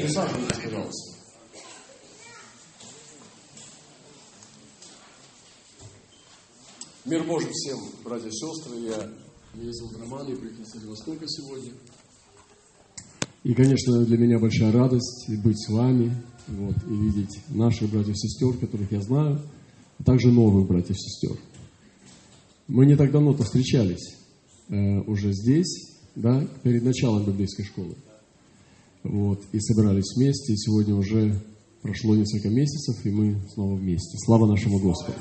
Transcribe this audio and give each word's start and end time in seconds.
Присаживайтесь, 0.00 0.58
пожалуйста. 0.64 1.16
Мир 7.04 7.24
Божий 7.24 7.50
всем, 7.52 7.78
братья 8.04 8.28
и 8.28 8.32
сестры. 8.32 8.78
Я 8.78 9.26
меня 9.54 9.72
зовут 9.72 9.96
Роман, 9.98 10.28
я 10.28 10.36
приехал 10.36 10.64
с 10.66 10.74
Владивостока 10.74 11.24
сегодня. 11.28 11.72
И, 13.42 13.54
конечно, 13.54 14.04
для 14.04 14.18
меня 14.18 14.38
большая 14.38 14.72
радость 14.72 15.26
быть 15.42 15.58
с 15.58 15.70
вами 15.70 16.12
вот, 16.48 16.76
и 16.84 16.94
видеть 16.94 17.40
наших 17.48 17.90
братьев 17.90 18.14
и 18.14 18.18
сестер, 18.18 18.58
которых 18.58 18.92
я 18.92 19.00
знаю, 19.00 19.40
а 19.98 20.02
также 20.02 20.30
новых 20.30 20.66
братьев 20.66 20.96
и 20.96 20.98
сестер. 20.98 21.38
Мы 22.68 22.86
не 22.86 22.96
так 22.96 23.12
давно-то 23.12 23.44
встречались 23.44 24.16
э, 24.68 25.00
уже 25.06 25.32
здесь, 25.32 25.92
да, 26.16 26.46
перед 26.62 26.82
началом 26.82 27.24
библейской 27.24 27.62
школы. 27.62 27.94
Вот, 29.08 29.40
и 29.52 29.60
собирались 29.60 30.16
вместе, 30.16 30.52
и 30.52 30.56
сегодня 30.56 30.94
уже 30.94 31.40
прошло 31.82 32.16
несколько 32.16 32.48
месяцев, 32.48 33.04
и 33.04 33.10
мы 33.10 33.40
снова 33.54 33.76
вместе. 33.76 34.16
Слава 34.24 34.46
нашему 34.46 34.80
Господу! 34.80 35.18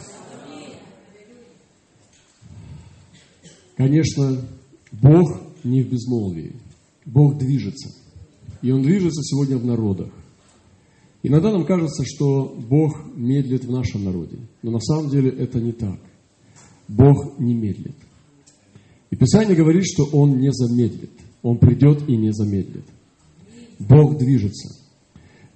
Конечно, 3.75 4.41
Бог 4.91 5.41
не 5.63 5.83
в 5.83 5.89
безмолвии. 5.89 6.55
Бог 7.05 7.37
движется. 7.37 7.89
И 8.61 8.71
Он 8.71 8.81
движется 8.81 9.21
сегодня 9.21 9.57
в 9.57 9.65
народах. 9.65 10.11
Иногда 11.21 11.51
нам 11.51 11.65
кажется, 11.65 12.03
что 12.05 12.45
Бог 12.45 12.97
медлит 13.15 13.65
в 13.65 13.71
нашем 13.71 14.05
народе. 14.05 14.37
Но 14.63 14.71
на 14.71 14.79
самом 14.79 15.09
деле 15.09 15.29
это 15.29 15.59
не 15.59 15.71
так. 15.71 15.99
Бог 16.87 17.37
не 17.39 17.53
медлит. 17.53 17.95
И 19.11 19.15
Писание 19.15 19.55
говорит, 19.55 19.85
что 19.85 20.05
Он 20.05 20.39
не 20.39 20.51
замедлит. 20.51 21.11
Он 21.41 21.57
придет 21.57 22.07
и 22.07 22.15
не 22.15 22.31
замедлит. 22.31 22.85
Бог 23.79 24.17
движется. 24.17 24.69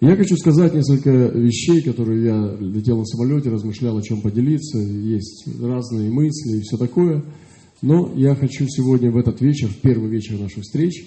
Я 0.01 0.15
хочу 0.15 0.37
сказать 0.37 0.73
несколько 0.73 1.09
вещей, 1.09 1.81
которые 1.81 2.23
я 2.23 2.57
летел 2.59 2.97
на 2.97 3.05
самолете, 3.05 3.49
размышлял, 3.49 3.97
о 3.97 4.01
чем 4.01 4.21
поделиться. 4.21 4.79
Есть 4.79 5.45
разные 5.61 6.09
мысли 6.09 6.57
и 6.57 6.61
все 6.61 6.77
такое– 6.77 7.23
но 7.81 8.11
я 8.15 8.35
хочу 8.35 8.65
сегодня 8.67 9.09
в 9.09 9.17
этот 9.17 9.39
вечер, 9.41 9.69
в 9.69 9.77
первый 9.77 10.09
вечер 10.09 10.37
нашей 10.37 10.61
встречи, 10.61 11.05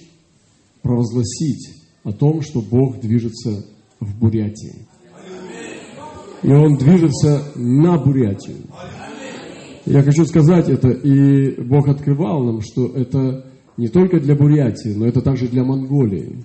провозгласить 0.80 1.74
о 2.02 2.12
том, 2.12 2.40
что 2.40 2.62
Бог 2.62 3.00
движется 3.00 3.66
в 4.00 4.18
Бурятии. 4.18 4.86
И 6.42 6.50
Он 6.50 6.76
движется 6.76 7.44
на 7.56 7.98
Бурятию. 7.98 8.56
Я 9.84 10.02
хочу 10.02 10.24
сказать 10.24 10.68
это, 10.68 10.88
и 10.88 11.60
Бог 11.60 11.88
открывал 11.88 12.44
нам, 12.44 12.60
что 12.62 12.86
это 12.86 13.46
не 13.76 13.88
только 13.88 14.18
для 14.18 14.34
Бурятии, 14.34 14.94
но 14.94 15.06
это 15.06 15.20
также 15.20 15.48
для 15.48 15.64
Монголии. 15.64 16.44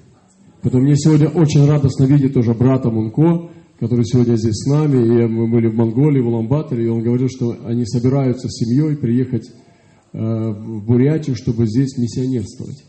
Поэтому 0.61 0.83
мне 0.83 0.95
сегодня 0.95 1.27
очень 1.29 1.65
радостно 1.65 2.05
видеть 2.05 2.33
тоже 2.33 2.53
брата 2.53 2.89
Мунко, 2.89 3.49
который 3.79 4.05
сегодня 4.05 4.35
здесь 4.35 4.55
с 4.55 4.69
нами. 4.69 4.97
И 4.97 5.27
мы 5.27 5.47
были 5.49 5.67
в 5.67 5.75
Монголии, 5.75 6.21
в 6.21 6.27
Уламбаторе, 6.27 6.85
и 6.85 6.89
он 6.89 7.03
говорил, 7.03 7.27
что 7.29 7.55
они 7.65 7.85
собираются 7.85 8.47
с 8.49 8.57
семьей 8.57 8.95
приехать 8.95 9.49
Э, 10.13 10.49
в 10.49 10.83
Бурятию, 10.85 11.35
чтобы 11.35 11.67
здесь 11.67 11.97
миссионерствовать. 11.97 12.83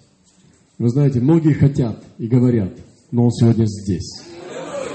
Вы 0.79 0.89
знаете, 0.89 1.21
многие 1.21 1.53
хотят 1.53 2.03
и 2.17 2.27
говорят, 2.29 2.73
но 3.11 3.25
он 3.25 3.33
сегодня 3.33 3.67
здесь. 3.67 4.23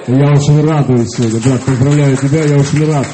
И 0.07 0.11
я 0.13 0.31
очень 0.31 0.61
радуюсь 0.61 1.09
сегодня, 1.09 1.39
брат, 1.41 1.61
поздравляю 1.63 2.17
тебя, 2.17 2.45
я 2.45 2.57
очень 2.57 2.85
рад, 2.85 3.05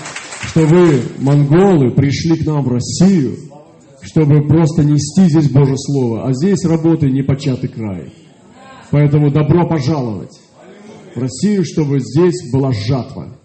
что 0.44 0.66
вы, 0.66 1.02
монголы, 1.18 1.92
пришли 1.92 2.38
к 2.38 2.46
нам 2.46 2.64
в 2.64 2.70
Россию, 2.70 3.36
чтобы 4.02 4.48
просто 4.48 4.84
нести 4.84 5.28
здесь 5.28 5.50
Божье 5.50 5.76
Слово. 5.78 6.28
А 6.28 6.34
здесь 6.34 6.64
работы 6.64 7.10
не 7.10 7.24
початый 7.24 7.70
край. 7.70 8.14
Поэтому 8.92 9.32
добро 9.32 9.68
пожаловать 9.68 10.40
в 11.16 11.20
Россию, 11.20 11.64
чтобы 11.66 12.00
здесь 12.00 12.52
была 12.52 12.72
жатва. 12.72 13.38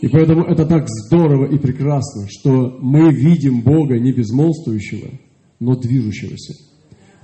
И 0.00 0.08
поэтому 0.08 0.44
это 0.44 0.64
так 0.64 0.86
здорово 0.88 1.46
и 1.46 1.58
прекрасно, 1.58 2.26
что 2.28 2.78
мы 2.80 3.12
видим 3.12 3.60
Бога 3.60 3.98
не 3.98 4.12
безмолвствующего, 4.12 5.10
но 5.58 5.76
движущегося. 5.76 6.54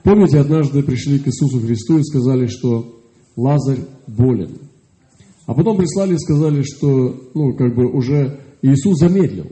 Помните, 0.05 0.39
однажды 0.39 0.83
пришли 0.83 1.19
к 1.19 1.27
Иисусу 1.27 1.61
Христу 1.61 1.99
и 1.99 2.05
сказали, 2.05 2.47
что 2.47 3.00
Лазарь 3.34 3.81
болен. 4.06 4.59
А 5.47 5.55
потом 5.55 5.78
прислали 5.78 6.15
и 6.15 6.19
сказали, 6.19 6.62
что, 6.62 7.31
ну, 7.34 7.55
как 7.55 7.75
бы 7.75 7.87
уже 7.91 8.41
Иисус 8.62 8.99
замедлил. 8.99 9.50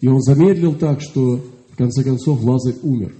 И 0.00 0.06
он 0.06 0.20
замедлил 0.20 0.74
так, 0.74 1.00
что 1.00 1.40
в 1.72 1.76
конце 1.76 2.04
концов 2.04 2.42
Лазарь 2.42 2.76
умер. 2.82 3.14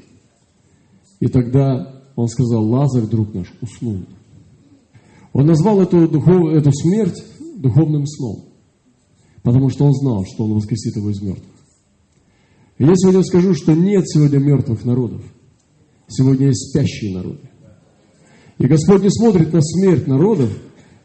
И 1.20 1.26
тогда 1.26 1.97
он 2.18 2.26
сказал, 2.26 2.68
Лазарь, 2.68 3.06
друг 3.06 3.32
наш, 3.32 3.46
уснул. 3.60 4.00
Он 5.32 5.46
назвал 5.46 5.80
эту, 5.80 6.08
духов, 6.08 6.52
эту 6.52 6.72
смерть 6.72 7.22
духовным 7.54 8.08
сном. 8.08 8.46
Потому 9.44 9.70
что 9.70 9.84
он 9.84 9.94
знал, 9.94 10.24
что 10.26 10.46
он 10.46 10.54
воскресит 10.54 10.96
его 10.96 11.10
из 11.10 11.22
мертвых. 11.22 11.54
И 12.78 12.84
я 12.84 12.92
сегодня 12.96 13.22
скажу, 13.22 13.54
что 13.54 13.72
нет 13.72 14.02
сегодня 14.08 14.38
мертвых 14.38 14.84
народов. 14.84 15.22
Сегодня 16.08 16.48
есть 16.48 16.70
спящие 16.70 17.14
народы. 17.14 17.48
И 18.58 18.66
Господь 18.66 19.04
не 19.04 19.10
смотрит 19.10 19.52
на 19.52 19.62
смерть 19.62 20.08
народов, 20.08 20.50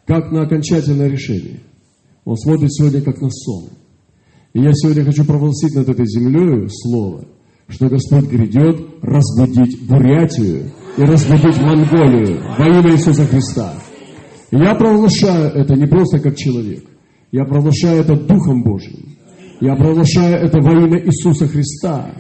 как 0.08 0.32
на 0.32 0.42
окончательное 0.42 1.10
решение. 1.10 1.60
Он 2.26 2.36
смотрит 2.38 2.74
сегодня 2.74 3.04
как 3.04 3.22
на 3.22 3.30
сон. 3.30 3.66
И 4.54 4.62
я 4.64 4.74
сегодня 4.74 5.06
хочу 5.06 5.26
провозгласить 5.26 5.76
над 5.76 5.90
этой 5.90 6.08
землей 6.08 6.68
слово, 6.72 7.28
что 7.68 7.88
Господь 7.88 8.26
грядет 8.26 8.84
разбудить 9.04 9.88
Бурятию 9.88 10.72
и 10.98 11.02
разбудить 11.02 11.62
Монголию 11.62 12.42
во 12.58 12.68
имя 12.68 12.92
Иисуса 12.92 13.26
Христа. 13.26 13.74
Я 14.52 14.76
провозглашаю 14.76 15.52
это 15.54 15.76
не 15.76 15.88
просто 15.88 16.20
как 16.20 16.36
человек, 16.36 16.84
я 17.32 17.46
провозглашаю 17.46 18.02
это 18.02 18.16
Духом 18.16 18.64
Божьим. 18.64 19.18
Я 19.60 19.76
провозглашаю 19.76 20.36
это 20.36 20.60
во 20.60 20.72
имя 20.72 21.00
Иисуса 21.04 21.48
Христа, 21.48 22.14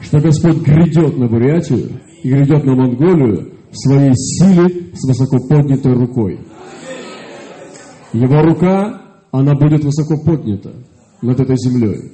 что 0.00 0.18
Господь 0.20 0.62
грядет 0.62 1.16
на 1.16 1.28
Бурятию 1.28 2.00
и 2.22 2.28
грядет 2.28 2.64
на 2.64 2.74
Монголию 2.74 3.52
в 3.70 3.76
своей 3.76 4.12
силе 4.14 4.92
с 4.94 5.06
высоко 5.06 5.38
поднятой 5.48 5.94
рукой. 5.94 6.40
Его 8.12 8.42
рука, 8.42 9.02
она 9.30 9.54
будет 9.54 9.84
высоко 9.84 10.22
поднята 10.24 10.72
над 11.22 11.40
этой 11.40 11.56
землей. 11.56 12.12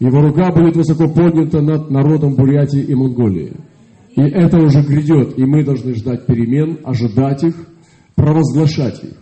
Его 0.00 0.20
рука 0.20 0.50
будет 0.52 0.76
высоко 0.76 1.08
поднята 1.08 1.60
над 1.60 1.90
народом 1.90 2.34
Бурятии 2.34 2.82
и 2.82 2.94
Монголии. 2.94 3.52
И 4.16 4.20
это 4.20 4.58
уже 4.58 4.82
грядет, 4.82 5.38
и 5.38 5.44
мы 5.44 5.64
должны 5.64 5.94
ждать 5.94 6.26
перемен, 6.26 6.78
ожидать 6.84 7.42
их, 7.42 7.54
провозглашать 8.14 9.02
их. 9.02 9.16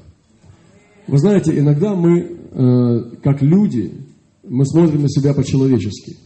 Вы 1.06 1.18
знаете, 1.18 1.58
иногда 1.58 1.94
мы 1.94 2.42
Э, 2.54 3.00
как 3.22 3.40
люди, 3.40 3.94
мы 4.46 4.66
смотрим 4.66 5.02
на 5.02 5.08
себя 5.08 5.32
по-человечески. 5.32 6.18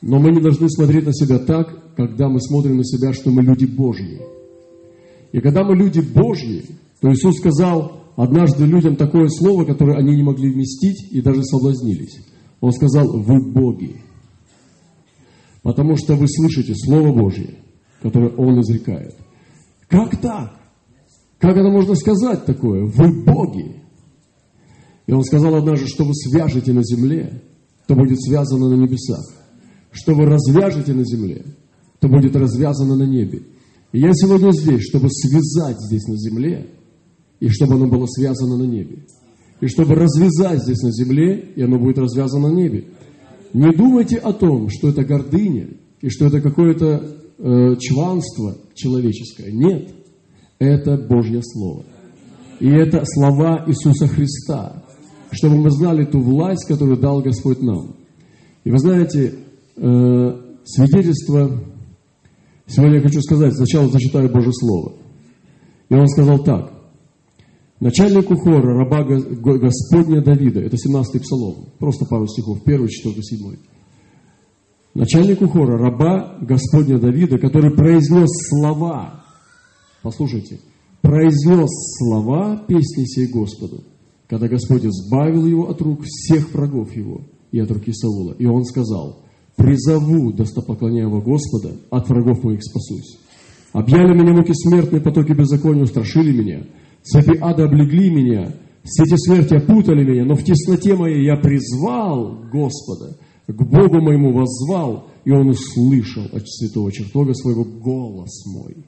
Но 0.00 0.20
мы 0.20 0.30
не 0.30 0.40
должны 0.40 0.68
смотреть 0.70 1.06
на 1.06 1.12
себя 1.12 1.38
так, 1.40 1.94
когда 1.96 2.28
мы 2.28 2.40
смотрим 2.40 2.76
на 2.76 2.84
себя, 2.84 3.12
что 3.12 3.30
мы 3.30 3.42
люди 3.42 3.66
Божьи. 3.66 4.20
И 5.32 5.40
когда 5.40 5.64
мы 5.64 5.74
люди 5.74 6.00
Божьи, 6.00 6.64
то 7.00 7.10
Иисус 7.10 7.36
сказал 7.38 8.04
однажды 8.16 8.64
людям 8.64 8.94
такое 8.94 9.28
слово, 9.28 9.64
которое 9.64 9.98
они 9.98 10.14
не 10.14 10.22
могли 10.22 10.52
вместить 10.52 11.10
и 11.10 11.20
даже 11.20 11.42
соблазнились. 11.42 12.24
Он 12.60 12.70
сказал, 12.72 13.20
вы 13.20 13.52
боги. 13.52 13.96
Потому 15.62 15.96
что 15.96 16.14
вы 16.14 16.26
слышите 16.28 16.74
Слово 16.76 17.12
Божье, 17.12 17.58
которое 18.02 18.30
Он 18.36 18.60
изрекает. 18.60 19.14
Как 19.88 20.20
так? 20.20 20.60
Как 21.38 21.56
это 21.56 21.68
можно 21.68 21.94
сказать 21.94 22.44
такое? 22.44 22.84
Вы 22.84 23.24
боги. 23.24 23.82
И 25.06 25.12
он 25.12 25.24
сказал 25.24 25.54
однажды, 25.56 25.86
что 25.88 26.04
вы 26.04 26.14
свяжете 26.14 26.72
на 26.72 26.84
земле, 26.84 27.42
то 27.86 27.94
будет 27.94 28.20
связано 28.22 28.68
на 28.68 28.74
небесах. 28.74 29.24
Что 29.90 30.14
вы 30.14 30.26
развяжете 30.26 30.92
на 30.92 31.04
земле, 31.04 31.44
то 31.98 32.08
будет 32.08 32.36
развязано 32.36 32.94
на 32.94 33.04
небе. 33.04 33.42
И 33.92 33.98
я 33.98 34.12
сегодня 34.12 34.52
здесь, 34.52 34.82
чтобы 34.82 35.08
связать 35.10 35.80
здесь 35.80 36.06
на 36.06 36.16
земле, 36.16 36.68
и 37.40 37.48
чтобы 37.48 37.74
оно 37.74 37.88
было 37.88 38.06
связано 38.06 38.56
на 38.56 38.64
небе. 38.64 39.04
И 39.60 39.66
чтобы 39.66 39.94
развязать 39.94 40.62
здесь 40.62 40.80
на 40.82 40.92
земле, 40.92 41.52
и 41.56 41.62
оно 41.62 41.78
будет 41.78 41.98
развязано 41.98 42.48
на 42.48 42.54
небе. 42.54 42.84
Не 43.52 43.72
думайте 43.72 44.16
о 44.16 44.32
том, 44.32 44.68
что 44.68 44.90
это 44.90 45.04
гордыня, 45.04 45.70
и 46.00 46.08
что 46.08 46.26
это 46.26 46.40
какое-то 46.40 47.19
э, 47.40 47.76
чванство 47.80 48.56
человеческое. 48.74 49.50
Нет, 49.52 49.94
это 50.58 50.96
Божье 50.96 51.40
Слово. 51.42 51.84
И 52.60 52.68
это 52.68 53.02
слова 53.04 53.64
Иисуса 53.66 54.06
Христа 54.06 54.84
чтобы 55.32 55.56
мы 55.56 55.70
знали 55.70 56.04
ту 56.04 56.20
власть, 56.20 56.66
которую 56.66 56.98
дал 56.98 57.20
Господь 57.20 57.60
нам. 57.60 57.96
И 58.64 58.70
вы 58.70 58.78
знаете, 58.78 59.34
э, 59.76 60.40
свидетельство, 60.64 61.64
сегодня 62.66 62.96
я 62.96 63.02
хочу 63.02 63.20
сказать, 63.20 63.54
сначала 63.54 63.88
зачитаю 63.88 64.30
Божье 64.30 64.52
Слово. 64.52 64.94
И 65.88 65.94
он 65.94 66.06
сказал 66.08 66.42
так. 66.42 66.72
Начальнику 67.80 68.36
хора, 68.36 68.76
раба 68.76 69.04
Господня 69.04 70.22
Давида, 70.22 70.60
это 70.60 70.76
17-й 70.76 71.20
псалом, 71.20 71.68
просто 71.78 72.04
пару 72.04 72.26
стихов, 72.26 72.58
1, 72.66 72.88
4, 72.88 73.22
7. 73.22 73.56
Начальнику 74.94 75.46
хора, 75.48 75.78
раба 75.78 76.36
Господня 76.40 76.98
Давида, 76.98 77.38
который 77.38 77.74
произнес 77.74 78.28
слова, 78.48 79.24
послушайте, 80.02 80.58
произнес 81.00 81.70
слова 81.98 82.64
песни 82.66 83.04
сей 83.04 83.28
Господу, 83.28 83.84
когда 84.26 84.48
Господь 84.48 84.84
избавил 84.84 85.46
его 85.46 85.68
от 85.68 85.80
рук 85.80 86.02
всех 86.04 86.52
врагов 86.52 86.94
его 86.96 87.22
и 87.52 87.60
от 87.60 87.70
руки 87.70 87.92
Саула. 87.92 88.34
И 88.38 88.46
он 88.46 88.64
сказал, 88.64 89.22
призову 89.56 90.32
достопоклоняемого 90.32 91.20
Господа, 91.20 91.76
от 91.90 92.08
врагов 92.08 92.42
моих 92.42 92.62
спасусь. 92.62 93.18
Объяли 93.72 94.12
меня 94.18 94.32
муки 94.32 94.52
смертные, 94.52 95.00
потоки 95.00 95.32
беззакония 95.32 95.84
устрашили 95.84 96.32
меня. 96.32 96.66
Цепи 97.02 97.38
ада 97.40 97.64
облегли 97.64 98.10
меня, 98.10 98.54
сети 98.82 99.16
смерти 99.16 99.54
опутали 99.54 100.04
меня, 100.04 100.24
но 100.24 100.34
в 100.34 100.42
тесноте 100.42 100.96
моей 100.96 101.24
я 101.24 101.36
призвал 101.36 102.40
Господа, 102.52 103.16
к 103.52 103.62
Богу 103.62 104.00
моему 104.00 104.32
воззвал, 104.32 105.08
и 105.24 105.30
Он 105.30 105.48
услышал 105.48 106.24
от 106.32 106.48
святого 106.48 106.92
чертога 106.92 107.34
своего 107.34 107.64
голос 107.64 108.44
мой. 108.46 108.84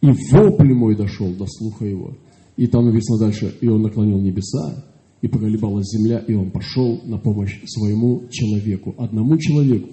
И 0.00 0.10
вопль 0.30 0.74
мой 0.74 0.96
дошел 0.96 1.32
до 1.34 1.46
слуха 1.46 1.86
его. 1.86 2.14
И 2.56 2.66
там 2.66 2.86
написано 2.86 3.18
дальше, 3.18 3.54
и 3.60 3.68
он 3.68 3.82
наклонил 3.82 4.20
небеса, 4.20 4.84
и 5.22 5.28
поколебалась 5.28 5.86
земля, 5.86 6.18
и 6.18 6.34
он 6.34 6.50
пошел 6.50 7.00
на 7.04 7.18
помощь 7.18 7.58
своему 7.66 8.28
человеку, 8.30 8.94
одному 8.98 9.38
человеку. 9.38 9.88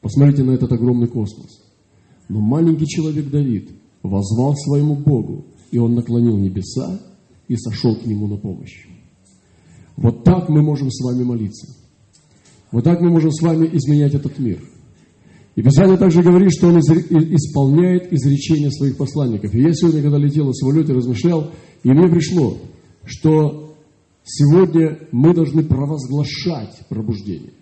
Посмотрите 0.00 0.44
на 0.44 0.52
этот 0.52 0.70
огромный 0.72 1.08
космос. 1.08 1.62
Но 2.28 2.40
маленький 2.40 2.86
человек 2.86 3.28
Давид 3.28 3.70
возвал 4.02 4.54
своему 4.54 4.94
Богу, 4.94 5.46
и 5.72 5.78
он 5.78 5.94
наклонил 5.94 6.38
небеса 6.38 7.00
и 7.48 7.56
сошел 7.56 7.96
к 7.96 8.06
нему 8.06 8.28
на 8.28 8.36
помощь. 8.36 8.86
Вот 9.96 10.24
так 10.24 10.48
мы 10.48 10.62
можем 10.62 10.90
с 10.90 11.04
вами 11.04 11.24
молиться. 11.24 11.85
Вот 12.72 12.84
так 12.84 13.00
мы 13.00 13.10
можем 13.10 13.30
с 13.30 13.42
вами 13.42 13.68
изменять 13.72 14.14
этот 14.14 14.38
мир. 14.38 14.60
И 15.54 15.62
Писание 15.62 15.96
также 15.96 16.22
говорит, 16.22 16.52
что 16.52 16.68
он 16.68 16.78
исполняет 16.78 18.12
изречения 18.12 18.70
своих 18.70 18.98
посланников. 18.98 19.54
И 19.54 19.62
я 19.62 19.72
сегодня, 19.72 20.02
когда 20.02 20.18
летел 20.18 20.50
в 20.50 20.54
самолете, 20.54 20.92
размышлял, 20.92 21.50
и 21.82 21.88
мне 21.88 22.08
пришло, 22.08 22.58
что 23.04 23.74
сегодня 24.22 24.98
мы 25.12 25.32
должны 25.32 25.62
провозглашать 25.64 26.86
пробуждение. 26.90 27.54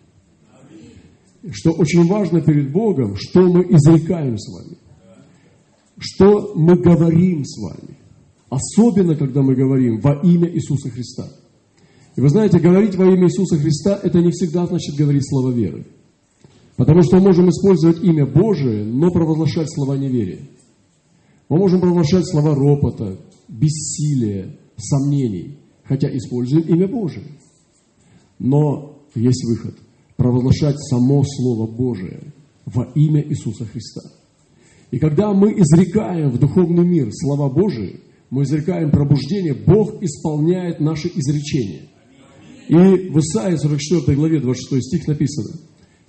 Что 1.53 1.71
очень 1.73 2.09
важно 2.09 2.41
перед 2.41 2.73
Богом, 2.73 3.17
что 3.17 3.43
мы 3.43 3.63
изрекаем 3.65 4.39
с 4.39 4.53
вами. 4.53 4.79
Что 5.99 6.53
мы 6.57 6.75
говорим 6.77 7.45
с 7.45 7.63
вами. 7.63 7.99
Особенно, 8.49 9.15
когда 9.15 9.43
мы 9.43 9.55
говорим 9.55 10.01
во 10.01 10.15
имя 10.23 10.51
Иисуса 10.51 10.91
Христа. 10.91 11.29
И 12.17 12.21
вы 12.21 12.29
знаете, 12.29 12.59
говорить 12.59 12.95
во 12.95 13.07
имя 13.07 13.27
Иисуса 13.27 13.57
Христа, 13.57 13.99
это 14.03 14.21
не 14.21 14.31
всегда 14.31 14.67
значит 14.67 14.95
говорить 14.97 15.29
слова 15.29 15.51
веры. 15.51 15.87
Потому 16.77 17.03
что 17.03 17.17
мы 17.17 17.23
можем 17.23 17.49
использовать 17.49 18.03
имя 18.03 18.27
Божие, 18.27 18.85
но 18.85 19.11
провозглашать 19.11 19.73
слова 19.73 19.97
неверия. 19.97 20.41
Мы 21.49 21.59
можем 21.59 21.81
провозглашать 21.81 22.27
слова 22.27 22.55
ропота, 22.55 23.19
бессилия, 23.49 24.57
сомнений, 24.77 25.59
хотя 25.85 26.09
используем 26.17 26.67
имя 26.67 26.89
Божие. 26.89 27.27
Но 28.39 29.03
есть 29.15 29.45
выход– 29.45 29.77
провозглашать 30.17 30.79
само 30.79 31.23
Слово 31.25 31.67
Божие 31.67 32.33
во 32.67 32.85
имя 32.95 33.23
Иисуса 33.23 33.65
Христа. 33.67 34.01
И 34.91 34.99
когда 34.99 35.33
мы 35.33 35.53
изрекаем 35.53 36.31
в 36.31 36.39
духовный 36.39 36.87
мир 36.87 37.09
слова 37.13 37.53
Божии, 37.53 38.01
мы 38.31 38.45
изрекаем 38.45 38.91
пробуждение, 38.91 39.55
Бог 39.55 40.03
исполняет 40.03 40.81
наши 40.81 41.09
изречения. 41.09 41.89
И 42.69 42.75
в 42.75 43.19
Исаии 43.19 43.57
44 43.57 44.17
главе 44.17 44.41
26 44.41 44.83
стих 44.83 45.09
написано, 45.09 45.61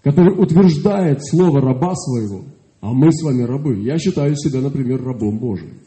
который 0.03 0.39
утверждает 0.41 1.25
слово 1.25 1.61
раба 1.61 1.93
своего, 1.95 2.45
а 2.79 2.93
мы 2.93 3.11
с 3.11 3.23
вами 3.23 3.43
рабы. 3.43 3.81
Я 3.81 3.97
считаю 3.97 4.35
себя, 4.35 4.61
например, 4.61 5.03
рабом 5.03 5.39
Божьим. 5.39 5.79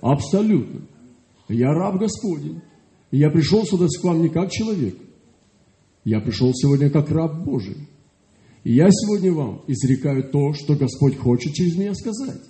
Абсолютно. 0.00 0.82
Я 1.48 1.72
раб 1.72 1.98
Господень. 1.98 2.60
И 3.10 3.18
я 3.18 3.30
пришел 3.30 3.64
сюда 3.64 3.86
к 3.86 4.04
вам 4.04 4.22
не 4.22 4.28
как 4.28 4.50
человек. 4.50 4.96
Я 6.04 6.20
пришел 6.20 6.50
сегодня 6.52 6.90
как 6.90 7.10
раб 7.10 7.44
Божий. 7.44 7.88
И 8.64 8.74
я 8.74 8.88
сегодня 8.90 9.32
вам 9.32 9.62
изрекаю 9.66 10.28
то, 10.30 10.52
что 10.54 10.74
Господь 10.74 11.16
хочет 11.16 11.52
через 11.52 11.76
меня 11.76 11.94
сказать. 11.94 12.40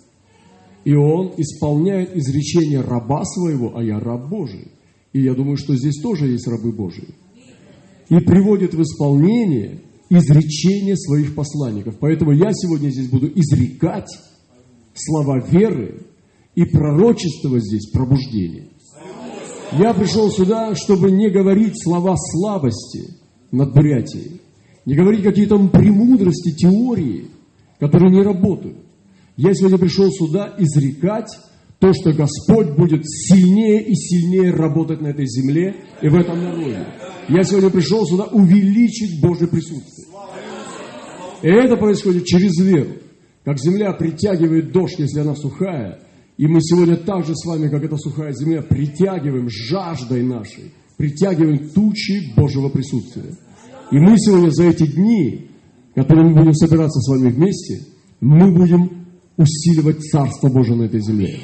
И 0.84 0.94
Он 0.94 1.34
исполняет 1.36 2.16
изречение 2.16 2.80
раба 2.80 3.24
своего, 3.24 3.76
а 3.76 3.82
я 3.82 4.00
раб 4.00 4.28
Божий. 4.28 4.72
И 5.12 5.20
я 5.20 5.34
думаю, 5.34 5.56
что 5.56 5.76
здесь 5.76 6.00
тоже 6.02 6.28
есть 6.28 6.48
рабы 6.48 6.72
Божии. 6.72 7.14
И 8.08 8.18
приводит 8.18 8.74
в 8.74 8.82
исполнение 8.82 9.80
изречение 10.10 10.96
своих 10.96 11.34
посланников. 11.34 11.96
Поэтому 11.98 12.32
я 12.32 12.52
сегодня 12.52 12.90
здесь 12.90 13.08
буду 13.08 13.28
изрекать 13.34 14.08
слова 14.94 15.40
веры 15.48 16.06
и 16.54 16.64
пророчество 16.64 17.58
здесь 17.58 17.90
пробуждение. 17.90 18.68
Я 19.72 19.92
пришел 19.92 20.30
сюда, 20.30 20.74
чтобы 20.74 21.10
не 21.10 21.30
говорить 21.30 21.82
слова 21.82 22.14
слабости 22.16 23.14
над 23.50 23.72
Бурятией, 23.74 24.40
не 24.86 24.94
говорить 24.94 25.24
какие-то 25.24 25.58
премудрости, 25.68 26.54
теории, 26.54 27.28
которые 27.80 28.12
не 28.12 28.22
работают. 28.22 28.76
Я 29.36 29.52
сегодня 29.54 29.78
пришел 29.78 30.10
сюда 30.12 30.54
изрекать 30.58 31.28
то, 31.84 31.92
что 31.92 32.14
Господь 32.14 32.70
будет 32.78 33.02
сильнее 33.06 33.82
и 33.82 33.94
сильнее 33.94 34.52
работать 34.52 35.02
на 35.02 35.08
этой 35.08 35.26
земле 35.26 35.76
и 36.00 36.08
в 36.08 36.14
этом 36.14 36.42
народе. 36.42 36.86
Я 37.28 37.42
сегодня 37.42 37.68
пришел 37.68 38.06
сюда 38.06 38.24
увеличить 38.24 39.20
Божье 39.20 39.46
присутствие. 39.46 40.08
И 41.42 41.48
это 41.48 41.76
происходит 41.76 42.24
через 42.24 42.58
веру. 42.58 42.92
Как 43.44 43.58
земля 43.58 43.92
притягивает 43.92 44.72
дождь, 44.72 44.98
если 44.98 45.20
она 45.20 45.34
сухая, 45.34 46.00
и 46.38 46.46
мы 46.46 46.62
сегодня 46.62 46.96
так 46.96 47.26
же 47.26 47.34
с 47.36 47.44
вами, 47.44 47.68
как 47.68 47.84
эта 47.84 47.98
сухая 47.98 48.32
земля, 48.32 48.62
притягиваем 48.62 49.50
жаждой 49.50 50.22
нашей, 50.22 50.72
притягиваем 50.96 51.68
тучи 51.68 52.34
Божьего 52.34 52.70
присутствия. 52.70 53.36
И 53.92 53.98
мы 53.98 54.16
сегодня 54.16 54.48
за 54.48 54.64
эти 54.64 54.86
дни, 54.86 55.50
которые 55.94 56.30
мы 56.30 56.34
будем 56.34 56.54
собираться 56.54 56.98
с 56.98 57.08
вами 57.10 57.28
вместе, 57.28 57.80
мы 58.22 58.50
будем 58.54 59.04
усиливать 59.36 60.00
Царство 60.00 60.48
Божие 60.48 60.76
на 60.76 60.84
этой 60.84 61.02
земле. 61.02 61.40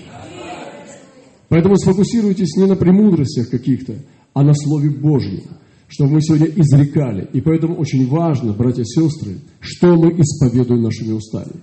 Поэтому 1.51 1.77
сфокусируйтесь 1.77 2.57
не 2.57 2.67
на 2.67 2.77
премудростях 2.77 3.51
каких-то, 3.51 3.97
а 4.33 4.45
на 4.45 4.55
Слове 4.55 4.89
Божьем, 4.89 5.43
чтобы 5.89 6.13
мы 6.13 6.23
сегодня 6.23 6.47
изрекали. 6.47 7.29
И 7.33 7.41
поэтому 7.41 7.75
очень 7.75 8.07
важно, 8.09 8.53
братья 8.53 8.83
и 8.83 8.87
сестры, 8.87 9.39
что 9.59 9.97
мы 9.97 10.13
исповедуем 10.13 10.83
нашими 10.83 11.13
устами. 11.13 11.61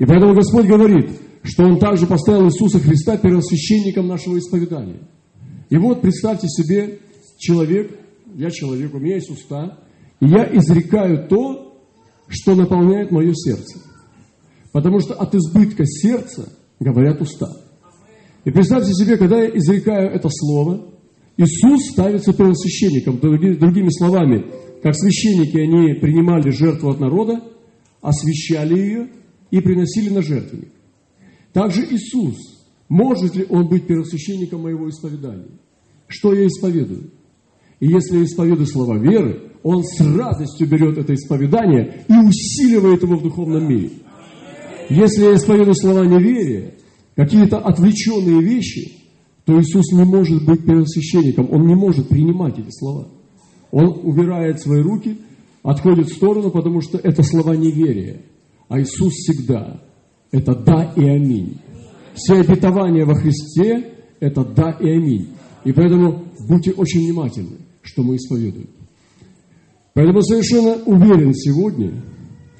И 0.00 0.04
поэтому 0.04 0.34
Господь 0.34 0.66
говорит, 0.66 1.12
что 1.44 1.64
Он 1.64 1.78
также 1.78 2.08
поставил 2.08 2.46
Иисуса 2.46 2.80
Христа 2.80 3.16
первосвященником 3.18 4.08
нашего 4.08 4.36
исповедания. 4.36 5.00
И 5.68 5.76
вот 5.76 6.02
представьте 6.02 6.48
себе, 6.48 6.98
человек, 7.38 7.96
я 8.34 8.50
человек, 8.50 8.92
у 8.92 8.98
меня 8.98 9.14
есть 9.14 9.30
уста, 9.30 9.78
и 10.20 10.26
я 10.26 10.44
изрекаю 10.58 11.28
то, 11.28 11.80
что 12.26 12.56
наполняет 12.56 13.12
мое 13.12 13.32
сердце. 13.34 13.78
Потому 14.72 14.98
что 14.98 15.14
от 15.14 15.36
избытка 15.36 15.84
сердца 15.86 16.52
говорят 16.80 17.20
уста. 17.20 17.59
И 18.44 18.50
представьте 18.50 18.92
себе, 18.94 19.16
когда 19.16 19.42
я 19.42 19.50
изрекаю 19.50 20.10
это 20.10 20.28
слово, 20.30 20.86
Иисус 21.36 21.90
ставится 21.92 22.32
первосвященником. 22.32 23.18
Другими 23.18 23.88
словами, 23.90 24.46
как 24.82 24.94
священники, 24.94 25.58
они 25.58 25.94
принимали 25.94 26.50
жертву 26.50 26.90
от 26.90 27.00
народа, 27.00 27.42
освящали 28.00 28.78
ее 28.78 29.08
и 29.50 29.60
приносили 29.60 30.10
на 30.10 30.22
жертвенник. 30.22 30.72
Также 31.52 31.82
Иисус, 31.82 32.36
может 32.88 33.34
ли 33.34 33.46
Он 33.48 33.68
быть 33.68 33.86
первосвященником 33.86 34.62
моего 34.62 34.88
исповедания? 34.88 35.50
Что 36.06 36.32
я 36.32 36.46
исповедую? 36.46 37.10
И 37.78 37.88
если 37.88 38.18
я 38.18 38.24
исповедую 38.24 38.66
слова 38.66 38.98
веры, 38.98 39.50
Он 39.62 39.84
с 39.84 40.00
радостью 40.00 40.66
берет 40.66 40.98
это 40.98 41.14
исповедание 41.14 42.04
и 42.08 42.12
усиливает 42.12 43.02
его 43.02 43.16
в 43.16 43.22
духовном 43.22 43.68
мире. 43.68 43.90
Если 44.88 45.22
я 45.24 45.34
исповедую 45.34 45.74
слова 45.74 46.04
неверия, 46.04 46.74
какие-то 47.20 47.58
отвлеченные 47.58 48.40
вещи, 48.40 48.92
то 49.44 49.60
Иисус 49.60 49.92
не 49.92 50.04
может 50.04 50.42
быть 50.46 50.64
первосвященником, 50.64 51.50
Он 51.50 51.66
не 51.66 51.74
может 51.74 52.08
принимать 52.08 52.58
эти 52.58 52.70
слова. 52.70 53.08
Он 53.70 54.00
убирает 54.04 54.58
свои 54.58 54.80
руки, 54.80 55.18
отходит 55.62 56.08
в 56.08 56.14
сторону, 56.14 56.50
потому 56.50 56.80
что 56.80 56.96
это 56.96 57.22
слова 57.22 57.54
неверия. 57.54 58.22
А 58.68 58.80
Иисус 58.80 59.12
всегда– 59.12 59.82
это 60.32 60.54
да 60.54 60.94
и 60.96 61.04
аминь. 61.04 61.58
Все 62.14 62.36
обетования 62.36 63.04
во 63.04 63.14
Христе– 63.14 63.92
это 64.20 64.42
да 64.42 64.78
и 64.80 64.88
аминь. 64.88 65.28
И 65.64 65.72
поэтому 65.72 66.24
будьте 66.48 66.70
очень 66.72 67.00
внимательны, 67.00 67.58
что 67.82 68.02
мы 68.02 68.16
исповедуем. 68.16 68.70
Поэтому 69.92 70.22
совершенно 70.22 70.82
уверен 70.86 71.34
сегодня, 71.34 72.02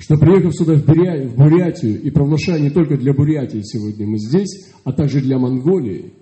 что 0.00 0.16
приехав 0.16 0.54
сюда 0.54 0.74
в 0.76 1.36
Бурятию 1.36 2.00
и 2.00 2.10
провозглашая 2.10 2.58
не 2.58 2.70
только 2.70 2.96
для 2.96 3.12
Бурятии 3.12 3.60
сегодня 3.62 4.06
мы 4.06 4.18
здесь, 4.18 4.72
а 4.84 4.92
также 4.92 5.20
для 5.20 5.38
Монголии. 5.38 6.14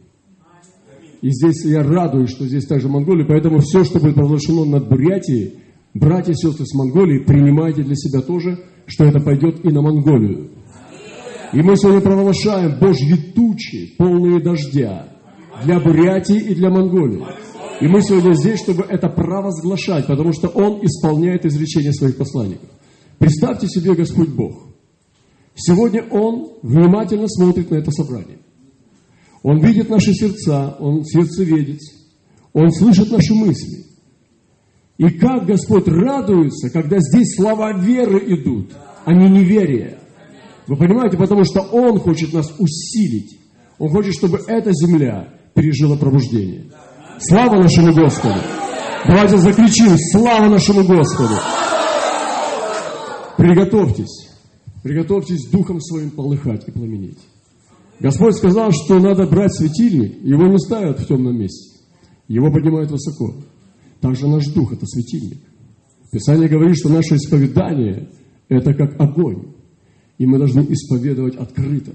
И 1.22 1.30
здесь 1.30 1.64
я 1.64 1.82
радуюсь, 1.82 2.30
что 2.30 2.44
здесь 2.44 2.66
также 2.66 2.88
Монголия, 2.88 3.24
поэтому 3.24 3.60
все, 3.60 3.84
что 3.84 4.00
будет 4.00 4.16
провозглашено 4.16 4.64
над 4.64 4.88
Бурятией, 4.88 5.60
братья 5.94 6.32
и 6.32 6.36
сестры 6.36 6.66
с 6.66 6.74
Монголии, 6.74 7.24
принимайте 7.24 7.82
для 7.82 7.94
себя 7.94 8.20
тоже, 8.20 8.58
что 8.86 9.04
это 9.04 9.20
пойдет 9.20 9.64
и 9.64 9.68
на 9.68 9.80
Монголию. 9.80 10.50
И 11.52 11.62
мы 11.62 11.76
сегодня 11.76 12.00
провозглашаем 12.00 12.78
Божьи 12.80 13.14
тучи, 13.34 13.94
полные 13.96 14.40
дождя, 14.40 15.08
для 15.64 15.78
Бурятии 15.78 16.38
и 16.38 16.54
для 16.54 16.70
Монголии. 16.70 17.24
И 17.80 17.86
мы 17.86 18.02
сегодня 18.02 18.32
здесь, 18.32 18.60
чтобы 18.60 18.84
это 18.88 19.08
провозглашать, 19.08 20.08
потому 20.08 20.32
что 20.32 20.48
Он 20.48 20.84
исполняет 20.84 21.46
изречения 21.46 21.92
своих 21.92 22.16
посланников. 22.16 22.68
Представьте 23.18 23.66
себе 23.68 23.94
Господь 23.94 24.28
Бог. 24.28 24.68
Сегодня 25.54 26.04
Он 26.10 26.52
внимательно 26.62 27.26
смотрит 27.28 27.70
на 27.70 27.76
это 27.76 27.90
собрание. 27.90 28.38
Он 29.42 29.60
видит 29.60 29.88
наши 29.88 30.12
сердца, 30.12 30.76
Он 30.78 31.04
сердцеведец, 31.04 31.80
Он 32.52 32.70
слышит 32.70 33.10
наши 33.10 33.34
мысли. 33.34 33.84
И 34.98 35.10
как 35.10 35.46
Господь 35.46 35.86
радуется, 35.86 36.70
когда 36.70 36.98
здесь 36.98 37.36
слова 37.36 37.72
веры 37.72 38.18
идут, 38.34 38.72
а 39.04 39.12
не 39.12 39.28
неверия. 39.28 39.98
Вы 40.66 40.76
понимаете, 40.76 41.16
потому 41.16 41.44
что 41.44 41.60
Он 41.60 41.98
хочет 41.98 42.32
нас 42.32 42.52
усилить. 42.58 43.38
Он 43.78 43.90
хочет, 43.90 44.14
чтобы 44.14 44.40
эта 44.46 44.70
земля 44.72 45.34
пережила 45.54 45.96
пробуждение. 45.96 46.70
Слава 47.20 47.62
нашему 47.62 47.94
Господу! 47.94 48.40
Давайте 49.06 49.38
закричим, 49.38 49.96
слава 50.12 50.48
нашему 50.48 50.84
Господу! 50.84 51.34
Приготовьтесь, 53.38 54.30
приготовьтесь 54.82 55.46
духом 55.46 55.80
своим 55.80 56.10
полыхать 56.10 56.66
и 56.66 56.72
пламенеть. 56.72 57.20
Господь 58.00 58.34
сказал, 58.34 58.72
что 58.72 58.98
надо 58.98 59.28
брать 59.28 59.54
светильник, 59.54 60.20
его 60.24 60.48
не 60.48 60.58
ставят 60.58 60.98
в 60.98 61.06
темном 61.06 61.38
месте, 61.38 61.78
его 62.26 62.50
поднимают 62.50 62.90
высоко. 62.90 63.36
Также 64.00 64.26
наш 64.26 64.48
дух– 64.48 64.72
это 64.74 64.84
светильник. 64.86 65.38
Писание 66.10 66.48
говорит, 66.48 66.78
что 66.78 66.88
наше 66.88 67.14
исповедание– 67.14 68.08
это 68.48 68.74
как 68.74 69.00
огонь, 69.00 69.54
и 70.18 70.26
мы 70.26 70.38
должны 70.38 70.62
исповедовать 70.72 71.36
открыто. 71.36 71.92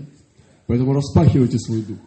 Поэтому 0.66 0.94
распахивайте 0.94 1.60
свой 1.60 1.82
дух. 1.82 1.98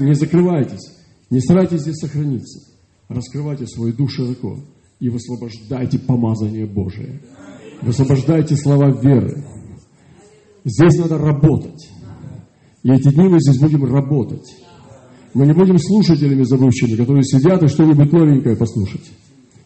Не 0.00 0.14
закрывайтесь, 0.14 0.92
не 1.30 1.40
старайтесь 1.40 1.80
здесь 1.80 1.96
сохраниться. 1.96 2.60
Раскрывайте 3.08 3.66
свой 3.66 3.94
дух 3.94 4.10
широко 4.10 4.58
и 5.00 5.08
высвобождайте 5.08 5.98
помазание 5.98 6.66
Божие. 6.66 7.22
Высвобождайте 7.82 8.56
слова 8.56 8.90
веры. 8.90 9.44
Здесь 10.64 10.98
надо 10.98 11.18
работать. 11.18 11.90
И 12.84 12.90
эти 12.90 13.08
дни 13.08 13.28
мы 13.28 13.40
здесь 13.40 13.58
будем 13.58 13.84
работать. 13.84 14.54
Мы 15.34 15.46
не 15.46 15.52
будем 15.52 15.78
слушателями 15.78 16.42
забывчими, 16.42 16.96
которые 16.96 17.24
сидят 17.24 17.62
и 17.62 17.68
что-нибудь 17.68 18.12
новенькое 18.12 18.56
послушать. 18.56 19.10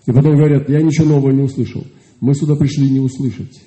И 0.07 0.13
потом 0.13 0.37
говорят, 0.37 0.69
я 0.69 0.81
ничего 0.81 1.09
нового 1.09 1.31
не 1.31 1.43
услышал. 1.43 1.85
Мы 2.21 2.35
сюда 2.35 2.55
пришли 2.57 2.89
не 2.89 3.01
услышать. 3.01 3.61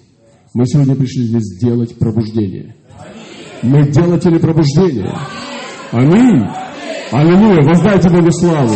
Мы 0.54 0.66
сегодня 0.66 0.96
пришли 0.96 1.26
здесь 1.26 1.44
сделать 1.44 1.96
пробуждение. 1.98 2.76
Мы 3.62 3.92
делатели 3.92 4.40
пробуждения. 4.40 5.16
Аминь. 5.92 6.44
Аллилуйя. 7.12 7.62
Воздайте 7.68 8.10
Богу 8.10 8.32
славу. 8.32 8.76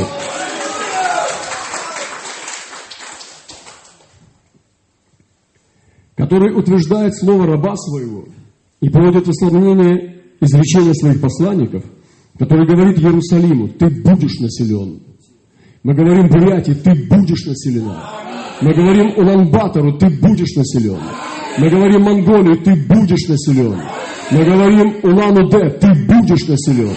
Который 6.24 6.58
утверждает 6.58 7.14
слово 7.18 7.48
раба 7.48 7.76
своего 7.76 8.24
и 8.80 8.88
приводит 8.88 9.28
в 9.28 9.32
исполнение 9.32 10.22
изречения 10.40 10.94
своих 10.94 11.20
посланников, 11.20 11.84
который 12.40 12.66
говорит 12.66 12.98
Иерусалиму, 12.98 13.68
ты 13.68 13.90
будешь 13.90 14.40
населен. 14.40 15.02
Мы 15.84 15.94
говорим 15.94 16.30
Бурятии, 16.30 16.76
ты 16.76 16.92
будешь 17.10 17.46
населена. 17.46 18.02
Мы 18.62 18.74
говорим 18.74 19.18
Улан-Батору, 19.18 19.98
ты 19.98 20.08
будешь 20.22 20.56
населен. 20.56 21.02
Мы 21.60 21.70
говорим 21.70 22.04
Монголии, 22.04 22.56
ты 22.64 22.74
будешь 22.74 23.28
населен. 23.28 23.76
Мы 24.32 24.46
говорим 24.46 24.96
Улан-Удэ, 25.04 25.72
ты 25.72 25.90
будешь 26.08 26.48
населен. 26.48 26.96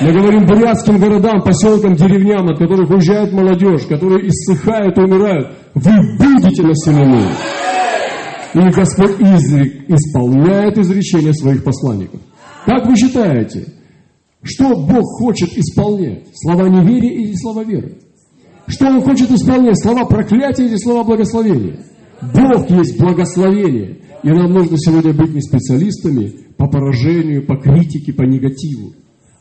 Мы 0.00 0.12
говорим 0.12 0.46
бурятским 0.46 0.98
городам, 0.98 1.42
поселкам, 1.42 1.94
деревням, 1.94 2.48
от 2.48 2.58
которых 2.58 2.88
уезжает 2.88 3.34
молодежь, 3.34 3.82
которые 3.82 4.28
иссыхают 4.28 4.96
и 4.96 5.00
умирают. 5.02 5.48
Вы 5.74 5.92
будете 6.16 6.62
населены. 6.62 7.26
И 8.54 8.58
Господь 8.70 9.20
изрек, 9.20 9.88
исполняет 9.88 10.76
изречения 10.78 11.32
своих 11.32 11.64
посланников. 11.64 12.20
Как 12.66 12.86
вы 12.86 12.96
считаете, 12.96 13.66
что 14.42 14.74
Бог 14.74 15.04
хочет 15.18 15.56
исполнять? 15.56 16.28
Слова 16.34 16.68
неверия 16.68 17.24
или 17.24 17.34
слова 17.34 17.64
веры? 17.64 17.98
Что 18.66 18.88
Он 18.88 19.02
хочет 19.02 19.30
исполнять? 19.30 19.80
Слова 19.82 20.04
проклятия 20.04 20.66
или 20.66 20.76
слова 20.76 21.04
благословения? 21.04 21.80
Бог 22.20 22.70
есть 22.70 22.98
благословение. 23.00 24.00
И 24.22 24.28
нам 24.28 24.52
нужно 24.52 24.76
сегодня 24.78 25.12
быть 25.12 25.34
не 25.34 25.40
специалистами 25.40 26.32
по 26.56 26.68
поражению, 26.68 27.44
по 27.46 27.56
критике, 27.56 28.12
по 28.12 28.22
негативу, 28.22 28.92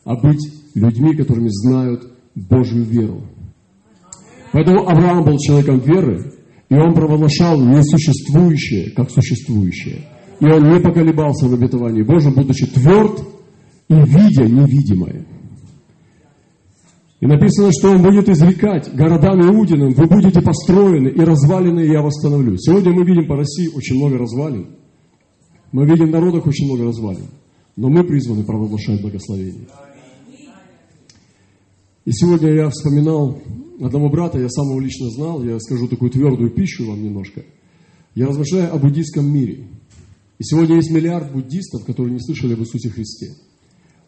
а 0.06 0.15
быть 0.15 0.41
людьми, 0.74 1.15
которыми 1.15 1.50
знают 1.50 2.01
Божью 2.34 2.84
веру. 2.84 3.27
Поэтому 4.51 4.89
Авраам 4.89 5.24
был 5.24 5.38
человеком 5.38 5.80
веры, 5.80 6.34
и 6.72 6.74
он 6.74 6.94
провозглашал 6.94 7.60
несуществующее, 7.60 8.92
как 8.92 9.12
существующее. 9.12 10.08
И 10.40 10.46
он 10.46 10.72
не 10.72 10.80
поколебался 10.80 11.48
в 11.50 11.54
обетовании 11.54 12.01
Божьем, 12.01 12.34
будучи 12.34 12.66
тверд 12.66 13.22
и 13.90 13.94
видя 13.94 14.46
невидимое. 14.46 15.25
И 17.20 17.28
написано, 17.28 17.72
что 17.74 17.92
он 17.92 18.01
будет 18.01 18.30
изрекать 18.30 18.90
городам 18.96 19.42
Иудиным, 19.42 19.90
вы 19.90 20.08
будете 20.08 20.42
построены, 20.42 21.10
и 21.10 21.20
развалины 21.20 21.82
я 21.82 22.01
восстановлю. 22.01 22.56
Сегодня 22.58 22.94
мы 22.94 23.06
видим 23.06 23.28
по 23.28 23.36
России 23.36 23.68
очень 23.75 23.98
много 23.98 24.18
развалин. 24.18 24.78
Мы 25.74 25.86
видим 25.86 26.08
в 26.08 26.12
народах 26.12 26.48
очень 26.48 26.68
много 26.68 26.86
развалин. 26.86 27.28
Но 27.75 27.90
мы 27.90 28.06
призваны 28.06 28.46
провозглашать 28.46 29.01
благословение. 29.01 29.68
И 32.03 32.12
сегодня 32.13 32.51
я 32.51 32.70
вспоминал 32.70 33.39
одного 33.79 34.10
брата, 34.10 34.39
я 34.39 34.50
сам 34.50 34.70
его 34.70 34.79
лично 34.79 35.10
знал, 35.12 35.43
я 35.43 35.60
скажу 35.60 35.88
такую 35.88 36.10
твердую 36.10 36.50
пищу 36.50 36.88
вам 36.88 37.03
немножко. 37.03 37.43
Я 38.15 38.25
размышляю 38.25 38.74
о 38.74 38.79
буддийском 38.79 39.31
мире. 39.31 39.67
И 40.39 40.43
сегодня 40.43 40.77
есть 40.77 40.89
миллиард 40.89 41.31
буддистов, 41.31 41.86
которые 41.86 42.13
не 42.13 42.20
слышали 42.20 42.53
об 42.53 42.62
Иисусе 42.62 42.89
Христе. 42.89 43.36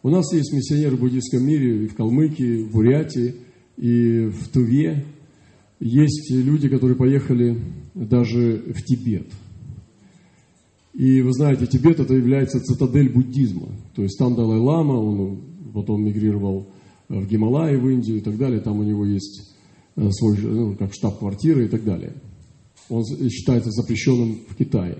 У 0.02 0.10
нас 0.10 0.32
есть 0.32 0.52
миссионеры 0.52 0.96
в 0.96 1.00
буддийском 1.00 1.46
мире 1.46 1.84
и 1.84 1.86
в 1.86 1.94
Калмыкии, 1.94 2.64
в 2.64 2.72
Бурятии, 2.72 3.36
и 3.76 4.26
в 4.26 4.48
Туве. 4.48 5.04
Есть 5.78 6.32
люди, 6.32 6.68
которые 6.68 6.96
поехали 6.96 7.60
даже 7.94 8.72
в 8.74 8.82
Тибет. 8.82 9.28
И 10.94 11.22
вы 11.22 11.32
знаете, 11.32 11.66
Тибет 11.66 12.00
это 12.00 12.14
является 12.14 12.58
цитадель 12.60 13.12
буддизма. 13.12 13.68
То 13.94 14.02
есть 14.02 14.18
там 14.18 14.34
Далай-Лама, 14.34 14.94
он 14.94 15.40
потом 15.72 16.04
мигрировал 16.04 16.68
в 17.20 17.28
Гималаи, 17.28 17.76
в 17.76 17.88
Индию 17.88 18.18
и 18.18 18.20
так 18.20 18.36
далее. 18.36 18.60
Там 18.60 18.78
у 18.78 18.82
него 18.82 19.04
есть 19.04 19.54
э, 19.96 20.10
свой, 20.10 20.38
ну, 20.38 20.76
как 20.76 20.92
штаб-квартира 20.94 21.64
и 21.64 21.68
так 21.68 21.84
далее. 21.84 22.14
Он 22.88 23.04
считается 23.04 23.70
запрещенным 23.70 24.40
в 24.48 24.56
Китае. 24.56 24.98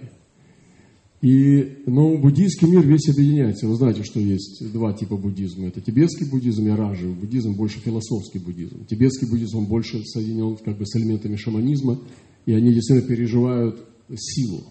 И, 1.25 1.78
но 1.87 2.18
буддийский 2.18 2.68
мир 2.68 2.87
весь 2.87 3.09
объединяется. 3.09 3.66
Вы 3.66 3.76
знаете, 3.76 4.02
что 4.04 4.21
есть 4.21 4.62
два 4.73 4.92
типа 4.92 5.16
буддизма. 5.16 5.68
Это 5.68 5.80
тибетский 5.80 6.28
буддизм 6.28 6.66
и 6.66 6.71
ражевый 6.71 7.14
буддизм, 7.14 7.54
больше 7.54 7.78
философский 7.78 8.40
буддизм. 8.40 8.85
Тибетский 8.85 9.26
буддизм, 9.26 9.56
он 9.56 9.64
больше 9.64 10.04
соединен 10.04 10.56
как 10.56 10.76
бы 10.76 10.85
с 10.87 10.94
элементами 10.97 11.37
шаманизма, 11.37 11.99
и 12.44 12.52
они 12.52 12.75
действительно 12.75 13.09
переживают 13.09 13.80
силу 14.14 14.64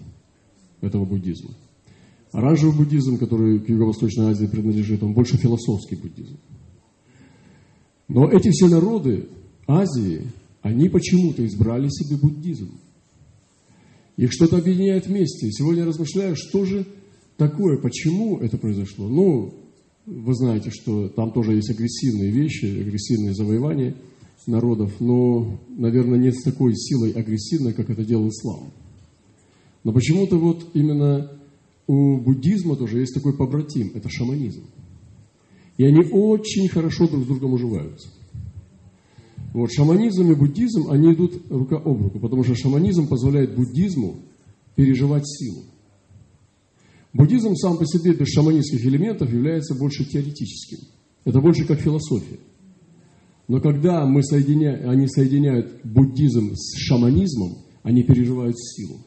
этого 0.81 1.05
буддизма. 1.05 1.49
Оранжевый 2.33 2.77
буддизм, 2.77 3.17
который 3.17 3.59
к 3.59 3.69
Юго-Восточной 3.69 4.25
Азии 4.25 4.45
принадлежит, 4.45 5.01
он 5.01 5.13
больше 5.13 5.37
философский 5.37 5.95
буддизм. 5.95 6.37
Но 8.07 8.29
эти 8.29 8.49
все 8.49 8.67
народы 8.67 9.27
Азии, 9.67 10.27
они 10.61 10.89
почему-то 10.89 11.45
избрали 11.45 11.89
себе 11.89 12.17
буддизм. 12.17 12.69
Их 14.17 14.31
что-то 14.31 14.57
объединяет 14.57 15.07
вместе. 15.07 15.51
Сегодня 15.51 15.85
размышляю, 15.85 16.35
что 16.35 16.65
же 16.65 16.85
такое, 17.37 17.77
почему 17.77 18.37
это 18.37 18.57
произошло. 18.57 19.07
Ну, 19.07 19.53
вы 20.05 20.35
знаете, 20.35 20.69
что 20.71 21.07
там 21.09 21.31
тоже 21.31 21.53
есть 21.53 21.69
агрессивные 21.69 22.29
вещи, 22.29 22.65
агрессивные 22.65 23.33
завоевания 23.33 23.95
народов, 24.45 24.99
но, 24.99 25.59
наверное, 25.69 26.19
нет 26.19 26.35
такой 26.43 26.75
силой 26.75 27.11
агрессивной, 27.11 27.73
как 27.73 27.89
это 27.89 28.03
делал 28.03 28.27
ислам. 28.27 28.71
Но 29.83 29.93
почему-то 29.93 30.37
вот 30.37 30.69
именно 30.73 31.31
у 31.87 32.17
буддизма 32.17 32.75
тоже 32.75 32.99
есть 32.99 33.13
такой 33.13 33.35
побратим, 33.35 33.91
это 33.95 34.09
шаманизм. 34.09 34.63
И 35.77 35.85
они 35.85 36.03
очень 36.11 36.67
хорошо 36.69 37.07
друг 37.07 37.23
с 37.23 37.27
другом 37.27 37.53
уживаются. 37.53 38.09
Вот, 39.53 39.71
шаманизм 39.71 40.31
и 40.31 40.35
буддизм, 40.35 40.89
они 40.89 41.13
идут 41.13 41.45
рука 41.49 41.77
об 41.77 42.01
руку, 42.01 42.19
потому 42.19 42.43
что 42.43 42.55
шаманизм 42.55 43.07
позволяет 43.07 43.55
буддизму 43.55 44.19
переживать 44.75 45.27
силу. 45.27 45.63
Буддизм 47.13 47.53
сам 47.55 47.77
по 47.77 47.85
себе 47.85 48.13
без 48.13 48.29
шаманистских 48.29 48.83
элементов 48.85 49.31
является 49.31 49.75
больше 49.75 50.03
теоретическим. 50.05 50.79
Это 51.23 51.39
больше 51.39 51.65
как 51.65 51.79
философия. 51.79 52.39
Но 53.47 53.61
когда 53.61 54.05
мы 54.05 54.23
соединяем, 54.23 54.89
они 54.89 55.07
соединяют 55.07 55.81
буддизм 55.83 56.55
с 56.55 56.75
шаманизмом, 56.77 57.57
они 57.83 58.01
переживают 58.01 58.57
силу. 58.57 59.01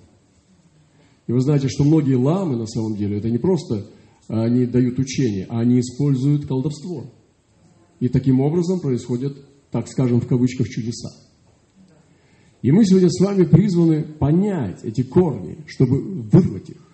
И 1.26 1.32
вы 1.32 1.40
знаете, 1.40 1.68
что 1.68 1.82
многие 1.82 2.14
ламы 2.14 2.56
на 2.56 2.66
самом 2.66 2.96
деле, 2.96 3.18
это 3.18 3.28
не 3.30 3.38
просто 3.38 3.87
они 4.28 4.66
дают 4.66 4.99
учение, 4.99 5.47
а 5.49 5.61
они 5.61 5.80
используют 5.80 6.47
колдовство. 6.47 7.12
И 8.00 8.09
таким 8.09 8.40
образом 8.40 8.80
происходят, 8.80 9.37
так 9.71 9.88
скажем, 9.88 10.21
в 10.21 10.26
кавычках, 10.26 10.68
чудеса. 10.68 11.11
И 12.62 12.73
мы 12.73 12.85
сегодня 12.85 13.09
с 13.11 13.21
вами 13.21 13.45
призваны 13.45 14.02
понять 14.02 14.80
эти 14.83 15.02
корни, 15.02 15.59
чтобы 15.66 16.00
вырвать 16.23 16.71
их. 16.71 16.87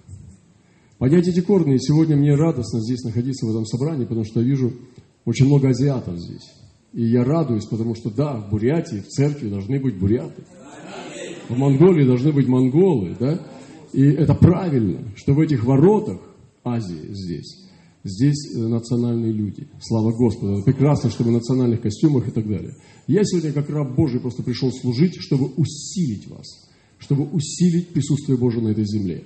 Понять 0.98 1.26
эти 1.26 1.40
корни. 1.40 1.76
И 1.76 1.78
сегодня 1.78 2.16
мне 2.16 2.34
радостно 2.34 2.80
здесь 2.80 3.02
находиться 3.02 3.46
в 3.46 3.50
этом 3.50 3.64
собрании, 3.64 4.04
потому 4.04 4.24
что 4.24 4.40
я 4.40 4.46
вижу 4.46 4.72
очень 5.24 5.46
много 5.46 5.70
азиатов 5.70 6.18
здесь. 6.18 6.52
И 6.92 7.04
я 7.04 7.24
радуюсь, 7.24 7.64
потому 7.64 7.94
что 7.94 8.10
да, 8.10 8.36
в 8.36 8.50
Бурятии, 8.50 9.00
в 9.00 9.08
церкви 9.08 9.48
должны 9.48 9.80
быть 9.80 9.98
буряты. 9.98 10.44
В 11.48 11.56
Монголии 11.56 12.04
должны 12.04 12.32
быть 12.32 12.46
монголы, 12.46 13.16
да? 13.18 13.40
И 13.92 14.02
это 14.02 14.34
правильно, 14.34 15.12
что 15.16 15.34
в 15.34 15.40
этих 15.40 15.64
воротах 15.64 16.20
Азии 16.64 17.08
здесь, 17.10 17.68
здесь 18.04 18.54
э, 18.54 18.58
национальные 18.58 19.32
люди. 19.32 19.68
Слава 19.80 20.12
Господу. 20.12 20.54
Это 20.54 20.62
прекрасно, 20.64 21.10
чтобы 21.10 21.30
в 21.30 21.34
национальных 21.34 21.80
костюмах 21.80 22.28
и 22.28 22.30
так 22.30 22.46
далее. 22.46 22.74
Я 23.06 23.24
сегодня 23.24 23.52
как 23.52 23.68
раб 23.70 23.94
Божий 23.94 24.20
просто 24.20 24.42
пришел 24.42 24.70
служить, 24.72 25.16
чтобы 25.20 25.46
усилить 25.56 26.28
вас, 26.28 26.68
чтобы 26.98 27.24
усилить 27.24 27.88
присутствие 27.88 28.38
Божие 28.38 28.62
на 28.62 28.68
этой 28.68 28.84
земле. 28.84 29.24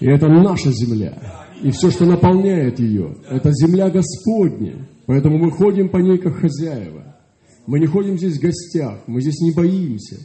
И 0.00 0.06
это 0.06 0.28
наша 0.28 0.70
земля. 0.70 1.46
И 1.62 1.70
все, 1.70 1.90
что 1.90 2.06
наполняет 2.06 2.78
ее, 2.78 3.16
это 3.28 3.50
земля 3.52 3.90
Господня. 3.90 4.88
Поэтому 5.06 5.38
мы 5.38 5.50
ходим 5.50 5.88
по 5.88 5.96
ней 5.96 6.18
как 6.18 6.36
хозяева. 6.36 7.16
Мы 7.66 7.80
не 7.80 7.86
ходим 7.86 8.16
здесь 8.16 8.38
в 8.38 8.40
гостях, 8.40 9.00
мы 9.06 9.20
здесь 9.20 9.40
не 9.40 9.52
боимся. 9.52 10.16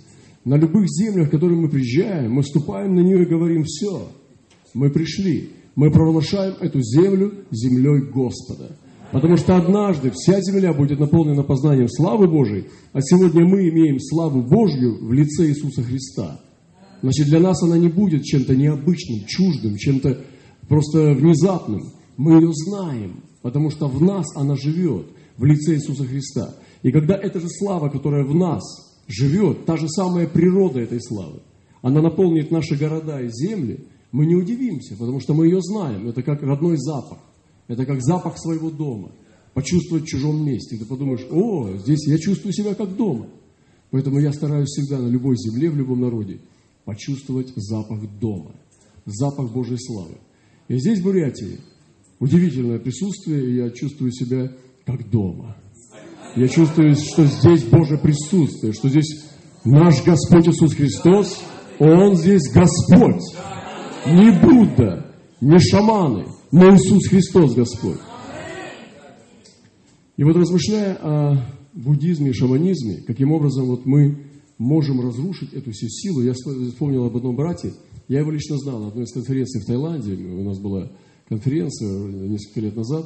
На 0.46 0.56
любых 0.56 0.86
землях, 0.88 1.28
в 1.28 1.32
которые 1.32 1.60
мы 1.60 1.70
приезжаем, 1.70 2.34
мы 2.34 2.44
ступаем 2.44 2.96
на 2.96 3.00
нее 3.00 3.24
и 3.24 3.30
говорим, 3.30 3.64
все, 3.64 4.08
мы 4.74 4.90
пришли. 4.90 5.50
Мы 5.76 5.92
провозглашаем 5.92 6.56
эту 6.60 6.82
землю 6.82 7.46
землей 7.52 8.12
Господа. 8.12 8.78
Потому 9.12 9.38
что 9.38 9.56
однажды 9.56 10.12
вся 10.12 10.42
земля 10.42 10.74
будет 10.74 11.00
наполнена 11.00 11.44
познанием 11.44 11.88
славы 11.88 12.28
Божией, 12.28 12.66
а 12.94 13.02
сегодня 13.02 13.46
мы 13.46 13.70
имеем 13.70 14.00
славу 14.00 14.42
Божью 14.42 15.06
в 15.06 15.14
лице 15.14 15.48
Иисуса 15.50 15.84
Христа. 15.84 16.42
Значит, 17.04 17.28
для 17.28 17.40
нас 17.40 17.62
она 17.62 17.78
не 17.78 17.90
будет 17.90 18.24
чем-то 18.24 18.56
необычным, 18.56 19.26
чуждым, 19.28 19.78
чем-то 19.78 20.22
просто 20.68 21.14
внезапным. 21.14 21.92
Мы 22.18 22.42
ее 22.42 22.52
знаем, 22.54 23.24
потому 23.44 23.70
что 23.70 23.88
в 23.88 24.02
нас 24.02 24.26
она 24.36 24.56
живет, 24.56 25.08
в 25.38 25.46
лице 25.46 25.76
Иисуса 25.76 26.06
Христа. 26.06 26.56
И 26.82 26.92
когда 26.92 27.16
эта 27.16 27.40
же 27.40 27.50
слава, 27.50 27.90
которая 27.90 28.24
в 28.24 28.34
нас 28.34 28.64
живет, 29.08 29.66
та 29.66 29.78
же 29.78 29.88
самая 29.90 30.28
природа 30.28 30.80
этой 30.80 31.02
славы, 31.02 31.42
она 31.82 32.02
наполнит 32.02 32.50
наши 32.50 32.76
города 32.76 33.22
и 33.22 33.30
земли, 33.30 33.86
мы 34.14 34.28
не 34.28 34.36
удивимся, 34.36 34.96
потому 34.96 35.20
что 35.20 35.34
мы 35.34 35.48
ее 35.48 35.60
знаем. 35.62 36.08
Это 36.08 36.22
как 36.22 36.44
родной 36.44 36.78
запах. 36.78 37.18
Это 37.68 37.84
как 37.86 38.02
запах 38.02 38.38
своего 38.38 38.70
дома. 38.70 39.12
Почувствовать 39.56 40.04
в 40.04 40.08
чужом 40.08 40.46
месте. 40.46 40.78
Ты 40.78 40.86
подумаешь, 40.86 41.26
о, 41.32 41.76
здесь 41.78 42.08
я 42.08 42.20
чувствую 42.20 42.54
себя 42.54 42.76
как 42.76 42.96
дома. 42.96 43.28
Поэтому 43.90 44.20
я 44.20 44.32
стараюсь 44.32 44.70
всегда 44.70 45.00
на 45.00 45.08
любой 45.08 45.36
земле, 45.38 45.70
в 45.70 45.76
любом 45.76 46.00
народе 46.00 46.40
почувствовать 46.86 47.54
запах 47.56 48.02
дома. 48.20 48.52
Запах 49.06 49.52
Божьей 49.52 49.78
славы. 49.80 50.18
И 50.68 50.78
здесь, 50.78 51.00
в 51.00 51.04
Бурятии, 51.04 51.60
удивительное 52.20 52.80
присутствие, 52.80 53.50
и 53.50 53.56
я 53.56 53.70
чувствую 53.72 54.12
себя 54.12 54.52
как 54.86 55.10
дома. 55.10 55.58
Я 56.36 56.48
чувствую, 56.48 56.96
что 56.96 57.26
здесь 57.26 57.64
Божье 57.64 57.98
присутствие, 57.98 58.74
что 58.74 58.90
здесь 58.90 59.26
наш 59.64 60.04
Господь 60.04 60.48
Иисус 60.48 60.74
Христос, 60.76 61.42
Он 61.80 62.16
здесь 62.16 62.52
Господь. 62.54 63.24
Не 64.06 64.32
Будда, 64.42 65.16
не 65.40 65.60
шаманы, 65.60 66.26
но 66.52 66.76
Иисус 66.76 67.08
Христос 67.08 67.56
Господь. 67.56 68.00
И 70.18 70.24
вот 70.24 70.36
размышляя 70.36 70.96
о 71.02 71.46
буддизме 71.74 72.32
и 72.32 72.34
шаманизме, 72.34 73.02
каким 73.08 73.32
образом 73.32 73.66
вот 73.68 73.86
мы 73.86 74.26
можем 74.58 75.02
разрушить 75.02 75.54
эту 75.54 75.72
всю 75.72 75.88
силу, 75.88 76.22
я 76.22 76.34
вспомнил 76.34 77.06
об 77.06 77.16
одном 77.16 77.36
брате, 77.36 77.74
я 78.08 78.20
его 78.20 78.32
лично 78.32 78.58
знал 78.58 78.80
на 78.80 78.88
одной 78.90 79.06
из 79.06 79.14
конференций 79.14 79.62
в 79.62 79.66
Таиланде, 79.66 80.16
у 80.16 80.44
нас 80.44 80.60
была 80.60 80.92
конференция 81.30 81.90
несколько 82.28 82.60
лет 82.60 82.76
назад, 82.76 83.06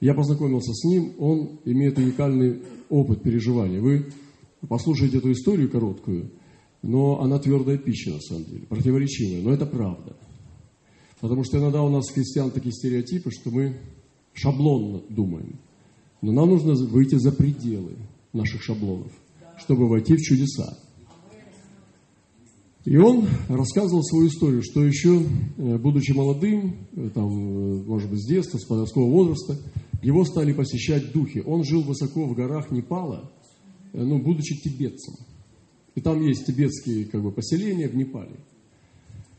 я 0.00 0.12
познакомился 0.12 0.72
с 0.74 0.84
ним, 0.84 1.14
он 1.18 1.60
имеет 1.64 1.98
уникальный 1.98 2.62
опыт 2.90 3.22
переживания. 3.22 3.80
Вы 3.80 4.06
послушаете 4.68 5.18
эту 5.18 5.32
историю 5.32 5.70
короткую, 5.70 6.30
но 6.82 7.22
она 7.22 7.38
твердая 7.38 7.78
пища 7.78 8.10
на 8.10 8.20
самом 8.20 8.44
деле, 8.44 8.66
противоречивая, 8.68 9.42
но 9.42 9.52
это 9.52 9.64
правда. 9.64 10.14
Потому 11.26 11.42
что 11.42 11.58
иногда 11.58 11.82
у 11.82 11.88
нас 11.88 12.08
христиан 12.08 12.52
такие 12.52 12.72
стереотипы, 12.72 13.32
что 13.32 13.50
мы 13.50 13.76
шаблонно 14.32 15.02
думаем. 15.08 15.58
Но 16.22 16.30
нам 16.30 16.50
нужно 16.50 16.74
выйти 16.74 17.16
за 17.16 17.32
пределы 17.32 17.96
наших 18.32 18.62
шаблонов, 18.62 19.10
чтобы 19.58 19.88
войти 19.88 20.14
в 20.14 20.20
чудеса. 20.20 20.78
И 22.84 22.96
он 22.96 23.26
рассказывал 23.48 24.04
свою 24.04 24.28
историю, 24.28 24.62
что 24.62 24.84
еще, 24.84 25.20
э, 25.56 25.78
будучи 25.78 26.12
молодым, 26.12 26.76
э, 26.94 27.10
там, 27.12 27.26
э, 27.26 27.82
может 27.82 28.08
быть, 28.08 28.22
с 28.22 28.28
детства, 28.28 28.58
с 28.58 28.64
подросткового 28.64 29.10
возраста, 29.10 29.58
его 30.02 30.24
стали 30.24 30.52
посещать 30.52 31.10
духи. 31.10 31.42
Он 31.44 31.64
жил 31.64 31.82
высоко 31.82 32.24
в 32.24 32.36
горах 32.36 32.70
Непала, 32.70 33.32
ну, 33.92 34.22
будучи 34.22 34.54
тибетцем. 34.62 35.14
И 35.96 36.00
там 36.00 36.22
есть 36.22 36.46
тибетские 36.46 37.06
как 37.06 37.20
бы, 37.20 37.32
поселения 37.32 37.88
в 37.88 37.96
Непале. 37.96 38.36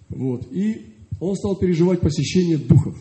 Вот. 0.10 0.52
И 0.52 0.97
он 1.20 1.36
стал 1.36 1.56
переживать 1.56 2.02
посещение 2.02 2.58
духов. 2.58 2.98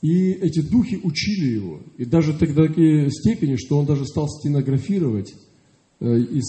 И 0.00 0.30
эти 0.30 0.60
духи 0.60 1.00
учили 1.02 1.54
его. 1.54 1.80
И 1.96 2.04
даже 2.04 2.32
до 2.32 2.46
такой 2.46 3.10
степени, 3.10 3.56
что 3.56 3.78
он 3.78 3.86
даже 3.86 4.06
стал 4.06 4.28
стенографировать 4.28 5.34
э, 6.00 6.20
и 6.20 6.40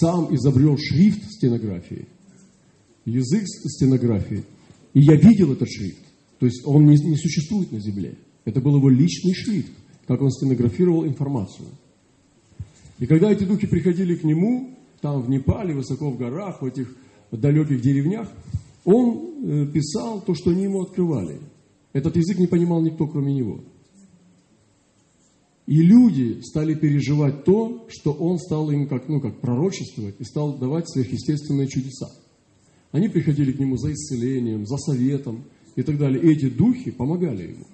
сам 0.00 0.34
изобрел 0.34 0.76
шрифт 0.76 1.24
стенографии, 1.32 2.06
язык 3.06 3.44
стенографии. 3.46 4.44
И 4.92 5.00
я 5.00 5.16
видел 5.16 5.52
этот 5.52 5.68
шрифт. 5.70 6.02
То 6.38 6.46
есть 6.46 6.66
он 6.66 6.84
не, 6.86 6.96
не 6.96 7.16
существует 7.16 7.72
на 7.72 7.80
земле. 7.80 8.18
Это 8.44 8.60
был 8.60 8.76
его 8.76 8.90
личный 8.90 9.32
шрифт, 9.32 9.70
как 10.06 10.20
он 10.20 10.30
стенографировал 10.30 11.06
информацию. 11.06 11.68
И 12.98 13.06
когда 13.06 13.32
эти 13.32 13.44
духи 13.44 13.66
приходили 13.66 14.16
к 14.16 14.24
нему, 14.24 14.76
там 15.00 15.22
в 15.22 15.30
Непале, 15.30 15.74
высоко 15.74 16.10
в 16.10 16.18
горах, 16.18 16.60
в 16.60 16.66
этих 16.66 16.94
далеких 17.30 17.80
деревнях, 17.80 18.28
он 18.84 19.44
э, 19.44 19.66
писал 19.72 20.20
то, 20.20 20.34
что 20.34 20.50
они 20.50 20.64
ему 20.64 20.82
открывали. 20.82 21.40
Этот 21.92 22.16
язык 22.16 22.38
не 22.38 22.46
понимал 22.46 22.82
никто, 22.82 23.06
кроме 23.06 23.34
него. 23.34 23.60
И 25.66 25.80
люди 25.80 26.40
стали 26.42 26.74
переживать 26.74 27.44
то, 27.44 27.86
что 27.88 28.12
он 28.12 28.38
стал 28.38 28.70
им 28.70 28.88
как, 28.88 29.08
ну, 29.08 29.20
как 29.20 29.40
пророчествовать 29.40 30.16
и 30.18 30.24
стал 30.24 30.58
давать 30.58 30.90
сверхъестественные 30.90 31.68
чудеса. 31.68 32.08
Они 32.90 33.08
приходили 33.08 33.52
к 33.52 33.60
нему 33.60 33.76
за 33.76 33.92
исцелением, 33.92 34.66
за 34.66 34.76
советом 34.76 35.44
и 35.76 35.82
так 35.82 35.98
далее. 35.98 36.22
И 36.22 36.30
эти 36.30 36.50
духи 36.50 36.90
помогали 36.90 37.52
ему. 37.52 37.66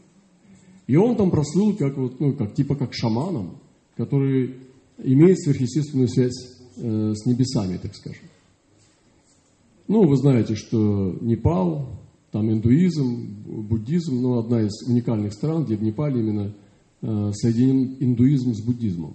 И 0.86 0.96
он 0.96 1.16
там 1.16 1.30
прослыл 1.30 1.74
как, 1.76 1.96
вот, 1.96 2.20
ну, 2.20 2.34
как, 2.34 2.54
типа 2.54 2.76
как 2.76 2.94
шаманом, 2.94 3.58
который 3.96 4.56
имеет 4.98 5.40
сверхъестественную 5.40 6.08
связь 6.08 6.60
э, 6.76 7.14
с 7.14 7.26
небесами, 7.26 7.78
так 7.78 7.94
скажем. 7.94 8.24
Ну, 9.88 10.06
вы 10.06 10.18
знаете, 10.18 10.54
что 10.54 11.16
Непал, 11.22 11.88
там 12.30 12.50
индуизм, 12.52 13.26
буддизм, 13.46 14.20
но 14.20 14.38
одна 14.38 14.60
из 14.60 14.82
уникальных 14.86 15.32
стран, 15.32 15.64
где 15.64 15.76
в 15.76 15.82
Непале 15.82 16.20
именно 16.20 16.54
э, 17.00 17.32
соединен 17.32 17.96
индуизм 17.98 18.52
с 18.52 18.60
буддизмом. 18.60 19.14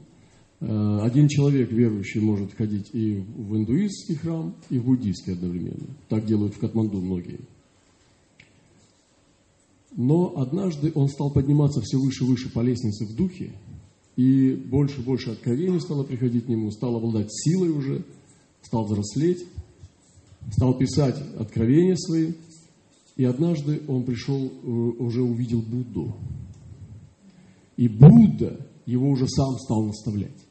Э, 0.62 1.00
один 1.04 1.28
человек, 1.28 1.72
верующий, 1.72 2.22
может 2.22 2.54
ходить 2.54 2.90
и 2.92 3.18
в 3.18 3.56
индуистский 3.56 4.16
храм, 4.16 4.56
и 4.72 4.80
в 4.80 4.86
буддийский 4.86 5.34
одновременно. 5.34 5.96
Так 6.10 6.26
делают 6.26 6.56
в 6.56 6.60
Катманду 6.60 7.00
многие. 7.00 7.42
Но 9.96 10.34
однажды 10.38 10.92
он 10.96 11.08
стал 11.08 11.30
подниматься 11.30 11.82
все 11.82 12.00
выше 12.00 12.24
и 12.24 12.28
выше 12.28 12.52
по 12.52 12.62
лестнице 12.62 13.06
в 13.06 13.16
духе, 13.16 13.54
и 14.16 14.54
больше 14.54 15.02
и 15.02 15.04
больше 15.04 15.30
откровений 15.30 15.80
стало 15.80 16.04
приходить 16.04 16.46
к 16.46 16.50
нему, 16.50 16.72
стал 16.72 16.96
обладать 16.96 17.28
силой 17.32 17.70
уже, 17.70 18.04
стал 18.64 18.86
взрослеть 18.86 19.46
стал 20.52 20.78
писать 20.78 21.16
откровения 21.40 21.96
свои, 21.96 22.34
и 23.16 23.26
однажды 23.26 23.84
он 23.88 24.04
пришел, 24.04 24.40
э, 24.40 24.68
уже 24.68 25.22
увидел 25.22 25.62
Будду. 25.62 26.16
И 27.78 27.88
Будда 27.88 28.60
его 28.86 29.10
уже 29.10 29.28
сам 29.28 29.58
стал 29.60 29.86
наставлять. 29.86 30.46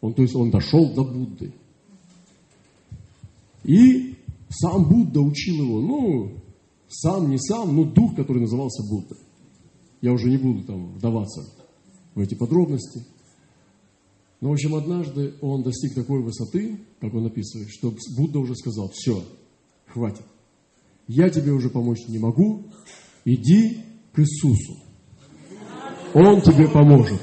Он, 0.00 0.14
то 0.14 0.22
есть 0.22 0.34
он 0.34 0.50
дошел 0.50 0.92
до 0.94 1.04
Будды. 1.04 1.52
И 3.64 4.14
сам 4.48 4.88
Будда 4.88 5.20
учил 5.20 5.64
его, 5.64 5.80
ну, 5.80 6.32
сам, 6.88 7.30
не 7.30 7.38
сам, 7.38 7.76
но 7.76 7.84
дух, 7.84 8.14
который 8.14 8.40
назывался 8.40 8.82
Будда. 8.88 9.16
Я 10.00 10.12
уже 10.12 10.30
не 10.30 10.36
буду 10.36 10.64
там 10.64 10.94
вдаваться 10.94 11.44
в 12.14 12.20
эти 12.20 12.34
подробности– 12.34 13.04
но, 14.40 14.50
в 14.50 14.52
общем, 14.52 14.74
однажды 14.76 15.34
он 15.40 15.62
достиг 15.62 15.94
такой 15.94 16.22
высоты, 16.22 16.78
как 17.00 17.12
он 17.12 17.26
описывает, 17.26 17.68
что 17.70 17.92
Будда 18.16 18.38
уже 18.38 18.54
сказал, 18.54 18.90
все, 18.94 19.24
хватит. 19.86 20.24
Я 21.08 21.28
тебе 21.28 21.52
уже 21.52 21.70
помочь 21.70 22.06
не 22.06 22.18
могу, 22.18 22.64
иди 23.24 23.78
к 24.12 24.20
Иисусу. 24.20 24.76
Он 26.14 26.40
тебе 26.40 26.68
поможет. 26.68 27.20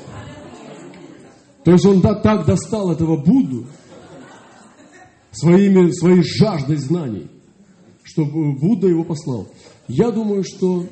То 1.63 1.71
есть 1.71 1.85
он 1.85 2.01
так 2.01 2.45
достал 2.45 2.91
этого 2.91 3.17
Будду 3.17 3.67
своими, 5.31 5.91
своей 5.91 6.21
жаждой 6.21 6.77
знаний, 6.77 7.27
что 8.03 8.25
Будда 8.25 8.87
его 8.87 9.03
послал. 9.03 9.47
Я 9.87 10.11
думаю, 10.11 10.43
что 10.43 10.85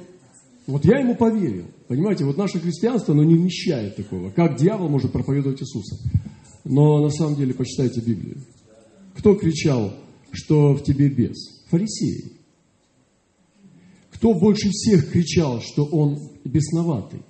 вот 0.67 0.85
я 0.85 0.99
ему 0.99 1.15
поверил. 1.15 1.65
Понимаете, 1.93 2.25
вот 2.25 2.37
наше 2.37 2.59
христианство, 2.59 3.13
оно 3.13 3.23
не 3.23 3.35
вмещает 3.35 3.95
такого. 3.95 4.31
Как 4.31 4.57
дьявол 4.57 4.89
может 4.89 5.11
проповедовать 5.11 5.61
Иисуса? 5.61 5.95
Но 6.63 6.99
на 7.03 7.11
самом 7.11 7.35
деле 7.35 7.53
почитайте 7.53 8.01
Библию. 8.01 8.41
Кто 9.15 9.35
кричал, 9.35 9.93
что 10.31 10.73
в 10.73 10.83
тебе 10.83 11.07
бес? 11.07 11.37
Фарисеи. 11.69 12.31
Кто 14.09 14.33
больше 14.33 14.69
всех 14.71 15.11
кричал, 15.11 15.61
что 15.61 15.85
он 15.85 16.17
бесноватый? 16.43 17.21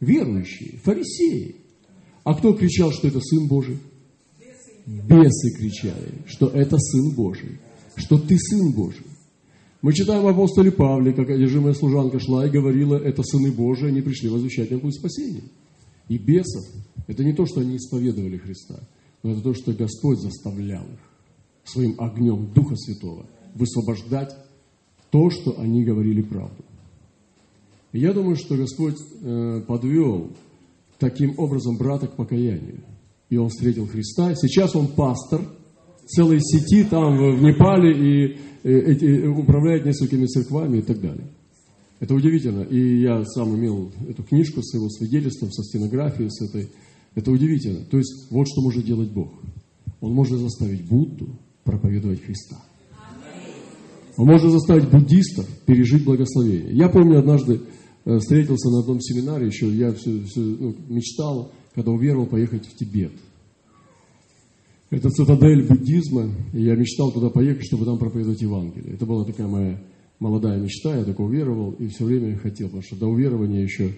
Верующие, 0.00 0.80
фарисеи. 0.82 1.54
А 2.24 2.34
кто 2.34 2.54
кричал, 2.54 2.90
что 2.90 3.06
это 3.06 3.20
Сын 3.20 3.46
Божий? 3.46 3.78
Бесы 4.84 5.56
кричали, 5.56 6.24
что 6.26 6.48
это 6.48 6.76
Сын 6.76 7.14
Божий, 7.14 7.60
что 7.94 8.18
ты 8.18 8.36
Сын 8.36 8.72
Божий. 8.72 9.05
Мы 9.86 9.92
читаем 9.92 10.26
апостоле 10.26 10.72
Павле, 10.72 11.12
как 11.12 11.30
одержимая 11.30 11.72
служанка 11.72 12.18
шла 12.18 12.44
и 12.44 12.50
говорила, 12.50 12.96
это 12.96 13.22
сыны 13.22 13.52
Божии, 13.52 13.86
они 13.86 14.02
пришли 14.02 14.28
возвещать 14.28 14.72
нам 14.72 14.80
путь 14.80 14.96
спасения. 14.96 15.44
И 16.08 16.18
бесов, 16.18 16.64
это 17.06 17.22
не 17.22 17.32
то, 17.32 17.46
что 17.46 17.60
они 17.60 17.76
исповедовали 17.76 18.36
Христа, 18.36 18.80
но 19.22 19.30
это 19.30 19.42
то, 19.42 19.54
что 19.54 19.72
Господь 19.72 20.18
заставлял 20.18 20.82
их 20.82 20.98
своим 21.62 21.94
огнем 22.00 22.52
Духа 22.52 22.74
Святого 22.74 23.26
высвобождать 23.54 24.36
то, 25.12 25.30
что 25.30 25.54
они 25.60 25.84
говорили 25.84 26.20
правду. 26.20 26.64
И 27.92 28.00
я 28.00 28.12
думаю, 28.12 28.34
что 28.34 28.56
Господь 28.56 28.96
э, 29.22 29.60
подвел 29.68 30.32
таким 30.98 31.38
образом 31.38 31.76
брата 31.76 32.08
к 32.08 32.16
покаянию. 32.16 32.80
И 33.30 33.36
он 33.36 33.50
встретил 33.50 33.86
Христа. 33.86 34.34
Сейчас 34.34 34.74
он 34.74 34.88
пастор 34.88 35.42
целой 36.06 36.40
сети 36.40 36.84
там 36.84 37.16
в 37.16 37.42
Непале 37.42 37.92
и 37.92 38.36
Э, 38.66 38.80
эти, 38.80 39.24
управляет 39.24 39.86
несколькими 39.86 40.26
церквами 40.26 40.78
и 40.78 40.82
так 40.82 41.00
далее. 41.00 41.28
Это 42.00 42.14
удивительно. 42.14 42.62
И 42.62 43.00
я 43.00 43.24
сам 43.24 43.54
имел 43.56 43.92
эту 44.08 44.24
книжку 44.24 44.60
с 44.60 44.74
его 44.74 44.88
свидетельством, 44.88 45.52
со 45.52 45.62
стенографией, 45.62 46.28
с 46.28 46.42
этой. 46.42 46.68
Это 47.14 47.30
удивительно. 47.30 47.84
То 47.84 47.96
есть 47.96 48.26
вот 48.28 48.48
что 48.48 48.62
может 48.62 48.84
делать 48.84 49.12
Бог. 49.12 49.30
Он 50.00 50.12
может 50.12 50.40
заставить 50.40 50.84
Будду 50.88 51.38
проповедовать 51.62 52.24
Христа. 52.24 52.56
Он 54.16 54.26
может 54.26 54.50
заставить 54.50 54.90
буддистов 54.90 55.46
пережить 55.64 56.04
благословение. 56.04 56.74
Я 56.76 56.88
помню, 56.88 57.20
однажды 57.20 57.60
э, 58.04 58.18
встретился 58.18 58.68
на 58.70 58.80
одном 58.80 59.00
семинаре, 59.00 59.46
еще 59.46 59.68
я 59.68 59.92
все, 59.92 60.24
все, 60.24 60.40
ну, 60.40 60.74
мечтал, 60.88 61.52
когда 61.72 61.92
уверовал, 61.92 62.26
поехать 62.26 62.66
в 62.66 62.74
Тибет– 62.74 63.12
это 64.90 65.10
цитадель 65.10 65.66
буддизма, 65.66 66.30
и 66.52 66.62
я 66.62 66.76
мечтал 66.76 67.10
туда 67.10 67.28
поехать, 67.28 67.66
чтобы 67.66 67.84
там 67.84 67.98
проповедовать 67.98 68.40
Евангелие. 68.40 68.94
Это 68.94 69.04
была 69.04 69.24
такая 69.24 69.48
моя 69.48 69.82
молодая 70.20 70.60
мечта, 70.60 70.96
я 70.96 71.04
так 71.04 71.18
уверовал, 71.18 71.72
и 71.72 71.88
все 71.88 72.04
время 72.04 72.38
хотел, 72.38 72.68
потому 72.68 72.82
что 72.82 72.96
до 72.96 73.06
уверования 73.06 73.62
еще 73.62 73.94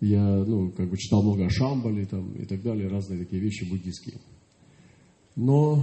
я, 0.00 0.44
ну, 0.44 0.70
как 0.72 0.90
бы 0.90 0.98
читал 0.98 1.22
много 1.22 1.46
о 1.46 1.50
Шамбале 1.50 2.06
там, 2.06 2.32
и 2.32 2.44
так 2.44 2.60
далее, 2.62 2.88
разные 2.88 3.20
такие 3.20 3.40
вещи 3.40 3.64
буддийские. 3.64 4.16
Но, 5.36 5.82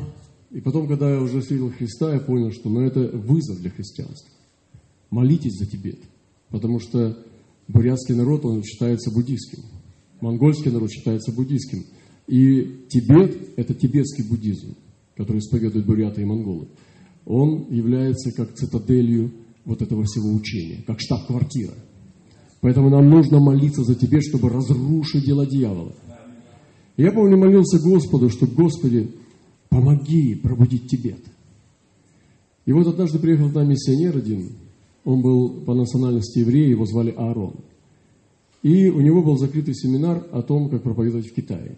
и 0.52 0.60
потом, 0.60 0.88
когда 0.88 1.10
я 1.10 1.22
уже 1.22 1.40
встретил 1.40 1.72
Христа, 1.72 2.14
я 2.14 2.20
понял, 2.20 2.52
что 2.52 2.70
ну, 2.70 2.82
это 2.82 3.00
вызов 3.18 3.60
для 3.62 3.72
христианства. 3.72 4.30
Молитесь 5.10 5.58
за 5.58 5.66
Тибет, 5.66 6.00
потому 6.50 6.80
что 6.80 7.18
бурятский 7.68 8.14
народ, 8.14 8.46
он 8.46 8.62
считается 8.62 9.10
буддийским, 9.10 9.64
монгольский 10.20 10.70
народ 10.70 10.92
считается 10.92 11.32
буддийским– 11.32 11.86
и 12.30 12.86
Тибет– 12.90 13.38
это 13.56 13.74
тибетский 13.74 14.24
буддизм, 14.24 14.76
который 15.18 15.40
исповедуют 15.40 15.88
буряты 15.88 16.22
и 16.22 16.26
монголы. 16.26 16.68
Он 17.26 17.66
является 17.72 18.32
как 18.32 18.54
цитаделью 18.54 19.32
вот 19.66 19.82
этого 19.82 20.04
всего 20.04 20.32
учения, 20.32 20.84
как 20.86 21.00
штаб-квартира. 21.00 21.74
Поэтому 22.62 22.90
нам 22.90 23.10
нужно 23.10 23.40
молиться 23.40 23.84
за 23.84 23.96
Тибет, 23.96 24.22
чтобы 24.24 24.50
разрушить 24.50 25.26
дело 25.26 25.48
дьявола. 25.48 25.96
Я 26.98 27.12
помню, 27.12 27.38
молился 27.38 27.80
Господу, 27.80 28.30
что 28.30 28.46
Господи, 28.46 29.10
помоги 29.70 30.36
пробудить 30.36 30.88
Тибет. 30.88 31.24
И 32.68 32.74
вот 32.74 32.86
однажды 32.86 33.18
приехал 33.18 33.52
там 33.52 33.68
миссионер 33.68 34.18
один, 34.18 34.52
он 35.04 35.22
был 35.24 35.62
по 35.62 35.74
национальности 35.74 36.40
еврей, 36.40 36.70
его 36.70 36.86
звали 36.86 37.10
Аарон. 37.10 37.56
И 38.62 38.90
у 38.90 39.00
него 39.02 39.24
был 39.24 39.38
закрытый 39.38 39.74
семинар 39.74 40.28
о 40.32 40.44
том, 40.44 40.70
как 40.70 40.84
проповедовать 40.84 41.28
в 41.28 41.34
Китае. 41.34 41.78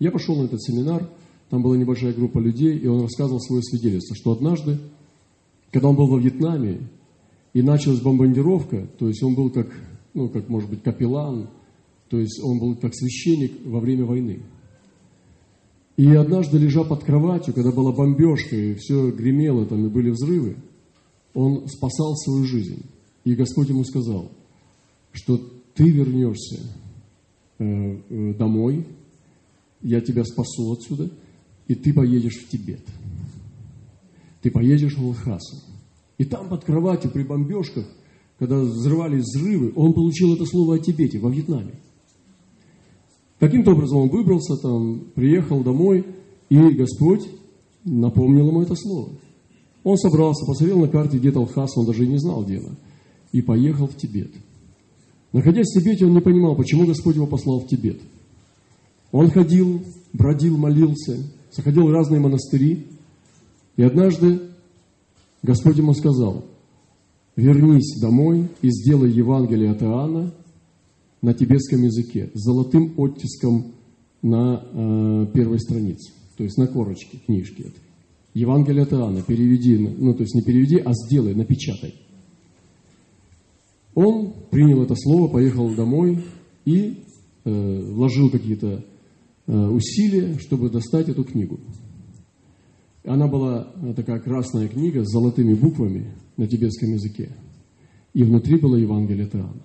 Я 0.00 0.10
пошел 0.10 0.34
на 0.34 0.46
этот 0.46 0.62
семинар, 0.62 1.08
там 1.50 1.62
была 1.62 1.76
небольшая 1.76 2.14
группа 2.14 2.38
людей, 2.38 2.76
и 2.76 2.86
он 2.86 3.02
рассказывал 3.02 3.40
свое 3.40 3.62
свидетельство, 3.62 4.16
что 4.16 4.32
однажды, 4.32 4.78
когда 5.70 5.88
он 5.88 5.96
был 5.96 6.06
во 6.06 6.18
Вьетнаме, 6.18 6.88
и 7.52 7.62
началась 7.62 8.00
бомбардировка, 8.00 8.88
то 8.98 9.08
есть 9.08 9.22
он 9.22 9.34
был 9.34 9.50
как, 9.50 9.68
ну, 10.14 10.28
как, 10.28 10.48
может 10.48 10.70
быть, 10.70 10.82
капеллан, 10.82 11.50
то 12.08 12.18
есть 12.18 12.42
он 12.42 12.58
был 12.58 12.76
как 12.76 12.94
священник 12.94 13.52
во 13.64 13.78
время 13.80 14.04
войны. 14.04 14.42
И 15.96 16.06
однажды, 16.14 16.56
лежа 16.56 16.82
под 16.82 17.04
кроватью, 17.04 17.52
когда 17.52 17.70
была 17.70 17.92
бомбежка, 17.92 18.56
и 18.56 18.74
все 18.74 19.10
гремело, 19.10 19.66
там 19.66 19.84
и 19.84 19.90
были 19.90 20.10
взрывы, 20.10 20.56
он 21.34 21.68
спасал 21.68 22.16
свою 22.16 22.44
жизнь. 22.44 22.86
И 23.24 23.34
Господь 23.34 23.68
ему 23.68 23.84
сказал, 23.84 24.30
что 25.12 25.38
ты 25.74 25.90
вернешься 25.90 26.60
э, 27.58 27.98
э, 28.08 28.34
домой, 28.34 28.86
я 29.82 30.00
тебя 30.00 30.24
спасу 30.24 30.72
отсюда, 30.72 31.10
и 31.68 31.74
ты 31.74 31.92
поедешь 31.92 32.36
в 32.36 32.48
Тибет. 32.48 32.84
Ты 34.42 34.50
поедешь 34.50 34.96
в 34.96 35.06
Лхасу. 35.06 35.56
И 36.18 36.24
там 36.24 36.48
под 36.48 36.64
кроватью 36.64 37.10
при 37.10 37.22
бомбежках, 37.22 37.86
когда 38.38 38.60
взрывались 38.60 39.24
взрывы, 39.24 39.72
он 39.76 39.92
получил 39.92 40.34
это 40.34 40.44
слово 40.44 40.76
о 40.76 40.78
Тибете, 40.78 41.18
во 41.18 41.30
Вьетнаме. 41.30 41.74
Каким-то 43.38 43.72
образом 43.72 43.98
он 43.98 44.08
выбрался 44.10 44.56
там, 44.56 45.06
приехал 45.14 45.62
домой, 45.62 46.04
и 46.50 46.58
Господь 46.58 47.26
напомнил 47.84 48.48
ему 48.48 48.62
это 48.62 48.74
слово. 48.74 49.12
Он 49.82 49.96
собрался, 49.96 50.44
посмотрел 50.44 50.80
на 50.80 50.88
карте, 50.88 51.16
где 51.16 51.32
Талхас, 51.32 51.76
он 51.76 51.86
даже 51.86 52.04
и 52.04 52.08
не 52.08 52.18
знал, 52.18 52.44
где 52.44 52.58
она, 52.58 52.76
и 53.32 53.40
поехал 53.40 53.86
в 53.86 53.96
Тибет. 53.96 54.30
Находясь 55.32 55.68
в 55.68 55.78
Тибете, 55.78 56.04
он 56.04 56.12
не 56.12 56.20
понимал, 56.20 56.54
почему 56.54 56.84
Господь 56.86 57.16
его 57.16 57.26
послал 57.26 57.60
в 57.60 57.66
Тибет– 57.66 58.00
он 59.12 59.30
ходил, 59.30 59.82
бродил, 60.12 60.56
молился, 60.56 61.18
заходил 61.52 61.86
в 61.86 61.92
разные 61.92 62.20
монастыри. 62.20 62.86
И 63.76 63.82
однажды 63.82 64.40
Господь 65.42 65.78
ему 65.78 65.94
сказал, 65.94 66.44
вернись 67.36 67.98
домой 68.00 68.48
и 68.62 68.70
сделай 68.70 69.10
Евангелие 69.10 69.70
от 69.70 69.82
Иоанна 69.82 70.32
на 71.22 71.34
тибетском 71.34 71.82
языке, 71.82 72.30
с 72.34 72.40
золотым 72.40 72.94
оттиском 72.96 73.72
на 74.22 74.62
э, 74.72 75.26
первой 75.32 75.58
странице, 75.60 76.12
то 76.36 76.44
есть 76.44 76.58
на 76.58 76.66
корочке 76.66 77.18
книжки 77.26 77.62
этой. 77.62 77.80
Евангелие 78.34 78.82
от 78.82 78.92
Иоанна, 78.92 79.22
переведи, 79.22 79.76
ну 79.76 80.14
то 80.14 80.22
есть 80.22 80.34
не 80.34 80.42
переведи, 80.42 80.78
а 80.78 80.92
сделай, 80.92 81.34
напечатай. 81.34 81.94
Он 83.94 84.32
принял 84.50 84.82
это 84.82 84.94
слово, 84.96 85.28
поехал 85.28 85.74
домой 85.74 86.22
и 86.64 87.02
э, 87.44 87.80
вложил 87.92 88.30
какие-то 88.30 88.84
усилия, 89.54 90.38
чтобы 90.38 90.70
достать 90.70 91.08
эту 91.08 91.24
книгу. 91.24 91.60
Она 93.04 93.26
была 93.26 93.72
э, 93.82 93.94
такая 93.94 94.20
красная 94.20 94.68
книга 94.68 95.04
с 95.04 95.10
золотыми 95.10 95.54
буквами 95.54 96.12
на 96.36 96.46
тибетском 96.46 96.92
языке. 96.92 97.30
И 98.12 98.22
внутри 98.22 98.58
было 98.58 98.76
Евангелие 98.76 99.26
от 99.26 99.34
Иоанна. 99.34 99.62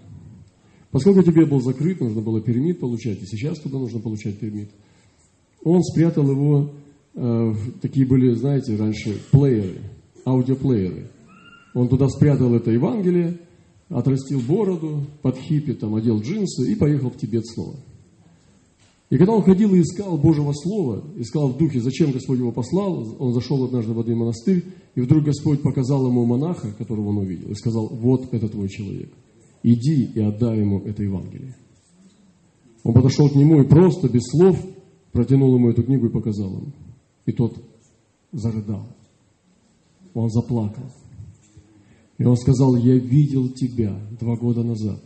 Поскольку 0.92 1.24
тебе 1.24 1.46
был 1.46 1.62
закрыт, 1.62 2.00
нужно 2.00 2.22
было 2.22 2.42
пермит 2.42 2.80
получать, 2.80 3.22
и 3.22 3.26
сейчас 3.26 3.60
туда 3.60 3.80
нужно 3.80 4.00
получать 4.00 4.40
пермит, 4.40 4.70
он 5.64 5.84
спрятал 5.84 6.30
его, 6.30 6.72
э, 7.16 7.20
в, 7.22 7.80
такие 7.82 8.06
были, 8.08 8.34
знаете, 8.34 8.78
раньше 8.78 9.20
плееры, 9.32 9.82
аудиоплееры. 10.26 11.10
Он 11.74 11.90
туда 11.90 12.08
спрятал 12.08 12.54
это 12.54 12.72
Евангелие, 12.72 13.40
отрастил 13.90 14.40
бороду, 14.40 15.06
под 15.22 15.38
хиппи, 15.38 15.74
там, 15.74 15.96
одел 15.96 16.22
джинсы 16.22 16.72
и 16.72 16.76
поехал 16.76 17.10
в 17.10 17.18
Тибет 17.18 17.46
снова. 17.46 17.76
И 19.10 19.18
когда 19.18 19.34
он 19.34 19.44
ходил 19.44 19.74
и 19.76 19.82
искал 19.82 20.18
Божьего 20.18 20.52
Слова, 20.54 21.04
искал 21.18 21.50
в 21.50 21.58
духе, 21.58 21.80
зачем 21.80 22.12
Господь 22.12 22.40
его 22.40 22.52
послал, 22.52 23.16
он 23.20 23.34
зашел 23.34 23.64
однажды 23.64 23.94
в 23.94 24.00
один 24.00 24.18
монастырь, 24.18 24.64
и 24.96 25.02
вдруг 25.02 25.26
Господь 25.26 25.62
показал 25.62 26.08
ему 26.08 26.26
монаха, 26.26 26.72
которого 26.72 27.10
он 27.10 27.20
увидел, 27.20 27.52
и 27.52 27.56
сказал, 27.56 27.88
вот 27.88 28.34
это 28.34 28.50
твой 28.50 28.68
человек, 28.68 29.12
иди 29.62 30.06
и 30.06 30.20
отдай 30.22 30.60
ему 30.60 30.80
это 30.80 31.04
Евангелие. 31.04 31.56
Он 32.84 32.94
подошел 32.94 33.30
к 33.30 33.36
нему 33.36 33.62
и 33.62 33.68
просто, 33.68 34.10
без 34.10 34.24
слов, 34.24 34.60
протянул 35.12 35.56
ему 35.56 35.70
эту 35.70 35.84
книгу 35.84 36.08
и 36.08 36.12
показал 36.12 36.50
ему. 36.50 36.74
И 37.26 37.32
тот 37.32 37.58
зарыдал. 38.32 38.88
Он 40.14 40.30
заплакал. 40.30 40.86
И 42.18 42.24
он 42.24 42.38
сказал, 42.38 42.76
я 42.76 42.96
видел 42.98 43.50
тебя 43.50 44.00
два 44.20 44.36
года 44.36 44.64
назад. 44.64 45.02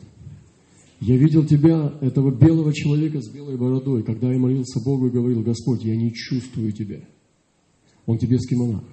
Я 0.99 1.15
видел 1.15 1.45
тебя, 1.45 1.93
этого 2.01 2.29
белого 2.29 2.73
человека 2.73 3.21
с 3.21 3.29
белой 3.29 3.57
бородой, 3.57 4.03
когда 4.03 4.31
я 4.31 4.37
молился 4.37 4.81
Богу 4.83 5.07
и 5.07 5.11
говорил, 5.11 5.41
Господь, 5.41 5.83
я 5.83 5.95
не 5.95 6.13
чувствую 6.13 6.73
тебя. 6.73 6.99
Он 8.05 8.17
тибетский 8.17 8.57
монах. 8.57 8.83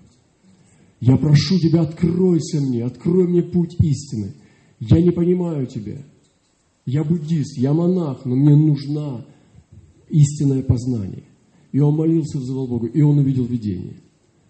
Я 1.00 1.16
прошу 1.16 1.58
тебя, 1.58 1.82
откройся 1.82 2.60
мне, 2.60 2.84
открой 2.84 3.26
мне 3.26 3.42
путь 3.42 3.74
истины. 3.80 4.34
Я 4.78 5.02
не 5.02 5.10
понимаю 5.10 5.66
тебя. 5.66 6.00
Я 6.84 7.02
буддист, 7.02 7.58
я 7.58 7.72
монах, 7.72 8.24
но 8.24 8.36
мне 8.36 8.54
нужна 8.54 9.26
истинное 10.08 10.62
познание. 10.62 11.24
И 11.72 11.80
он 11.80 11.96
молился, 11.96 12.38
взывал 12.38 12.68
Богу, 12.68 12.86
и 12.86 13.02
он 13.02 13.18
увидел 13.18 13.44
видение, 13.44 13.96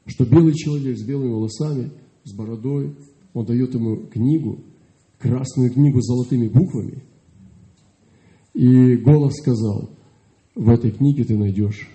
что 0.05 0.27
белый 0.27 0.55
человек 0.55 0.99
с 0.99 1.03
белыми 1.03 1.33
волосами, 1.33 1.91
с 2.25 2.35
бородой, 2.35 2.95
он 3.33 3.47
дает 3.47 3.75
ему 3.75 3.97
книгу, 4.09 4.61
красную 5.19 5.71
книгу 5.71 6.03
с 6.03 6.07
золотыми 6.07 6.49
буквами– 6.49 7.03
и 8.57 8.97
голос 8.97 9.35
сказал, 9.35 9.91
в 10.55 10.71
этой 10.71 10.91
книге 10.91 11.25
ты 11.25 11.37
найдешь 11.37 11.91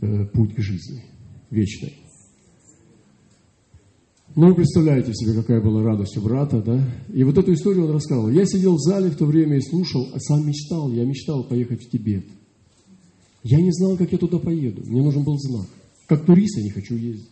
э, 0.00 0.26
путь 0.26 0.54
к 0.54 0.60
жизни 0.60 1.02
вечной. 1.50 1.94
Ну, 4.36 4.46
вы 4.46 4.54
представляете 4.54 5.12
себе, 5.12 5.34
какая 5.34 5.60
была 5.60 5.82
радость 5.82 6.16
у 6.16 6.20
брата, 6.20 6.62
да? 6.62 6.88
И 7.12 7.24
вот 7.24 7.36
эту 7.36 7.52
историю 7.52 7.86
он 7.86 7.96
рассказал. 7.96 8.30
Я 8.30 8.46
сидел 8.46 8.76
в 8.76 8.80
зале 8.80 9.10
в 9.10 9.16
то 9.16 9.26
время 9.26 9.56
и 9.56 9.60
слушал, 9.60 10.08
а 10.14 10.20
сам 10.20 10.46
мечтал, 10.46 10.90
я 10.92 11.04
мечтал 11.04 11.42
поехать 11.42 11.82
в 11.82 11.90
Тибет. 11.90 12.26
Я 13.42 13.60
не 13.60 13.72
знал, 13.72 13.96
как 13.96 14.12
я 14.12 14.18
туда 14.18 14.38
поеду. 14.38 14.82
Мне 14.86 15.02
нужен 15.02 15.24
был 15.24 15.36
знак. 15.36 15.66
Как 16.06 16.24
турист 16.24 16.58
я 16.58 16.62
не 16.62 16.70
хочу 16.70 16.94
ездить. 16.94 17.28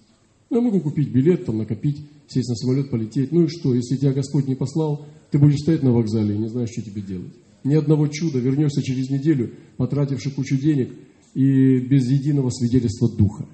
Ну, 0.51 0.57
я 0.57 0.63
могу 0.63 0.81
купить 0.81 1.13
билет, 1.13 1.47
там, 1.47 1.59
накопить, 1.59 2.05
сесть 2.27 2.49
на 2.49 2.57
самолет, 2.57 2.91
полететь. 2.91 3.31
Ну 3.31 3.45
и 3.45 3.49
что, 3.49 3.77
если 3.77 3.97
тебя 3.97 4.13
Господь 4.13 4.49
не 4.49 4.57
послал, 4.57 5.07
ты 5.31 5.39
будешь 5.39 5.61
стоять 5.61 5.85
на 5.85 5.93
вокзале 5.93 6.35
и 6.35 6.39
не 6.39 6.49
знаешь, 6.49 6.71
что 6.71 6.83
тебе 6.83 7.01
делать. 7.01 7.33
Ни 7.63 7.75
одного 7.75 8.09
чуда, 8.09 8.39
вернешься 8.39 8.83
через 8.83 9.11
неделю, 9.11 9.55
потративши 9.77 10.31
кучу 10.31 10.57
денег 10.57 10.93
и 11.35 11.79
без 11.79 12.09
единого 12.11 12.51
свидетельства 12.51 13.09
духа. 13.15 13.47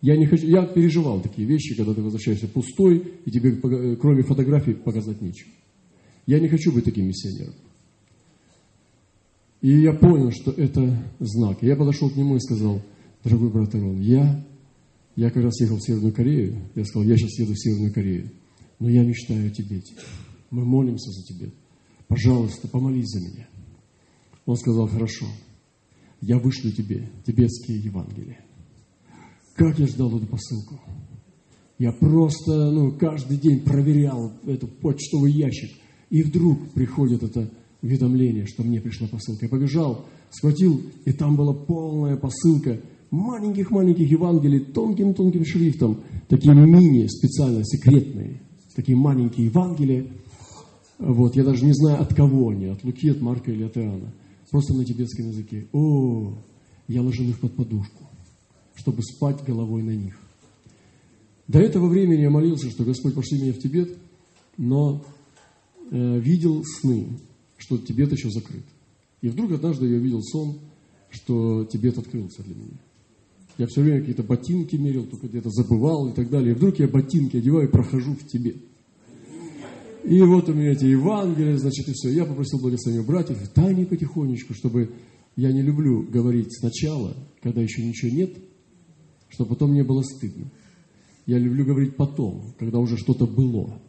Я, 0.00 0.16
не 0.16 0.26
хочу, 0.26 0.46
я 0.46 0.66
переживал 0.66 1.20
такие 1.20 1.46
вещи, 1.46 1.74
когда 1.74 1.94
ты 1.94 2.02
возвращаешься 2.02 2.48
пустой, 2.48 3.02
и 3.24 3.30
тебе 3.30 3.56
кроме 3.96 4.22
фотографий 4.22 4.74
показать 4.74 5.20
нечего. 5.20 5.50
Я 6.26 6.40
не 6.40 6.48
хочу 6.48 6.72
быть 6.72 6.84
таким 6.84 7.06
миссионером. 7.06 7.54
И 9.60 9.80
я 9.80 9.92
понял, 9.92 10.30
что 10.32 10.50
это 10.52 11.02
знак. 11.18 11.62
я 11.62 11.76
подошел 11.76 12.10
к 12.10 12.16
нему 12.16 12.36
и 12.36 12.40
сказал, 12.40 12.82
дорогой 13.24 13.50
брат 13.50 13.74
Арон, 13.74 14.00
я, 14.00 14.44
я 15.14 15.30
как 15.30 15.42
раз 15.42 15.60
ехал 15.60 15.76
в 15.76 15.82
Северную 15.82 16.12
Корею. 16.12 16.58
Я 16.74 16.84
сказал, 16.84 17.08
я 17.08 17.16
сейчас 17.16 17.38
еду 17.38 17.52
в 17.52 17.58
Северную 17.58 17.92
Корею. 17.92 18.30
Но 18.78 18.88
я 18.90 19.02
мечтаю 19.02 19.46
о 19.46 19.50
Тибете. 19.50 19.94
Мы 20.50 20.64
молимся 20.64 21.10
за 21.10 21.22
Тибет 21.22 21.54
пожалуйста, 22.08 22.68
помолись 22.68 23.08
за 23.08 23.20
меня. 23.20 23.48
Он 24.44 24.56
сказал, 24.56 24.88
хорошо, 24.88 25.26
я 26.20 26.38
вышлю 26.38 26.70
тебе 26.72 27.08
тибетские 27.26 27.78
Евангелия. 27.78 28.40
Как 29.54 29.78
я 29.78 29.86
ждал 29.86 30.16
эту 30.16 30.26
посылку. 30.26 30.80
Я 31.78 31.92
просто, 31.92 32.70
ну, 32.70 32.92
каждый 32.92 33.36
день 33.36 33.60
проверял 33.60 34.32
этот 34.46 34.78
почтовый 34.80 35.32
ящик. 35.32 35.70
И 36.08 36.22
вдруг 36.22 36.70
приходит 36.72 37.22
это 37.22 37.50
уведомление, 37.82 38.46
что 38.46 38.62
мне 38.62 38.80
пришла 38.80 39.08
посылка. 39.08 39.46
Я 39.46 39.50
побежал, 39.50 40.06
схватил, 40.30 40.82
и 41.04 41.12
там 41.12 41.36
была 41.36 41.52
полная 41.52 42.16
посылка 42.16 42.80
маленьких-маленьких 43.10 44.10
Евангелий 44.10 44.60
тонким-тонким 44.60 45.44
шрифтом, 45.44 46.02
такие 46.28 46.54
мини, 46.54 47.06
специально 47.06 47.64
секретные, 47.64 48.42
такие 48.74 48.96
маленькие 48.96 49.46
Евангелия– 49.46 50.06
вот, 50.98 51.36
я 51.36 51.44
даже 51.44 51.64
не 51.64 51.72
знаю, 51.74 52.00
от 52.00 52.14
кого 52.14 52.50
они, 52.50 52.66
от 52.66 52.82
Луки, 52.82 53.08
от 53.08 53.20
Марка 53.20 53.50
или 53.50 53.64
от 53.64 53.76
Иоанна. 53.76 54.12
Просто 54.50 54.74
на 54.74 54.84
тибетском 54.84 55.28
языке. 55.28 55.66
О, 55.72 56.34
я 56.88 57.02
ложил 57.02 57.28
их 57.28 57.40
под 57.40 57.54
подушку, 57.54 58.04
чтобы 58.74 59.02
спать 59.02 59.44
головой 59.44 59.82
на 59.82 59.90
них. 59.90 60.18
До 61.48 61.58
этого 61.60 61.88
времени 61.88 62.22
я 62.22 62.30
молился, 62.30 62.70
что 62.70 62.84
Господь 62.84 63.14
пошли 63.14 63.40
меня 63.40 63.52
в 63.52 63.58
Тибет, 63.58 63.96
но 64.56 65.04
э, 65.90 66.18
видел 66.18 66.64
сны, 66.64 67.08
что 67.56 67.78
Тибет 67.78 68.12
еще 68.12 68.30
закрыт. 68.30 68.64
И 69.20 69.28
вдруг 69.28 69.52
однажды 69.52 69.86
я 69.86 69.96
увидел 69.96 70.22
сон, 70.22 70.58
что 71.10 71.64
Тибет 71.64 71.98
открылся 71.98 72.42
для 72.42 72.54
меня. 72.54 72.78
Я 73.58 73.66
все 73.66 73.82
время 73.82 74.00
какие-то 74.00 74.22
ботинки 74.22 74.76
мерил, 74.76 75.06
только 75.06 75.28
где-то 75.28 75.50
забывал 75.50 76.08
и 76.08 76.12
так 76.12 76.30
далее. 76.30 76.52
И 76.52 76.54
вдруг 76.54 76.78
я 76.78 76.88
ботинки 76.88 77.36
одеваю 77.36 77.68
и 77.68 77.72
прохожу 77.72 78.14
в 78.14 78.26
Тибет. 78.26 78.56
И 80.06 80.22
вот 80.22 80.48
у 80.48 80.54
меня 80.54 80.70
эти 80.70 80.84
Евангелия, 80.84 81.56
значит, 81.58 81.88
и 81.88 81.92
все. 81.92 82.10
Я 82.10 82.24
попросил 82.24 82.60
благословения 82.60 83.04
братьев, 83.04 83.38
тайне 83.48 83.84
потихонечку, 83.84 84.54
чтобы 84.54 84.92
я 85.34 85.50
не 85.50 85.62
люблю 85.62 86.02
говорить 86.02 86.56
сначала, 86.56 87.16
когда 87.42 87.60
еще 87.60 87.84
ничего 87.84 88.12
нет, 88.12 88.30
чтобы 89.28 89.50
потом 89.50 89.74
не 89.74 89.82
было 89.82 90.02
стыдно. 90.02 90.52
Я 91.26 91.38
люблю 91.38 91.64
говорить 91.64 91.96
потом, 91.96 92.54
когда 92.56 92.78
уже 92.78 92.96
что-то 92.96 93.26
было. 93.26 93.80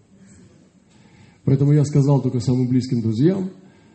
Поэтому 1.44 1.72
я 1.72 1.86
сказал 1.86 2.20
только 2.20 2.40
самым 2.40 2.68
близким 2.68 3.04
друзьям, 3.04 3.52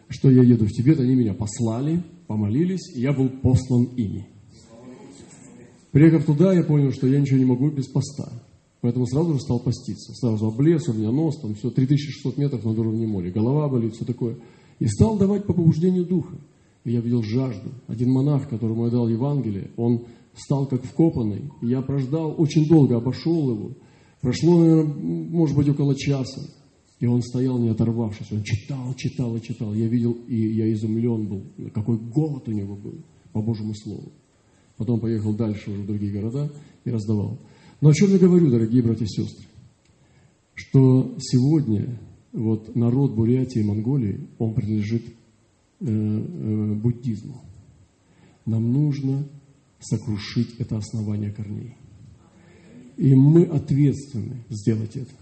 что 0.08 0.30
я 0.30 0.44
еду 0.44 0.66
в 0.66 0.70
Тибет, 0.70 1.00
они 1.00 1.16
меня 1.16 1.34
послали, 1.34 2.04
помолились, 2.28 2.94
и 2.94 3.00
я 3.00 3.12
был 3.12 3.30
послан 3.30 3.84
ими. 3.96 4.28
Приехав 5.90 6.24
туда, 6.24 6.52
я 6.52 6.62
понял, 6.62 6.92
что 6.92 7.08
я 7.08 7.18
ничего 7.20 7.38
не 7.38 7.46
могу 7.46 7.68
без 7.70 7.88
поста. 7.88 8.32
Поэтому 8.82 9.06
сразу 9.06 9.34
же 9.34 9.40
стал 9.40 9.60
поститься. 9.60 10.12
Сразу 10.12 10.48
облез, 10.48 10.88
у 10.88 10.92
меня 10.92 11.12
нос, 11.12 11.40
там 11.40 11.54
все, 11.54 11.70
3600 11.70 12.36
метров 12.36 12.64
над 12.64 12.76
уровнем 12.78 13.10
моря, 13.10 13.30
голова 13.30 13.68
болит, 13.68 13.94
все 13.94 14.04
такое. 14.04 14.36
И 14.80 14.86
стал 14.86 15.16
давать 15.16 15.46
по 15.46 15.54
побуждению 15.54 16.04
духа. 16.04 16.36
И 16.84 16.90
я 16.90 17.00
видел 17.00 17.22
жажду. 17.22 17.70
Один 17.86 18.10
монах, 18.10 18.48
которому 18.48 18.86
я 18.86 18.90
дал 18.90 19.08
Евангелие, 19.08 19.70
он 19.76 20.06
стал 20.34 20.66
как 20.66 20.84
вкопанный. 20.84 21.52
И 21.62 21.68
я 21.68 21.80
прождал, 21.80 22.34
очень 22.36 22.66
долго 22.66 22.96
обошел 22.96 23.50
его. 23.50 23.70
Прошло, 24.20 24.58
наверное, 24.58 24.94
может 24.94 25.56
быть, 25.56 25.68
около 25.68 25.94
часа. 25.94 26.42
И 26.98 27.06
он 27.06 27.22
стоял, 27.22 27.58
не 27.58 27.68
оторвавшись. 27.68 28.32
Он 28.32 28.42
читал, 28.42 28.94
читал 28.96 29.36
и 29.36 29.42
читал. 29.42 29.74
Я 29.74 29.86
видел, 29.86 30.12
и 30.26 30.36
я 30.36 30.72
изумлен 30.72 31.28
был, 31.28 31.42
какой 31.72 31.98
голод 31.98 32.48
у 32.48 32.52
него 32.52 32.74
был 32.74 32.94
по 33.32 33.40
Божьему 33.40 33.74
Слову. 33.74 34.10
Потом 34.76 34.98
поехал 34.98 35.34
дальше 35.34 35.70
уже 35.70 35.82
в 35.82 35.86
другие 35.86 36.12
города 36.12 36.50
и 36.84 36.90
раздавал. 36.90 37.38
Но 37.82 37.88
о 37.88 37.94
чем 37.94 38.12
я 38.12 38.18
говорю, 38.18 38.48
дорогие 38.48 38.80
братья 38.80 39.04
и 39.04 39.08
сестры? 39.08 39.44
Что 40.54 41.16
сегодня 41.18 41.98
вот 42.32 42.76
народ 42.76 43.16
Бурятии 43.16 43.58
и 43.58 43.64
Монголии, 43.64 44.28
он 44.38 44.54
принадлежит 44.54 45.02
э, 45.08 45.84
э, 45.84 46.74
буддизму. 46.74 47.42
Нам 48.46 48.72
нужно 48.72 49.28
сокрушить 49.80 50.54
это 50.60 50.76
основание 50.76 51.32
корней. 51.32 51.74
И 52.96 53.16
мы 53.16 53.46
ответственны 53.46 54.44
сделать 54.48 54.96
это. 54.96 55.14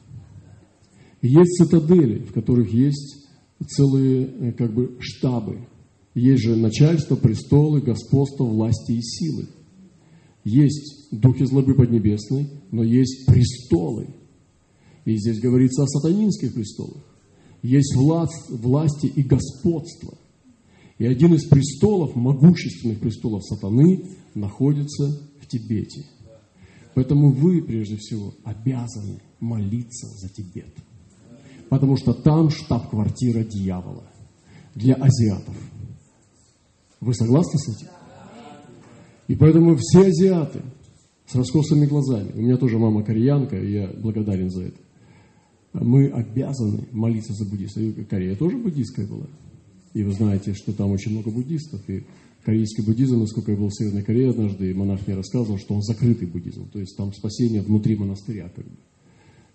есть 1.23 1.57
цитадели, 1.57 2.18
в 2.18 2.35
которых 2.35 2.70
есть 2.75 3.27
целые 3.68 4.27
э, 4.27 4.53
как 4.53 4.75
бы 4.75 4.99
штабы. 5.01 5.66
Есть 6.12 6.42
же 6.42 6.57
начальство, 6.57 7.16
престолы, 7.16 7.81
господство, 7.81 8.44
власти 8.44 8.92
и 8.92 9.01
силы. 9.01 9.49
Есть 10.44 11.09
духи 11.11 11.44
злобы 11.44 11.74
поднебесной, 11.74 12.48
но 12.70 12.83
есть 12.83 13.26
престолы. 13.26 14.09
И 15.05 15.16
здесь 15.16 15.40
говорится 15.40 15.83
о 15.83 15.87
сатанинских 15.87 16.55
престолах. 16.55 17.03
Есть 17.62 17.94
власть, 17.94 18.48
власти 18.48 19.07
и 19.07 19.22
господство. 19.22 20.16
И 20.98 21.07
один 21.07 21.35
из 21.35 21.46
престолов, 21.46 22.14
могущественных 22.14 23.00
престолов 23.00 23.44
сатаны, 23.44 24.05
находится 24.35 25.29
в 25.40 25.46
Тибете. 25.46 26.05
Поэтому 26.94 27.33
вы, 27.33 27.62
прежде 27.62 27.96
всего, 27.96 28.35
обязаны 28.44 29.20
молиться 29.40 30.07
за 30.09 30.29
Тибет. 30.29 30.74
Потому 31.68 31.96
что 31.96 32.12
там 32.12 32.50
штаб-квартира 32.50 33.44
дьявола 33.44 34.11
для 34.74 34.94
азиатов. 34.94 35.57
Вы 37.00 37.14
согласны 37.14 37.59
с 37.59 37.68
этим? 37.68 37.88
И 39.31 39.37
поэтому 39.37 39.77
все 39.77 40.09
азиаты 40.09 40.61
с 41.25 41.37
раскосыми 41.37 41.87
глазами, 41.87 42.33
у 42.35 42.40
меня 42.40 42.57
тоже 42.57 42.81
мама 42.81 43.05
кореянка, 43.05 43.57
и 43.57 43.75
я 43.75 43.87
благодарен 43.87 44.51
за 44.51 44.64
это, 44.64 44.79
мы 45.73 46.09
обязаны 46.09 46.88
молиться 46.90 47.33
за 47.35 47.49
буддистов. 47.49 47.81
И 47.81 47.93
Корея 48.03 48.35
тоже 48.35 48.57
буддистская 48.57 49.07
была. 49.07 49.29
И 49.95 50.03
вы 50.03 50.11
знаете, 50.14 50.53
что 50.55 50.73
там 50.73 50.90
очень 50.90 51.12
много 51.12 51.31
буддистов. 51.31 51.81
И 51.88 52.03
корейский 52.45 52.83
буддизм, 52.83 53.21
насколько 53.21 53.53
я 53.53 53.57
был 53.57 53.69
в 53.69 53.75
Северной 53.77 54.03
Корее 54.03 54.31
однажды, 54.31 54.69
и 54.69 54.75
монах 54.75 55.07
мне 55.07 55.14
рассказывал, 55.14 55.59
что 55.59 55.75
он 55.75 55.83
закрытый 55.83 56.27
буддизм. 56.27 56.69
То 56.69 56.81
есть 56.81 56.97
там 56.97 57.12
спасение 57.12 57.62
внутри 57.62 57.95
монастыря. 57.95 58.51
Как 58.57 58.64
бы. 58.64 58.73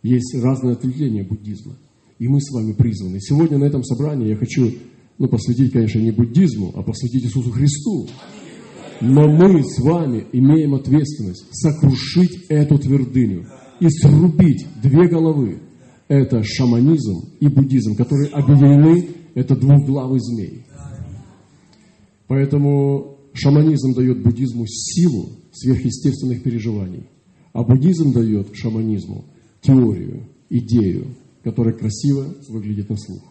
Есть 0.03 0.35
разные 0.35 0.75
ответвления 0.75 1.25
буддизма. 1.25 1.75
И 2.17 2.29
мы 2.29 2.39
с 2.39 2.49
вами 2.49 2.71
призваны. 2.71 3.19
Сегодня 3.19 3.57
на 3.57 3.65
этом 3.65 3.83
собрании 3.83 4.29
я 4.29 4.38
хочу 4.38 4.71
ну, 5.17 5.27
посвятить, 5.27 5.73
конечно, 5.73 5.99
не 5.99 6.11
буддизму, 6.11 6.71
а 6.75 6.81
посвятить 6.81 7.25
Иисусу 7.25 7.51
Христу. 7.51 8.07
Но 9.01 9.27
мы 9.27 9.63
с 9.63 9.79
вами 9.79 10.25
имеем 10.31 10.75
ответственность 10.75 11.45
сокрушить 11.51 12.45
эту 12.49 12.77
твердыню 12.77 13.45
и 13.79 13.89
срубить 13.89 14.65
две 14.81 15.08
головы. 15.08 15.60
Это 16.08 16.43
шаманизм 16.43 17.34
и 17.39 17.47
буддизм, 17.47 17.95
которые 17.95 18.29
объединены– 18.29 19.10
это 19.34 19.55
двухглавый 19.55 20.19
змей. 20.19 20.65
Поэтому 22.27 23.17
шаманизм 23.34 23.93
дает 23.93 24.23
буддизму 24.23 24.65
силу 24.67 25.29
сверхъестественных 25.51 26.43
переживаний, 26.43 27.08
а 27.53 27.63
буддизм 27.63 28.13
дает 28.13 28.55
шаманизму 28.55 29.25
теорию, 29.62 30.29
идею, 30.49 31.15
которая 31.43 31.73
красиво 31.73 32.36
выглядит 32.49 32.89
на 32.89 32.97
слух. 32.97 33.23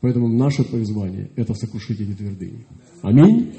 Поэтому 0.00 0.28
наше 0.28 0.64
призвание– 0.64 1.30
это 1.36 1.54
сокрушить 1.54 2.00
эти 2.00 2.12
твердыни. 2.12 2.66
Аминь. 3.02 3.52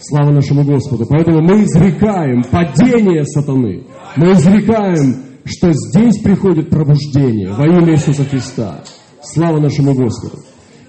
Слава 0.00 0.30
нашему 0.30 0.64
Господу. 0.64 1.06
Поэтому 1.08 1.42
мы 1.42 1.64
изрекаем 1.64 2.44
падение 2.44 3.24
сатаны. 3.24 3.84
Мы 4.16 4.32
изрекаем, 4.32 5.24
что 5.44 5.72
здесь 5.72 6.20
приходит 6.22 6.70
пробуждение 6.70 7.52
во 7.52 7.66
имя 7.66 7.92
Иисуса 7.92 8.24
Христа. 8.24 8.84
Слава 9.22 9.60
нашему 9.60 9.94
Господу. 9.94 10.38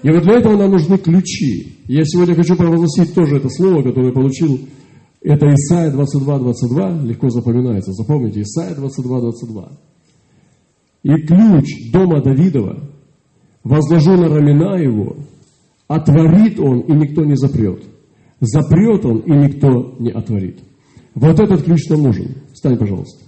И 0.02 0.10
вот 0.10 0.22
для 0.22 0.38
этого 0.38 0.56
нам 0.56 0.70
нужны 0.70 0.96
ключи. 0.96 1.78
Я 1.88 2.04
сегодня 2.04 2.34
хочу 2.34 2.54
провозгласить 2.56 3.12
тоже 3.14 3.38
это 3.38 3.48
слово, 3.48 3.82
которое 3.82 4.12
получил. 4.12 4.60
Это 5.22 5.46
Исайя 5.54 5.90
22, 5.90 6.38
22. 6.38 7.02
Легко 7.02 7.28
запоминается. 7.30 7.92
Запомните, 7.92 8.42
Исайя 8.42 8.74
22, 8.76 9.20
22. 9.20 9.72
И 11.02 11.14
ключ 11.26 11.92
дома 11.92 12.22
Давидова 12.22 12.78
возложу 13.64 14.12
на 14.12 14.28
ramена 14.28 14.76
его, 14.76 15.16
отворит 15.88 16.60
он, 16.60 16.80
и 16.80 16.92
никто 16.92 17.24
не 17.24 17.36
запрет. 17.36 17.89
Запрет 18.40 19.04
он, 19.04 19.20
и 19.20 19.30
никто 19.30 19.96
не 19.98 20.10
отворит. 20.10 20.60
Вот 21.14 21.38
этот 21.38 21.62
ключ 21.62 21.88
нам 21.88 22.02
нужен. 22.04 22.36
Встань, 22.52 22.78
пожалуйста. 22.78 23.24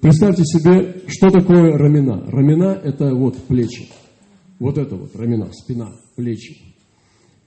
Представьте 0.00 0.42
себе, 0.44 1.02
что 1.06 1.30
такое 1.30 1.78
рамена. 1.78 2.24
Рамена– 2.26 2.80
это 2.84 3.14
вот 3.14 3.36
плечи. 3.44 3.88
Вот 4.58 4.78
это 4.78 4.96
вот 4.96 5.14
рамена, 5.14 5.48
спина, 5.52 5.92
плечи. 6.16 6.56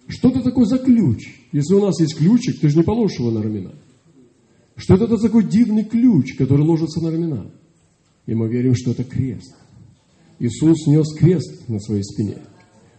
Что 0.08 0.30
это 0.30 0.42
такое 0.42 0.66
за 0.66 0.78
ключ? 0.78 1.36
Если 1.52 1.74
у 1.74 1.82
нас 1.82 2.00
есть 2.00 2.16
ключик, 2.16 2.62
ты 2.62 2.70
же 2.70 2.78
не 2.78 2.84
положишь 2.84 3.20
его 3.20 3.32
на 3.32 3.42
рамена. 3.42 3.74
Что 4.78 4.96
это 4.96 5.18
такой 5.18 5.44
дивный 5.46 5.84
ключ, 5.84 6.36
который 6.38 6.66
ложится 6.66 7.02
на 7.02 7.12
рамена? 7.12 7.52
И 8.26 8.34
мы 8.34 8.48
верим, 8.50 8.76
что 8.76 8.92
это 8.92 9.04
крест. 9.04 9.56
Иисус 10.40 10.88
нес 10.88 11.14
крест 11.14 11.68
на 11.68 11.80
своей 11.80 12.04
спине, 12.04 12.38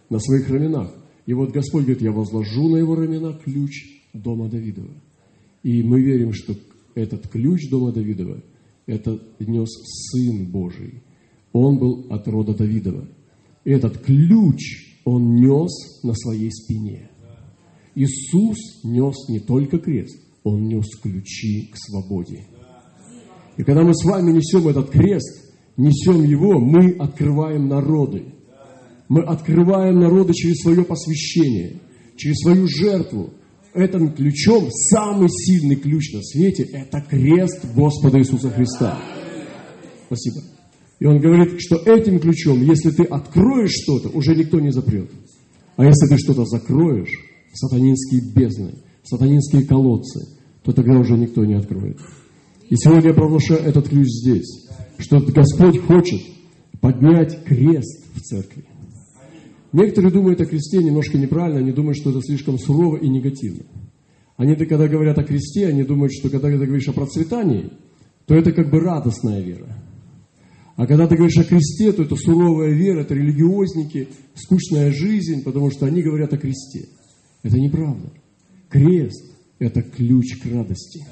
на 0.09 0.19
своих 0.19 0.49
раменах. 0.49 0.91
И 1.27 1.33
вот 1.33 1.51
Господь 1.51 1.83
говорит, 1.83 2.01
я 2.01 2.11
возложу 2.11 2.69
на 2.69 2.77
его 2.77 2.95
ramена 2.95 3.33
ключ 3.33 4.01
дома 4.13 4.49
Давидова. 4.49 4.93
И 5.61 5.83
мы 5.83 6.01
верим, 6.01 6.33
что 6.33 6.55
этот 6.95 7.27
ключ 7.27 7.69
дома 7.69 7.91
Давидова, 7.91 8.41
это 8.85 9.21
нес 9.39 9.69
Сын 9.83 10.45
Божий. 10.45 11.03
Он 11.51 11.77
был 11.77 12.07
от 12.09 12.27
рода 12.29 12.55
Давидова. 12.55 13.09
И 13.65 13.71
этот 13.71 13.97
ключ 13.99 14.95
он 15.03 15.35
нес 15.35 16.01
на 16.01 16.13
своей 16.13 16.49
спине. 16.51 17.09
Иисус 17.93 18.83
нес 18.85 19.15
не 19.27 19.39
только 19.39 19.79
крест, 19.79 20.17
он 20.43 20.67
нес 20.69 20.85
ключи 21.01 21.69
к 21.73 21.77
свободе. 21.77 22.47
И 23.57 23.63
когда 23.63 23.83
мы 23.83 23.93
с 23.93 24.05
вами 24.05 24.31
несем 24.31 24.67
этот 24.69 24.91
крест, 24.91 25.51
несем 25.75 26.23
его, 26.23 26.57
мы 26.59 26.91
открываем 26.91 27.67
народы. 27.67 28.33
Мы 29.09 29.21
открываем 29.21 29.99
народы 29.99 30.33
через 30.33 30.61
свое 30.61 30.83
посвящение, 30.83 31.81
через 32.17 32.37
свою 32.39 32.67
жертву. 32.67 33.33
Этим 33.73 34.11
ключом, 34.11 34.69
самый 34.71 35.29
сильный 35.29 35.75
ключ 35.75 36.13
на 36.13 36.21
свете, 36.23 36.63
это 36.63 36.99
крест 37.01 37.65
Господа 37.75 38.19
Иисуса 38.19 38.49
Христа. 38.49 38.99
Спасибо. 40.07 40.41
И 40.99 41.05
он 41.05 41.19
говорит, 41.19 41.59
что 41.59 41.75
этим 41.75 42.19
ключом, 42.19 42.63
если 42.63 42.89
ты 42.89 43.03
откроешь 43.03 43.71
что-то, 43.83 44.09
уже 44.09 44.35
никто 44.35 44.59
не 44.59 44.71
запрет. 44.71 45.11
А 45.75 45.85
если 45.85 46.07
ты 46.07 46.17
что-то 46.17 46.45
закроешь, 46.45 47.19
сатанинские 47.53 48.21
бездны, 48.33 48.73
сатанинские 49.03 49.63
колодцы, 49.63 50.27
то 50.63 50.71
тогда 50.71 50.99
уже 50.99 51.15
никто 51.15 51.45
не 51.45 51.53
откроет. 51.53 51.99
И 52.69 52.75
сегодня 52.75 53.09
я 53.09 53.13
провозглашаю 53.13 53.61
этот 53.61 53.89
ключ 53.89 54.07
здесь, 54.07 54.67
что 54.97 55.19
Господь 55.19 55.79
хочет 55.79 56.21
поднять 56.81 57.43
крест 57.45 58.05
в 58.15 58.21
церкви. 58.21 58.65
Некоторые 59.77 60.11
думают 60.11 60.41
о 60.41 60.45
кресте 60.47 60.79
немножко 60.79 61.19
неправильно, 61.19 61.59
они 61.59 61.71
думают, 61.71 61.97
что 61.97 62.09
это 62.09 62.19
слишком 62.21 62.57
сурово 62.57 62.97
и 62.97 63.07
негативно. 63.07 63.63
Они, 64.35 64.55
когда 64.55 64.87
говорят 64.87 65.19
о 65.19 65.23
кресте, 65.23 65.67
они 65.67 65.83
думают, 65.83 66.13
что 66.13 66.29
когда 66.29 66.49
ты 66.49 66.57
говоришь 66.57 66.87
о 66.87 66.93
процветании, 66.93 67.69
то 68.25 68.33
это 68.33 68.51
как 68.53 68.71
бы 68.71 68.79
радостная 68.79 69.39
вера. 69.39 69.67
А 70.77 70.87
когда 70.87 71.05
ты 71.07 71.15
говоришь 71.15 71.37
о 71.37 71.43
кресте, 71.43 71.91
то 71.91 72.01
это 72.01 72.15
суровая 72.15 72.71
вера, 72.71 73.01
это 73.01 73.13
религиозники, 73.13 74.07
скучная 74.33 74.91
жизнь, 74.91 75.43
потому 75.43 75.69
что 75.69 75.85
они 75.85 76.01
говорят 76.01 76.33
о 76.33 76.37
кресте. 76.37 76.87
Это 77.43 77.59
неправда. 77.59 78.11
Крест– 78.69 79.31
это 79.59 79.83
ключ 79.83 80.39
к 80.39 80.45
радости 80.51 81.05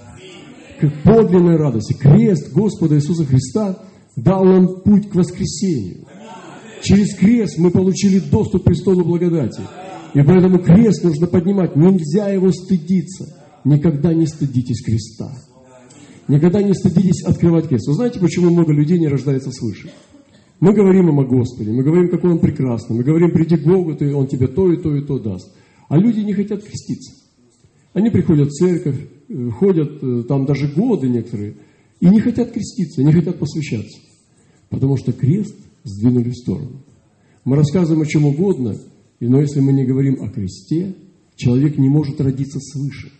к 0.80 1.04
подлинной 1.04 1.58
радости. 1.58 1.94
Крест 1.94 2.52
Господа 2.54 2.96
Иисуса 2.96 3.26
Христа 3.26 3.80
дал 4.16 4.44
нам 4.44 4.82
путь 4.82 5.10
к 5.10 5.16
воскресению. 5.16 6.06
Через 6.82 7.16
крест 7.16 7.58
мы 7.58 7.72
получили 7.72 8.20
доступ 8.20 8.64
к 8.64 8.66
престолу 8.66 9.04
благодати. 9.04 9.62
И 10.14 10.22
поэтому 10.22 10.60
крест 10.60 11.04
нужно 11.04 11.28
поднимать. 11.28 11.76
Нельзя 11.76 12.30
его 12.30 12.52
стыдиться. 12.52 13.26
Никогда 13.64 14.14
не 14.14 14.28
стыдитесь 14.28 14.84
креста. 14.84 15.32
Никогда 16.28 16.62
не 16.62 16.74
стыдитесь 16.74 17.24
открывать 17.24 17.68
крест. 17.68 17.88
Вы 17.88 17.94
знаете, 17.94 18.20
почему 18.20 18.50
много 18.50 18.72
людей 18.72 19.00
не 19.00 19.08
рождается 19.08 19.52
свыше? 19.52 19.92
Мы 20.60 20.74
говорим 20.74 21.10
им 21.10 21.20
о 21.20 21.26
Господе, 21.26 21.72
мы 21.72 21.84
говорим, 21.84 22.10
какой 22.10 22.32
Он 22.32 22.40
прекрасный, 22.40 22.96
мы 22.96 23.04
говорим, 23.04 23.32
приди 23.32 23.58
к 23.58 23.68
Богу, 23.68 23.94
ты, 23.94 24.16
Он 24.16 24.26
тебе 24.26 24.48
то 24.48 24.72
и 24.72 24.78
то 24.78 24.96
и 24.96 25.02
то 25.02 25.20
даст. 25.20 25.54
А 25.90 25.98
люди 25.98 26.22
не 26.22 26.34
хотят 26.34 26.64
креститься. 26.64 27.14
Они 27.94 28.10
приходят 28.10 28.48
в 28.48 28.54
церковь, 28.54 28.96
Э, 29.28 29.50
ходят 29.50 30.04
э, 30.04 30.24
там 30.28 30.46
даже 30.46 30.68
годы 30.68 31.08
некоторые, 31.10 31.56
и 32.00 32.08
не 32.08 32.20
хотят 32.20 32.52
креститься, 32.52 33.04
не 33.04 33.12
хотят 33.12 33.40
посвящаться. 33.40 33.98
Потому 34.70 34.98
что 34.98 35.14
крест 35.14 35.56
сдвинули 35.86 36.32
в 36.32 36.36
сторону. 36.36 36.84
Мы 37.46 37.56
рассказываем 37.56 38.02
о 38.02 38.06
чем 38.06 38.26
угодно, 38.26 38.76
но 39.22 39.40
если 39.40 39.62
мы 39.62 39.72
не 39.72 39.86
говорим 39.86 40.22
о 40.22 40.30
кресте, 40.30 40.96
человек 41.36 41.78
не 41.78 41.88
может 41.88 42.20
родиться 42.20 42.60
свыше. 42.60 43.12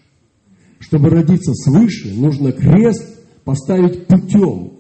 Чтобы 0.80 1.10
родиться 1.10 1.54
свыше, 1.54 2.14
нужно 2.14 2.52
крест 2.52 3.20
поставить 3.44 4.08
путем. 4.08 4.74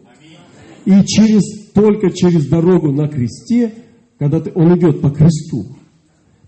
И 0.85 0.91
через, 1.05 1.71
только 1.71 2.11
через 2.11 2.47
дорогу 2.47 2.91
на 2.91 3.07
кресте, 3.07 3.73
когда 4.19 4.39
ты, 4.39 4.51
он 4.53 4.77
идет 4.77 5.01
по 5.01 5.09
кресту, 5.09 5.77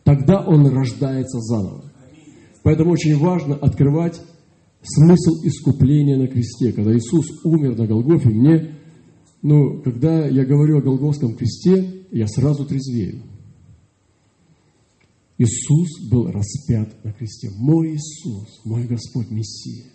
тогда 0.04 0.44
он 0.46 0.68
рождается 0.68 1.40
заново. 1.40 1.86
Поэтому 2.64 2.92
очень 2.92 3.18
важно 3.18 3.56
открывать 3.56 4.22
смысл 4.82 5.32
искупления 5.44 6.18
на 6.18 6.28
кресте. 6.28 6.72
Когда 6.72 6.96
Иисус 6.96 7.26
умер 7.44 7.78
на 7.78 7.88
Голгофе, 7.88 8.30
мне, 8.30 8.76
ну, 9.42 9.82
когда 9.82 10.28
я 10.28 10.46
говорю 10.46 10.78
о 10.78 10.82
Голгофском 10.82 11.36
кресте, 11.36 12.04
я 12.12 12.28
сразу 12.28 12.66
трезвею. 12.66 13.22
Иисус 15.38 16.10
был 16.10 16.32
распят 16.32 17.04
на 17.04 17.14
кресте. 17.14 17.52
Мой 17.58 17.96
Иисус, 17.96 18.62
мой 18.66 18.86
Господь 18.86 19.30
Мессия, 19.30 19.86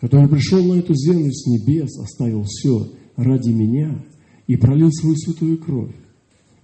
который 0.00 0.28
пришел 0.28 0.62
на 0.64 0.78
эту 0.78 0.94
землю 0.94 1.32
с 1.32 1.46
небес, 1.46 1.96
оставил 1.98 2.42
все 2.44 2.92
ради 3.16 3.50
меня 3.50 4.04
и 4.46 4.56
пролил 4.56 4.90
свою 4.92 5.16
святую 5.16 5.58
кровь, 5.58 5.94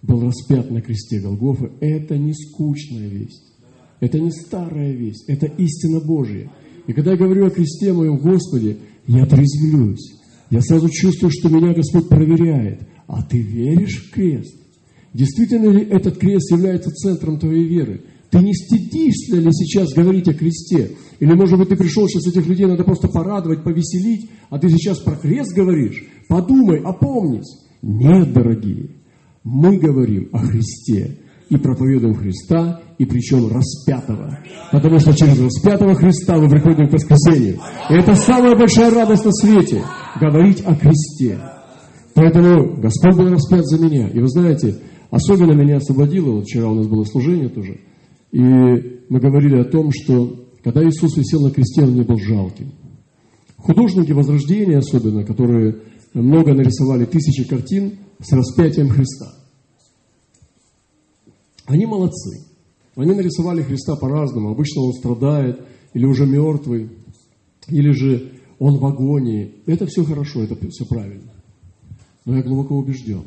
был 0.02 0.20
распят 0.20 0.70
на 0.70 0.82
кресте 0.82 1.20
Голгофа. 1.20 1.70
Это 1.80 2.18
не 2.18 2.34
скучная 2.34 3.08
весть. 3.08 3.52
Это 4.00 4.18
не 4.18 4.32
старая 4.32 4.92
весть. 4.92 5.24
Это 5.28 5.46
истина 5.46 6.00
Божья– 6.00 6.50
и 6.86 6.92
когда 6.92 7.12
я 7.12 7.16
говорю 7.16 7.46
о 7.46 7.50
кресте 7.50 7.92
моем 7.92 8.18
Господе, 8.18 8.78
я 9.06 9.24
трезвлюсь. 9.26 10.14
Я 10.54 10.60
сразу 10.60 10.88
чувствую, 10.88 11.32
что 11.32 11.48
меня 11.48 11.74
Господь 11.74 12.08
проверяет. 12.08 12.86
А 13.08 13.24
ты 13.24 13.40
веришь 13.40 14.04
в 14.04 14.12
крест? 14.12 14.54
Действительно 15.12 15.68
ли 15.68 15.82
этот 15.82 16.16
крест 16.16 16.52
является 16.52 16.92
центром 16.92 17.40
твоей 17.40 17.66
веры? 17.66 18.04
Ты 18.30 18.38
не 18.38 18.54
стыдишься 18.54 19.34
ли 19.34 19.48
сейчас 19.50 19.92
говорить 19.92 20.28
о 20.28 20.32
кресте? 20.32 20.92
Или, 21.18 21.32
может 21.32 21.58
быть, 21.58 21.70
ты 21.70 21.76
пришел 21.76 22.06
сейчас 22.06 22.28
этих 22.28 22.46
людей, 22.46 22.66
надо 22.66 22.84
просто 22.84 23.08
порадовать, 23.08 23.64
повеселить, 23.64 24.30
а 24.48 24.60
ты 24.60 24.68
сейчас 24.68 25.00
про 25.00 25.16
крест 25.16 25.52
говоришь? 25.56 26.04
Подумай, 26.28 26.78
опомнись. 26.84 27.66
Нет, 27.82 28.32
дорогие, 28.32 28.90
мы 29.42 29.76
говорим 29.78 30.28
о 30.32 30.38
Христе 30.38 31.18
и 31.54 31.58
проповедуем 31.58 32.14
Христа, 32.14 32.80
и 32.98 33.04
причем 33.04 33.48
распятого. 33.48 34.38
Потому 34.72 34.98
что 34.98 35.12
через 35.14 35.40
распятого 35.40 35.94
Христа 35.94 36.36
мы 36.36 36.48
приходим 36.48 36.88
к 36.88 36.92
воскресению. 36.92 37.58
И 37.90 37.94
это 37.94 38.14
самая 38.14 38.56
большая 38.56 38.90
радость 38.90 39.24
на 39.24 39.32
свете– 39.32 39.82
говорить 40.20 40.62
о 40.64 40.74
кресте. 40.74 41.38
Поэтому 42.14 42.80
Господь 42.80 43.16
был 43.16 43.30
распят 43.30 43.66
за 43.66 43.78
меня. 43.78 44.08
И 44.08 44.20
вы 44.20 44.28
знаете, 44.28 44.76
особенно 45.10 45.52
меня 45.52 45.76
освободило, 45.76 46.32
вот 46.32 46.44
вчера 46.44 46.68
у 46.68 46.74
нас 46.74 46.86
было 46.86 47.04
служение 47.04 47.48
тоже, 47.48 47.80
и 48.32 48.40
мы 48.40 49.20
говорили 49.20 49.60
о 49.60 49.64
том, 49.64 49.90
что 49.92 50.46
когда 50.62 50.82
Иисус 50.82 51.16
висел 51.16 51.42
на 51.42 51.50
кресте, 51.50 51.82
Он 51.82 51.94
не 51.94 52.02
был 52.02 52.18
жалким. 52.18 52.72
Художники 53.56 54.12
Возрождения 54.12 54.78
особенно, 54.78 55.24
которые 55.24 55.76
много 56.14 56.54
нарисовали 56.54 57.04
тысячи 57.04 57.46
картин 57.48 57.98
с 58.20 58.32
распятием 58.32 58.88
Христа– 58.88 59.34
они 61.66 61.86
молодцы. 61.86 62.46
Они 62.96 63.12
нарисовали 63.12 63.62
Христа 63.62 63.96
по-разному. 63.96 64.50
Обычно 64.50 64.82
он 64.82 64.92
страдает, 64.94 65.60
или 65.94 66.04
уже 66.04 66.26
мертвый, 66.26 66.90
или 67.68 67.90
же 67.90 68.32
он 68.58 68.78
в 68.78 68.86
агонии. 68.86 69.54
Это 69.66 69.86
все 69.86 70.04
хорошо, 70.04 70.42
это 70.42 70.56
все 70.70 70.84
правильно. 70.86 71.32
Но 72.24 72.36
я 72.36 72.42
глубоко 72.42 72.76
убежден, 72.76 73.24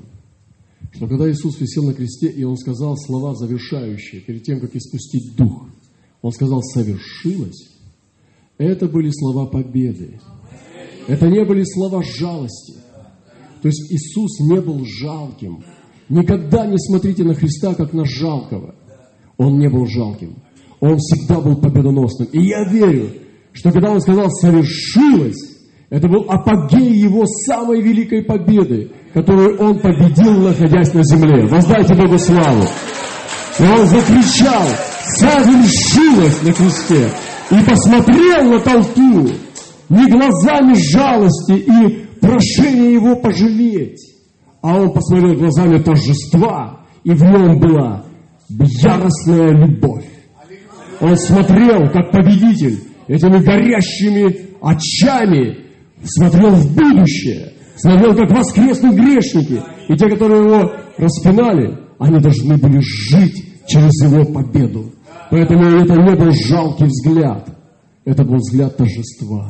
что 0.92 1.08
когда 1.08 1.30
Иисус 1.30 1.60
висел 1.60 1.86
на 1.86 1.94
кресте, 1.94 2.28
и 2.28 2.44
Он 2.44 2.58
сказал 2.58 2.98
слова 2.98 3.36
завершающие, 3.36 4.22
перед 4.22 4.44
тем, 4.44 4.60
как 4.60 4.76
испустить 4.76 5.36
Дух, 5.36 5.68
Он 6.22 6.32
сказал 6.32 6.62
«совершилось», 6.64 7.78
это 8.58 8.88
были 8.88 9.12
слова 9.12 9.46
победы. 9.46 10.20
Это 11.08 11.28
не 11.28 11.46
были 11.46 11.64
слова 11.64 12.04
жалости. 12.04 12.74
То 13.62 13.68
есть 13.68 13.92
Иисус 13.92 14.40
не 14.40 14.60
был 14.60 14.84
жалким. 14.86 15.64
Никогда 16.10 16.66
не 16.66 16.78
смотрите 16.78 17.24
на 17.24 17.34
Христа, 17.34 17.74
как 17.76 17.94
на 17.94 18.06
жалкого. 18.06 18.76
Он 19.38 19.58
не 19.60 19.70
был 19.70 19.86
жалким. 19.86 20.36
Он 20.80 20.98
всегда 20.98 21.40
был 21.40 21.58
победоносным. 21.58 22.30
И 22.32 22.48
я 22.48 22.70
верю, 22.70 23.10
что 23.52 23.72
когда 23.72 23.92
Он 23.92 24.00
сказал 24.00 24.30
«совершилось», 24.30 25.58
это 25.90 26.08
был 26.10 26.26
апогей 26.28 26.94
его 26.94 27.26
самой 27.46 27.82
великой 27.82 28.24
победы, 28.24 28.92
которую 29.14 29.58
он 29.58 29.80
победил, 29.80 30.34
находясь 30.42 30.94
на 30.94 31.02
земле. 31.04 31.48
Воздайте 31.48 31.96
Богу 31.96 32.18
славу. 32.18 32.64
И 33.58 33.64
он 33.64 33.88
закричал, 33.88 34.68
совершилось 35.18 36.44
на 36.44 36.54
кресте. 36.54 37.10
И 37.50 37.64
посмотрел 37.64 38.52
на 38.52 38.60
толпу, 38.60 39.30
не 39.90 40.12
глазами 40.12 40.74
жалости 40.74 41.54
и 41.54 42.06
прошения 42.20 42.92
его 42.92 43.16
пожалеть, 43.16 44.17
а 44.68 44.82
он 44.82 44.92
посмотрел 44.92 45.34
глазами 45.36 45.82
торжества, 45.82 46.82
и 47.06 47.12
в 47.12 47.24
нем 47.24 47.58
была 47.58 48.04
яростная 48.50 49.52
любовь. 49.52 50.04
Он 51.00 51.16
смотрел, 51.16 51.90
как 51.90 52.12
победитель, 52.12 52.78
этими 53.08 53.42
горящими 53.42 54.50
очами 54.62 55.60
смотрел 56.04 56.50
в 56.50 56.76
будущее, 56.76 57.54
смотрел, 57.78 58.14
как 58.14 58.30
воскреснут 58.30 58.96
грешники. 58.96 59.62
И 59.88 59.96
те, 59.96 60.10
которые 60.10 60.44
его 60.44 60.72
распинали, 60.98 61.80
они 61.98 62.20
должны 62.20 62.58
были 62.58 62.82
жить 62.82 63.68
через 63.70 63.94
его 64.04 64.26
победу. 64.26 64.92
Поэтому 65.32 65.64
это 65.64 65.94
не 65.94 66.14
был 66.14 66.32
жалкий 66.46 66.88
взгляд, 66.88 67.48
это 68.04 68.26
был 68.26 68.36
взгляд 68.36 68.76
торжества. 68.76 69.50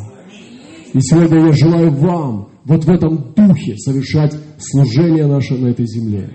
И 0.93 1.01
сегодня 1.01 1.47
я 1.47 1.51
желаю 1.53 1.89
вам 1.89 2.49
вот 2.65 2.83
в 2.83 2.89
этом 2.89 3.33
духе 3.33 3.75
совершать 3.77 4.35
служение 4.57 5.27
наше 5.27 5.55
на 5.55 5.67
этой 5.67 5.85
земле. 5.85 6.29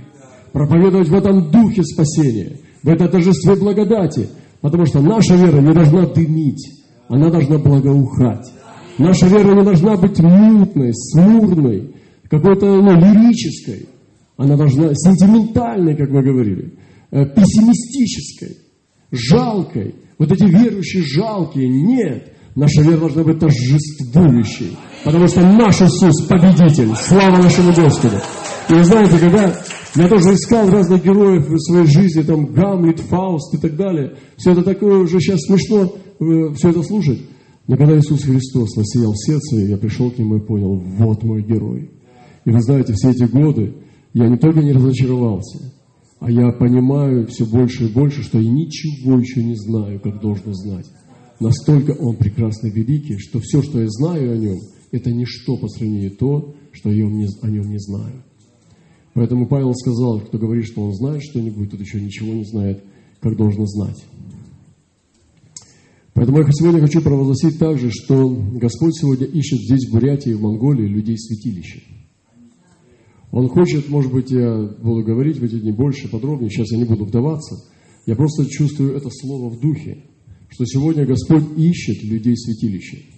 Проповедовать 0.53 1.09
в 1.09 1.14
этом 1.14 1.51
духе 1.51 1.83
спасения, 1.83 2.59
в 2.83 2.89
это 2.89 3.09
торжестве 3.09 3.57
благодати. 3.57 4.29
Потому 4.61 4.87
что 4.87 5.01
наша 5.01 5.35
вера 5.35 5.61
не 5.61 5.73
должна 5.73 6.07
дымить, 6.07 6.85
она 7.09 7.31
должна 7.31 7.59
благоухать. 7.59 8.53
Наша 8.97 9.27
вера 9.27 9.55
не 9.55 9.64
должна 9.64 9.97
быть 9.97 10.20
мутной, 10.20 10.93
смурной, 10.95 11.95
какой-то 12.29 12.66
ну, 12.66 12.93
лирической. 12.93 13.89
Она 14.37 14.57
должна 14.57 14.95
сентиментальной, 14.95 15.97
как 15.97 16.11
мы 16.11 16.23
говорили, 16.23 16.75
э, 17.11 17.27
пессимистической, 17.27 18.57
жалкой. 19.11 19.95
Вот 20.18 20.31
эти 20.31 20.45
верующие 20.45 21.03
жалкие. 21.03 21.68
Нет. 21.68 22.33
Наша 22.55 22.83
вера 22.83 23.01
должна 23.01 23.25
быть 23.25 23.39
торжествующей. 23.39 24.77
Потому 25.05 25.26
что 25.26 25.40
наш 25.40 25.80
Иисус 25.80 26.26
победитель. 26.28 26.94
Слава 26.94 27.42
нашему 27.42 27.72
Господу. 27.74 28.16
И 28.68 28.72
вы 28.72 28.84
знаете, 28.84 29.18
когда 29.18 29.53
я 29.96 30.09
тоже 30.09 30.34
искал 30.34 30.70
разных 30.70 31.05
героев 31.05 31.48
в 31.48 31.59
своей 31.59 31.86
жизни, 31.86 32.22
там 32.22 32.46
Гамлет, 32.46 33.00
Фауст 33.00 33.55
и 33.55 33.59
так 33.59 33.76
далее, 33.76 34.14
все 34.36 34.53
это 34.53 34.62
такое 34.62 34.98
уже 34.98 35.18
сейчас 35.18 35.40
смешно 35.42 35.92
э, 36.20 36.55
все 36.55 36.70
это 36.70 36.82
слушать. 36.82 37.20
Но 37.66 37.76
когда 37.76 37.98
Иисус 37.98 38.22
Христос 38.22 38.76
воссиял 38.76 39.14
сердце, 39.14 39.57
я 39.57 39.76
пришел 39.76 40.11
к 40.11 40.18
Нему 40.18 40.36
и 40.36 40.40
понял, 40.40 40.76
вот 40.76 41.22
мой 41.24 41.42
герой. 41.42 41.90
И 42.44 42.50
вы 42.50 42.61
знаете, 42.61 42.92
все 42.94 43.11
эти 43.11 43.24
годы 43.24 43.74
я 44.14 44.28
не 44.28 44.36
только 44.36 44.61
не 44.61 44.72
разочаровался, 44.72 45.72
а 46.20 46.30
я 46.30 46.53
понимаю 46.53 47.26
все 47.26 47.44
больше 47.44 47.86
и 47.86 47.92
больше, 47.92 48.22
что 48.22 48.38
я 48.38 48.50
ничего 48.50 49.18
еще 49.18 49.42
не 49.42 49.57
знаю, 49.57 50.00
как 50.00 50.20
должен 50.20 50.55
знать. 50.55 50.86
Настолько 51.40 51.92
Он 51.92 52.16
прекрасный, 52.16 52.70
великий, 52.70 53.18
что 53.18 53.40
все, 53.40 53.62
что 53.62 53.80
я 53.80 53.88
знаю 53.88 54.32
о 54.32 54.36
Нем, 54.36 54.59
это 54.93 55.11
ничто 55.11 55.57
по 55.57 55.68
сравнению 55.68 56.12
то, 56.12 56.55
что 56.70 56.90
я 56.90 57.07
о 57.07 57.51
Нем 57.51 57.70
не 57.70 57.78
знаю. 57.78 58.22
Поэтому 59.14 59.47
Павел 59.47 59.74
сказал, 59.74 60.20
кто 60.20 60.38
говорит, 60.38 60.66
что 60.66 60.82
он 60.82 60.95
знает 60.95 61.22
что-нибудь, 61.22 61.70
тот 61.70 61.80
еще 61.80 62.01
ничего 62.01 62.32
не 62.32 62.45
знает, 62.45 62.84
как 63.20 63.36
должно 63.36 63.66
знать. 63.66 64.05
Поэтому 66.14 66.38
я 66.38 66.47
сегодня 66.53 66.80
хочу 66.80 67.01
провозгласить 67.01 67.59
также, 67.59 67.90
что 67.90 68.28
Господь 68.28 68.95
сегодня 68.95 69.26
ищет 69.26 69.61
здесь, 69.61 69.88
в 69.88 69.93
Бурятии, 69.93 70.30
в 70.30 70.43
Монголии, 70.43 70.86
людей 70.86 71.18
святилища. 71.18 71.80
Он 73.30 73.49
хочет, 73.49 73.88
может 73.88 74.12
быть, 74.12 74.30
я 74.30 74.62
буду 74.82 75.03
говорить 75.05 75.38
в 75.38 75.45
эти 75.45 75.59
дни 75.59 75.72
больше, 75.72 76.09
подробнее, 76.09 76.51
сейчас 76.51 76.70
я 76.70 76.78
не 76.78 76.84
буду 76.84 77.07
вдаваться. 77.07 77.57
Я 78.05 78.14
просто 78.14 78.45
чувствую 78.47 78.95
это 78.95 79.09
слово 79.11 79.49
в 79.49 79.59
духе, 79.61 80.05
что 80.51 80.66
сегодня 80.66 81.07
Господь 81.07 81.45
ищет 81.57 82.03
людей 82.05 82.36
святилища. 82.36 83.12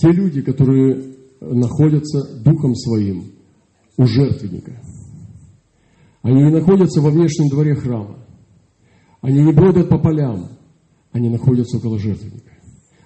Те 0.00 0.10
люди, 0.12 0.42
которые 0.42 1.14
находятся 1.40 2.42
духом 2.42 2.74
своим 2.74 3.32
у 3.96 4.06
жертвенника. 4.06 4.80
Они 6.22 6.42
не 6.42 6.50
находятся 6.50 7.00
во 7.00 7.10
внешнем 7.10 7.48
дворе 7.48 7.74
храма. 7.74 8.18
Они 9.20 9.42
не 9.42 9.52
бродят 9.52 9.88
по 9.88 9.98
полям 9.98 10.60
они 11.12 11.28
находятся 11.28 11.78
около 11.78 11.98
жертвенника. 11.98 12.52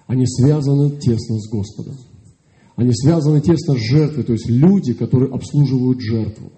Они 0.07 0.25
связаны 0.27 0.99
тесно 0.99 1.39
с 1.39 1.49
Господом. 1.49 1.95
Они 2.75 2.91
связаны 2.93 3.41
тесно 3.41 3.75
с 3.75 3.79
жертвой, 3.79 4.23
то 4.23 4.33
есть 4.33 4.49
люди, 4.49 4.93
которые 4.93 5.31
обслуживают 5.31 6.01
жертву. 6.01 6.51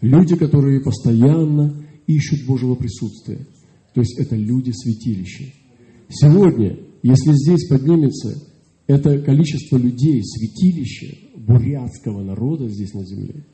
Люди, 0.00 0.36
которые 0.36 0.80
постоянно 0.80 1.84
ищут 2.06 2.46
Божьего 2.46 2.74
присутствия. 2.74 3.46
То 3.94 4.00
есть 4.00 4.18
это 4.18 4.36
люди 4.36 4.70
святилища. 4.70 5.52
Сегодня, 6.08 6.78
если 7.02 7.32
здесь 7.32 7.68
поднимется 7.68 8.49
это 8.90 9.20
количество 9.20 9.76
людей, 9.76 10.20
святилища 10.24 11.16
бурятского 11.36 12.24
народа 12.24 12.68
здесь 12.68 12.92
на 12.92 13.04
земле, 13.04 13.46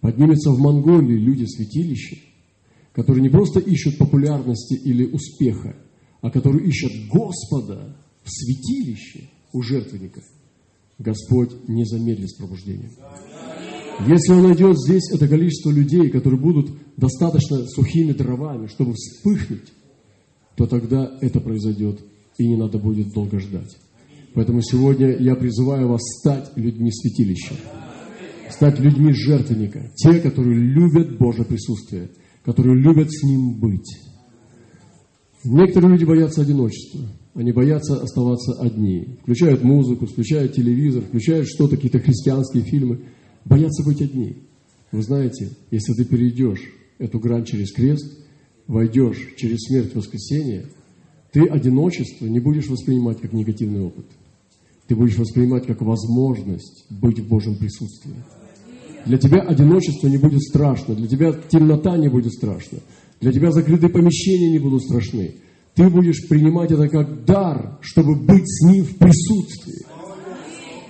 поднимется 0.00 0.50
в 0.52 0.60
Монголии 0.60 1.18
люди 1.18 1.44
святилища, 1.44 2.16
которые 2.92 3.22
не 3.22 3.30
просто 3.30 3.58
ищут 3.58 3.98
популярности 3.98 4.74
или 4.74 5.04
успеха, 5.04 5.76
а 6.20 6.30
которые 6.30 6.68
ищут 6.68 6.92
Господа 7.12 7.96
в 8.22 8.30
святилище 8.30 9.28
у 9.52 9.62
жертвенников, 9.62 10.22
Господь 10.98 11.68
не 11.68 11.84
замедлит 11.84 12.30
с 12.30 12.36
пробуждением. 12.36 12.92
Если 14.06 14.32
Он 14.32 14.44
найдет 14.44 14.78
здесь 14.78 15.10
это 15.12 15.26
количество 15.26 15.70
людей, 15.70 16.10
которые 16.10 16.40
будут 16.40 16.70
достаточно 16.96 17.66
сухими 17.66 18.12
дровами, 18.12 18.68
чтобы 18.68 18.94
вспыхнуть, 18.94 19.72
то 20.56 20.66
тогда 20.66 21.18
это 21.20 21.40
произойдет, 21.40 22.00
и 22.38 22.46
не 22.46 22.56
надо 22.56 22.78
будет 22.78 23.12
долго 23.12 23.40
ждать. 23.40 23.76
Поэтому 24.34 24.62
сегодня 24.62 25.16
я 25.18 25.34
призываю 25.34 25.88
вас 25.88 26.00
стать 26.20 26.52
людьми 26.56 26.90
святилища, 26.92 27.54
стать 28.48 28.78
людьми 28.78 29.12
жертвенника, 29.12 29.90
те, 29.96 30.20
которые 30.20 30.56
любят 30.56 31.18
Божье 31.18 31.44
присутствие, 31.44 32.10
которые 32.44 32.80
любят 32.80 33.10
с 33.10 33.24
Ним 33.24 33.58
быть. 33.58 33.98
Некоторые 35.44 35.92
люди 35.92 36.04
боятся 36.04 36.42
одиночества. 36.42 37.00
Они 37.34 37.52
боятся 37.52 38.02
оставаться 38.02 38.60
одни. 38.60 39.18
Включают 39.22 39.62
музыку, 39.62 40.06
включают 40.06 40.52
телевизор, 40.52 41.02
включают 41.02 41.48
что-то, 41.48 41.76
какие-то 41.76 41.98
христианские 41.98 42.64
фильмы. 42.64 43.06
Боятся 43.44 43.84
быть 43.84 44.02
одни. 44.02 44.36
Вы 44.92 45.02
знаете, 45.02 45.50
если 45.70 45.92
ты 45.94 46.04
перейдешь 46.04 46.60
эту 46.98 47.18
грань 47.18 47.44
через 47.44 47.72
крест, 47.72 48.26
войдешь 48.66 49.34
через 49.36 49.58
смерть 49.60 49.94
воскресения, 49.94 50.66
ты 51.32 51.46
одиночество 51.46 52.26
не 52.26 52.40
будешь 52.40 52.68
воспринимать 52.68 53.20
как 53.20 53.32
негативный 53.32 53.82
опыт. 53.82 54.06
Ты 54.86 54.96
будешь 54.96 55.16
воспринимать 55.16 55.66
как 55.66 55.80
возможность 55.82 56.84
быть 56.90 57.20
в 57.20 57.28
Божьем 57.28 57.56
присутствии. 57.56 58.16
Для 59.06 59.18
тебя 59.18 59.40
одиночество 59.40 60.08
не 60.08 60.18
будет 60.18 60.42
страшно, 60.42 60.94
для 60.94 61.06
тебя 61.06 61.32
темнота 61.48 61.96
не 61.96 62.08
будет 62.08 62.32
страшна. 62.32 62.78
Для 63.20 63.32
тебя 63.32 63.52
закрытые 63.52 63.90
помещения 63.90 64.50
не 64.50 64.58
будут 64.58 64.82
страшны. 64.82 65.34
Ты 65.74 65.88
будешь 65.88 66.28
принимать 66.28 66.72
это 66.72 66.88
как 66.88 67.24
дар, 67.24 67.78
чтобы 67.80 68.16
быть 68.16 68.44
с 68.46 68.66
Ним 68.66 68.84
в 68.84 68.96
присутствии. 68.96 69.86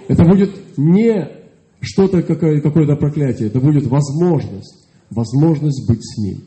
Это 0.09 0.25
будет 0.25 0.51
не 0.77 1.29
что-то, 1.81 2.23
какое-то 2.23 2.97
проклятие, 2.97 3.49
это 3.49 3.61
будет 3.61 3.87
возможность, 3.87 4.89
возможность 5.11 5.87
быть 5.89 6.03
с 6.03 6.19
Ним. 6.19 6.43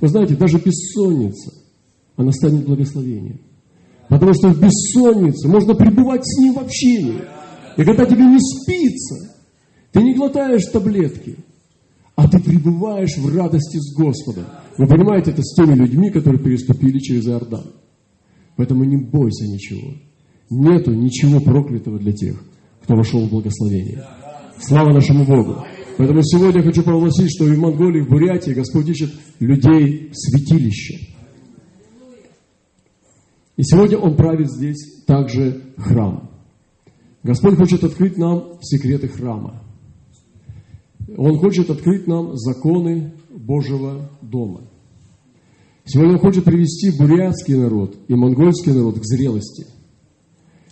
Вы 0.00 0.08
знаете, 0.08 0.36
даже 0.36 0.58
бессонница, 0.58 1.52
она 2.18 2.32
станет 2.32 2.66
благословением. 2.66 3.40
Потому 4.08 4.34
что 4.34 4.48
в 4.48 4.60
бессоннице 4.60 5.48
можно 5.48 5.74
пребывать 5.74 6.22
с 6.24 6.38
Ним 6.38 6.54
в 6.54 6.58
общении. 6.58 7.22
И 7.76 7.84
когда 7.84 8.04
тебе 8.04 8.24
не 8.24 8.38
спится, 8.40 9.36
ты 9.92 10.02
не 10.02 10.14
глотаешь 10.14 10.66
таблетки, 10.66 11.36
а 12.16 12.28
ты 12.28 12.40
пребываешь 12.40 13.16
в 13.16 13.34
радости 13.34 13.78
с 13.78 13.94
Господом. 13.94 14.46
Вы 14.76 14.86
понимаете, 14.88 15.30
это 15.30 15.42
с 15.42 15.54
теми 15.54 15.74
людьми, 15.74 16.10
которые 16.10 16.42
переступили 16.42 16.98
через 16.98 17.26
Иордан. 17.28 17.66
Поэтому 18.56 18.82
не 18.82 18.96
бойся 18.96 19.46
ничего. 19.46 19.94
Нету 20.50 20.92
ничего 20.92 21.40
проклятого 21.40 21.98
для 21.98 22.12
тех, 22.12 22.42
кто 22.82 22.96
вошел 22.96 23.24
в 23.26 23.30
благословение. 23.30 24.04
Слава 24.58 24.92
нашему 24.92 25.24
Богу. 25.24 25.64
Поэтому 25.98 26.22
сегодня 26.22 26.62
я 26.62 26.66
хочу 26.66 26.82
провозгласить, 26.82 27.30
что 27.36 27.46
и 27.46 27.54
в 27.54 27.58
Монголии, 27.60 28.00
и 28.00 28.04
в 28.04 28.08
Бурятии 28.08 28.50
Господь 28.50 28.88
ищет 28.88 29.10
людей 29.38 30.10
в 30.10 30.16
святилище. 30.16 31.17
И 33.58 33.64
сегодня 33.64 33.98
Он 33.98 34.16
правит 34.16 34.50
здесь 34.50 35.02
также 35.04 35.60
храм. 35.76 36.30
Господь 37.24 37.56
хочет 37.56 37.82
открыть 37.82 38.16
нам 38.16 38.60
секреты 38.62 39.08
храма. 39.08 39.64
Он 41.16 41.36
хочет 41.38 41.68
открыть 41.68 42.06
нам 42.06 42.36
законы 42.36 43.14
Божьего 43.28 44.10
дома. 44.22 44.60
Сегодня 45.84 46.14
Он 46.14 46.20
хочет 46.20 46.44
привести 46.44 46.96
бурятский 46.96 47.56
народ 47.56 47.96
и 48.06 48.14
монгольский 48.14 48.72
народ 48.72 49.00
к 49.00 49.04
зрелости. 49.04 49.66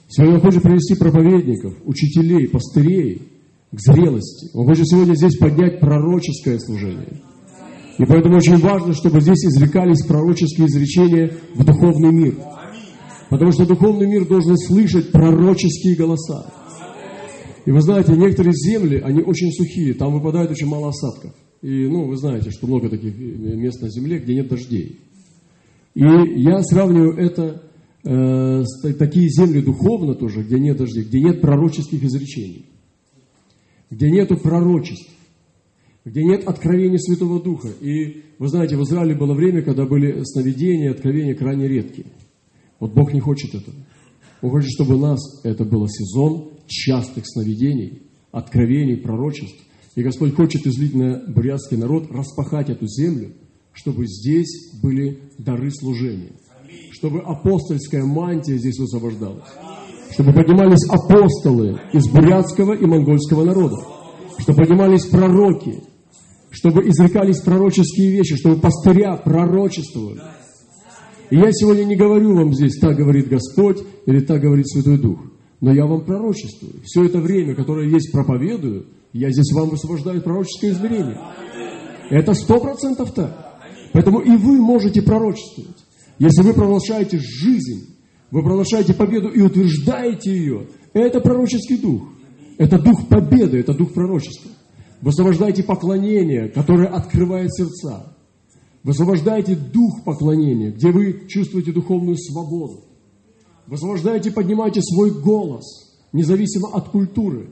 Сегодня 0.08 0.36
Он 0.36 0.40
хочет 0.42 0.62
привести 0.62 0.94
проповедников, 0.94 1.74
учителей, 1.84 2.46
пастырей 2.46 3.32
к 3.72 3.80
зрелости. 3.80 4.48
Он 4.54 4.64
хочет 4.64 4.86
сегодня 4.86 5.14
здесь 5.14 5.36
поднять 5.38 5.80
пророческое 5.80 6.60
служение. 6.60 7.20
И 7.98 8.04
поэтому 8.04 8.36
очень 8.36 8.58
важно, 8.58 8.92
чтобы 8.92 9.20
здесь 9.20 9.44
извлекались 9.44 10.04
пророческие 10.06 10.68
изречения 10.68 11.32
в 11.56 11.64
духовный 11.64 12.12
мир. 12.12 12.36
Потому 13.30 13.52
что 13.52 13.66
духовный 13.66 14.06
мир 14.06 14.26
должен 14.26 14.56
слышать 14.56 15.10
пророческие 15.10 15.96
голоса. 15.96 16.52
И 17.64 17.70
вы 17.72 17.80
знаете, 17.80 18.12
некоторые 18.12 18.52
земли, 18.54 19.00
они 19.04 19.22
очень 19.22 19.50
сухие, 19.50 19.94
там 19.94 20.12
выпадает 20.12 20.50
очень 20.50 20.68
мало 20.68 20.90
осадков. 20.90 21.34
И, 21.62 21.88
ну, 21.88 22.06
вы 22.06 22.16
знаете, 22.16 22.50
что 22.50 22.68
много 22.68 22.88
таких 22.88 23.16
мест 23.18 23.82
на 23.82 23.90
земле, 23.90 24.18
где 24.18 24.34
нет 24.34 24.48
дождей. 24.48 25.00
И 25.94 26.00
я 26.00 26.62
сравниваю 26.62 27.16
это 27.16 27.62
э, 28.04 28.62
с 28.64 28.94
такие 28.94 29.28
земли 29.28 29.62
духовно 29.62 30.14
тоже, 30.14 30.42
где 30.42 30.60
нет 30.60 30.76
дождей, 30.76 31.04
где 31.04 31.20
нет 31.20 31.40
пророческих 31.40 32.04
изречений, 32.04 32.66
где 33.90 34.10
нету 34.10 34.36
пророчеств, 34.36 35.10
где 36.04 36.22
нет 36.22 36.46
откровения 36.46 36.98
Святого 36.98 37.42
Духа. 37.42 37.70
И 37.80 38.22
вы 38.38 38.48
знаете, 38.48 38.76
в 38.76 38.82
Израиле 38.82 39.16
было 39.16 39.34
время, 39.34 39.62
когда 39.62 39.86
были 39.86 40.22
сновидения, 40.22 40.92
откровения 40.92 41.34
крайне 41.34 41.66
редкие. 41.66 42.06
Вот 42.80 42.92
Бог 42.92 43.12
не 43.12 43.20
хочет 43.20 43.54
этого. 43.54 43.76
Он 44.42 44.50
хочет, 44.50 44.70
чтобы 44.70 44.96
у 44.96 44.98
нас 44.98 45.18
это 45.44 45.64
был 45.64 45.86
сезон 45.88 46.52
частых 46.66 47.24
сновидений, 47.26 48.02
откровений, 48.32 48.96
пророчеств. 48.96 49.58
И 49.94 50.02
Господь 50.02 50.34
хочет 50.34 50.66
излить 50.66 50.94
на 50.94 51.24
бурятский 51.26 51.78
народ, 51.78 52.10
распахать 52.10 52.68
эту 52.68 52.86
землю, 52.86 53.32
чтобы 53.72 54.06
здесь 54.06 54.72
были 54.82 55.20
дары 55.38 55.70
служения. 55.70 56.32
Чтобы 56.92 57.20
апостольская 57.20 58.04
мантия 58.04 58.58
здесь 58.58 58.78
высвобождалась. 58.78 59.48
Чтобы 60.10 60.32
поднимались 60.32 60.86
апостолы 60.88 61.80
из 61.92 62.08
бурятского 62.08 62.74
и 62.74 62.84
монгольского 62.84 63.44
народа. 63.44 63.76
Чтобы 64.38 64.58
поднимались 64.60 65.06
пророки. 65.06 65.82
Чтобы 66.50 66.88
изрекались 66.88 67.40
пророческие 67.40 68.10
вещи. 68.10 68.36
Чтобы 68.36 68.60
пастыря 68.60 69.16
пророчествовали. 69.16 70.20
И 71.30 71.36
я 71.36 71.50
сегодня 71.52 71.84
не 71.84 71.96
говорю 71.96 72.34
вам 72.36 72.54
здесь, 72.54 72.78
так 72.78 72.96
говорит 72.96 73.28
Господь 73.28 73.82
или 74.06 74.20
так 74.20 74.40
говорит 74.40 74.68
Святой 74.68 74.98
Дух. 74.98 75.18
Но 75.60 75.72
я 75.72 75.86
вам 75.86 76.04
пророчествую. 76.04 76.74
Все 76.84 77.04
это 77.04 77.18
время, 77.18 77.54
которое 77.54 77.88
есть 77.88 78.12
проповедую, 78.12 78.86
я 79.12 79.30
здесь 79.30 79.52
вам 79.52 79.70
высвобождаю 79.70 80.22
пророческое 80.22 80.72
измерение. 80.72 81.18
Это 82.10 82.34
сто 82.34 82.60
процентов 82.60 83.12
так. 83.12 83.58
Поэтому 83.92 84.20
и 84.20 84.36
вы 84.36 84.60
можете 84.60 85.02
пророчествовать. 85.02 85.84
Если 86.18 86.42
вы 86.42 86.52
провозглашаете 86.52 87.18
жизнь, 87.18 87.96
вы 88.30 88.42
провозглашаете 88.42 88.94
победу 88.94 89.28
и 89.28 89.40
утверждаете 89.40 90.30
ее, 90.30 90.68
это 90.92 91.20
пророческий 91.20 91.78
дух. 91.78 92.08
Это 92.58 92.78
дух 92.78 93.08
победы, 93.08 93.58
это 93.58 93.74
дух 93.74 93.92
пророчества. 93.92 94.50
Высвобождайте 95.00 95.62
поклонение, 95.62 96.48
которое 96.48 96.88
открывает 96.88 97.54
сердца. 97.54 98.15
Высвобождайте 98.86 99.56
дух 99.56 100.04
поклонения, 100.04 100.70
где 100.70 100.92
вы 100.92 101.26
чувствуете 101.26 101.72
духовную 101.72 102.16
свободу. 102.16 102.84
Высвобождайте, 103.66 104.30
поднимайте 104.30 104.80
свой 104.80 105.10
голос, 105.10 105.64
независимо 106.12 106.68
от 106.68 106.90
культуры. 106.90 107.50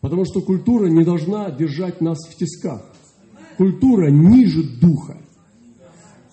Потому 0.00 0.24
что 0.24 0.40
культура 0.42 0.86
не 0.86 1.02
должна 1.02 1.50
держать 1.50 2.00
нас 2.00 2.18
в 2.28 2.36
тисках. 2.36 2.86
Культура 3.58 4.12
ниже 4.12 4.62
духа. 4.80 5.20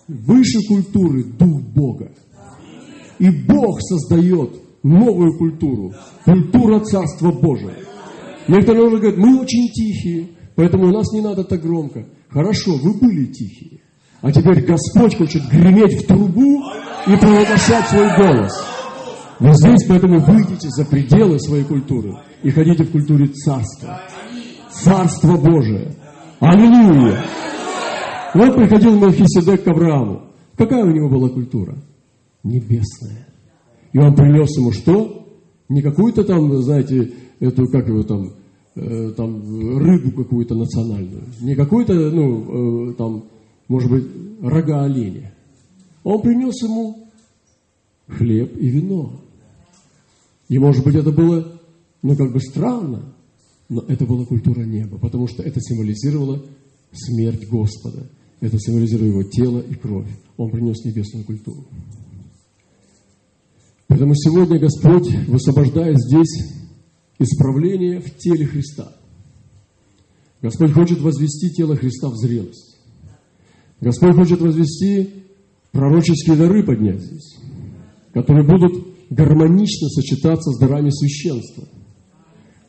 Выше 0.06 0.60
культуры 0.68 1.24
дух 1.24 1.60
Бога. 1.74 2.12
И 3.18 3.28
Бог 3.30 3.80
создает 3.80 4.52
новую 4.84 5.36
культуру. 5.36 5.94
Культура 6.24 6.78
Царства 6.78 7.32
Божия. 7.32 7.74
Некоторые 8.46 8.86
уже 8.86 8.98
говорят, 8.98 9.18
мы 9.18 9.40
очень 9.40 9.66
тихие, 9.72 10.28
поэтому 10.54 10.86
у 10.86 10.92
нас 10.92 11.10
не 11.12 11.22
надо 11.22 11.42
так 11.42 11.60
громко. 11.60 12.06
Хорошо, 12.28 12.76
вы 12.76 12.92
были 12.94 13.26
тихие. 13.32 13.73
А 14.24 14.32
теперь 14.32 14.64
Господь 14.64 15.18
хочет 15.18 15.42
греметь 15.50 16.02
в 16.02 16.06
трубу 16.06 16.62
и 17.06 17.14
провозглашать 17.14 17.86
свой 17.88 18.08
голос. 18.16 18.52
Вы 19.38 19.52
здесь, 19.52 19.86
поэтому 19.86 20.18
выйдите 20.18 20.70
за 20.70 20.86
пределы 20.86 21.38
своей 21.38 21.64
культуры 21.64 22.14
и 22.42 22.48
ходите 22.48 22.84
в 22.84 22.90
культуре 22.90 23.26
Царства. 23.26 24.00
Царство 24.70 25.36
Божие. 25.36 25.94
Аллилуйя! 26.40 27.22
Вот 28.32 28.56
приходил 28.56 28.98
Мелхиседек 28.98 29.62
к 29.62 29.68
Аврааму. 29.68 30.22
Какая 30.56 30.84
у 30.84 30.90
него 30.90 31.10
была 31.10 31.28
культура? 31.28 31.76
Небесная. 32.42 33.28
И 33.92 33.98
он 33.98 34.14
принес 34.14 34.56
ему 34.56 34.72
что? 34.72 35.28
Не 35.68 35.82
какую-то 35.82 36.24
там, 36.24 36.50
знаете, 36.62 37.12
эту, 37.40 37.66
как 37.66 37.86
его 37.88 38.02
там, 38.04 38.32
э, 38.74 39.10
там 39.18 39.76
рыбу 39.76 40.12
какую-то 40.12 40.54
национальную. 40.54 41.24
Не 41.42 41.54
какую-то, 41.54 41.92
ну, 41.92 42.88
э, 42.88 42.94
там, 42.94 43.24
может 43.68 43.90
быть, 43.90 44.04
рога 44.40 44.84
оленя. 44.84 45.34
Он 46.02 46.20
принес 46.20 46.62
ему 46.62 47.08
хлеб 48.08 48.56
и 48.58 48.68
вино. 48.68 49.20
И, 50.48 50.58
может 50.58 50.84
быть, 50.84 50.94
это 50.94 51.10
было, 51.10 51.60
ну, 52.02 52.16
как 52.16 52.32
бы 52.32 52.40
странно, 52.40 53.14
но 53.68 53.82
это 53.88 54.04
была 54.04 54.26
культура 54.26 54.62
неба, 54.62 54.98
потому 54.98 55.26
что 55.26 55.42
это 55.42 55.60
символизировало 55.60 56.44
смерть 56.92 57.48
Господа. 57.48 58.10
Это 58.40 58.58
символизировало 58.58 59.08
его 59.08 59.22
тело 59.22 59.60
и 59.60 59.74
кровь. 59.74 60.10
Он 60.36 60.50
принес 60.50 60.84
небесную 60.84 61.24
культуру. 61.24 61.64
Поэтому 63.86 64.14
сегодня 64.14 64.58
Господь 64.58 65.08
высвобождает 65.28 65.96
здесь 65.98 66.52
исправление 67.18 68.00
в 68.00 68.16
теле 68.18 68.44
Христа. 68.46 68.94
Господь 70.42 70.72
хочет 70.72 71.00
возвести 71.00 71.50
тело 71.50 71.74
Христа 71.76 72.10
в 72.10 72.16
зрелость. 72.16 72.73
Господь 73.80 74.14
хочет 74.14 74.40
возвести 74.40 75.10
пророческие 75.72 76.36
дары 76.36 76.64
поднять 76.64 77.00
здесь, 77.00 77.36
которые 78.12 78.46
будут 78.46 78.86
гармонично 79.10 79.88
сочетаться 79.88 80.52
с 80.52 80.58
дарами 80.58 80.90
священства. 80.90 81.64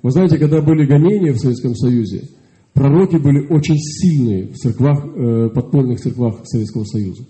Вы 0.01 0.11
знаете, 0.11 0.37
когда 0.37 0.61
были 0.61 0.85
гонения 0.85 1.33
в 1.33 1.39
Советском 1.39 1.75
Союзе, 1.75 2.29
пророки 2.73 3.15
были 3.17 3.47
очень 3.47 3.77
сильные 3.77 4.47
в 4.47 4.55
церквах, 4.55 5.03
э, 5.05 5.49
подпольных 5.49 5.99
церквах 5.99 6.41
Советского 6.43 6.83
Союза. 6.83 7.23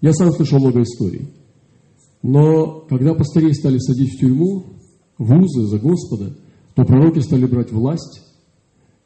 Я 0.00 0.12
сам 0.12 0.30
слышал 0.32 0.58
много 0.58 0.82
историй. 0.82 1.28
Но 2.22 2.80
когда 2.88 3.14
пастырей 3.14 3.54
стали 3.54 3.78
садить 3.78 4.14
в 4.14 4.20
тюрьму, 4.20 4.66
в 5.18 5.32
узы 5.32 5.66
за 5.66 5.78
Господа, 5.78 6.36
то 6.74 6.84
пророки 6.84 7.20
стали 7.20 7.46
брать 7.46 7.72
власть, 7.72 8.22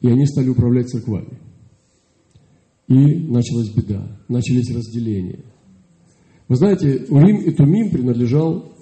и 0.01 0.09
они 0.09 0.26
стали 0.26 0.48
управлять 0.48 0.88
церквами. 0.88 1.38
И 2.91 2.95
началась 2.95 3.68
беда, 3.68 4.20
начались 4.26 4.68
разделения. 4.74 5.45
Вы 6.49 6.57
знаете, 6.57 7.07
Урим 7.09 7.36
и 7.43 7.53
Тумим 7.53 7.88
принадлежал 7.88 8.72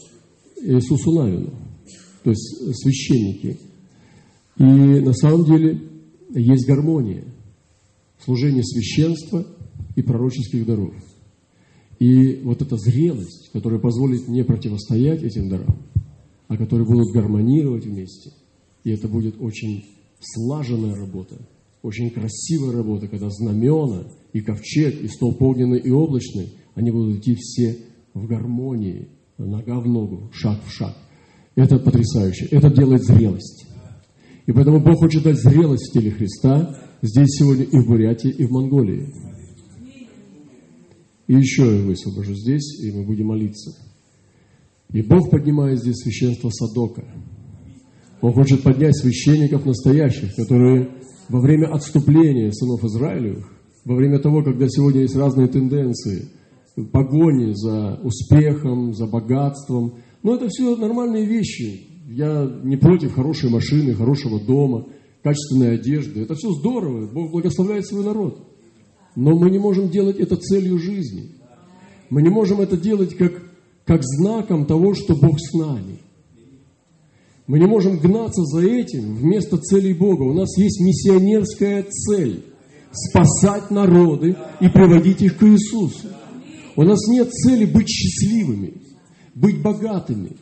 Иисусу 0.63 1.13
Навину, 1.13 1.53
то 2.25 2.31
есть 2.31 2.75
священники. 2.75 3.59
И 4.57 4.65
на 4.65 5.13
самом 5.13 5.45
деле 5.45 5.83
есть 6.31 6.67
гармония, 6.67 7.23
служение 8.25 8.65
священства 8.65 9.47
и 9.95 10.01
пророческих 10.01 10.65
даров. 10.65 10.95
И 11.99 12.37
вот 12.45 12.63
эта 12.63 12.79
зрелость, 12.79 13.51
которая 13.53 13.79
позволит 13.79 14.27
не 14.27 14.43
противостоять 14.43 15.23
этим 15.23 15.51
дарам, 15.51 15.83
а 16.47 16.57
которые 16.57 16.87
будут 16.87 17.13
гармонировать 17.13 17.85
вместе, 17.85 18.33
и 18.85 18.91
это 18.91 19.07
будет 19.07 19.39
очень 19.39 19.85
слаженная 20.19 20.95
работа– 20.95 21.37
очень 21.89 22.11
красивая 22.11 22.73
работа, 22.73 23.09
когда 23.09 23.31
знамена 23.31 24.05
и 24.35 24.41
ковчег, 24.41 25.03
и 25.03 25.09
столб 25.09 25.41
огненный 25.43 25.81
и 25.81 25.91
облачный, 25.91 26.53
они 26.75 26.91
будут 26.91 27.19
идти 27.19 27.35
все 27.35 27.79
в 28.13 28.27
гармонии, 28.27 29.09
нога 29.39 29.81
в 29.81 29.89
ногу, 29.89 30.31
шаг 30.33 30.61
в 30.67 30.71
шаг. 30.71 30.95
Это 31.55 31.79
потрясающе. 31.79 32.47
Это 32.51 32.71
делает 32.71 33.03
зрелость. 33.05 33.67
И 34.47 34.53
поэтому 34.53 34.81
Бог 34.81 34.99
хочет 34.99 35.23
дать 35.23 35.39
зрелость 35.39 35.89
в 35.89 35.93
теле 35.93 36.11
Христа 36.11 36.79
здесь 37.01 37.31
сегодня 37.31 37.65
и 37.65 37.79
в 37.79 37.87
Бурятии, 37.87 38.31
и 38.31 38.45
в 38.45 38.51
Монголии. 38.51 39.09
И 41.27 41.35
еще 41.35 41.65
я 41.65 41.83
высвобожу 41.85 42.35
здесь, 42.35 42.81
и 42.83 42.93
мы 42.93 43.05
будем 43.05 43.27
молиться. 43.29 43.75
И 44.93 45.03
Бог 45.03 45.31
поднимает 45.31 45.81
здесь 45.81 45.97
священство 45.97 46.51
Садока. 46.51 47.05
Он 48.21 48.33
хочет 48.33 48.63
поднять 48.63 48.97
священников 48.97 49.65
настоящих, 49.65 50.35
которые 50.35 50.89
во 51.29 51.41
время 51.41 51.67
отступления 51.67 52.51
сынов 52.53 52.85
Израилевых, 52.85 53.47
во 53.85 53.95
время 53.95 54.19
того, 54.19 54.43
когда 54.43 54.67
сегодня 54.69 55.03
есть 55.03 55.17
разные 55.17 55.49
тенденции, 55.49 56.29
погони 56.93 57.53
за 57.55 58.01
успехом, 58.03 58.93
за 58.95 59.07
богатством, 59.07 59.95
но 60.23 60.35
это 60.35 60.49
все 60.49 60.77
нормальные 60.77 61.27
вещи. 61.27 61.87
Я 62.09 62.51
не 62.63 62.77
против 62.77 63.15
хорошей 63.15 63.51
машины, 63.51 63.95
хорошего 63.95 64.41
дома, 64.41 64.87
качественной 65.23 65.75
одежды. 65.75 66.23
Это 66.23 66.35
все 66.35 66.51
здорово. 66.53 67.07
Бог 67.07 67.31
благословляет 67.31 67.87
свой 67.87 68.05
народ. 68.05 68.47
Но 69.15 69.37
мы 69.37 69.51
не 69.51 69.59
можем 69.59 69.91
делать 69.91 70.19
это 70.19 70.37
целью 70.37 70.79
жизни. 70.79 71.33
Мы 72.11 72.23
не 72.23 72.31
можем 72.31 72.61
это 72.61 72.77
делать 72.77 73.15
как, 73.17 73.33
как 73.85 74.01
знаком 74.03 74.65
того, 74.65 74.95
что 74.95 75.15
Бог 75.15 75.39
с 75.39 75.53
нами. 75.55 75.99
Мы 77.49 77.59
не 77.59 77.67
можем 77.67 77.99
гнаться 77.99 78.45
за 78.45 78.61
этим 78.61 79.17
вместо 79.17 79.57
целей 79.57 79.95
Бога. 79.95 80.23
У 80.23 80.35
нас 80.35 80.57
есть 80.59 80.81
миссионерская 80.81 81.83
цель– 81.83 82.45
спасать 82.93 83.71
народы 83.71 84.37
и 84.61 84.69
приводить 84.69 85.23
их 85.23 85.39
к 85.39 85.43
Иисусу. 85.45 86.09
У 86.77 86.83
нас 86.83 87.01
нет 87.09 87.33
цели 87.33 87.65
быть 87.65 87.89
счастливыми, 87.89 88.75
быть 89.35 89.63
богатыми. 89.63 90.37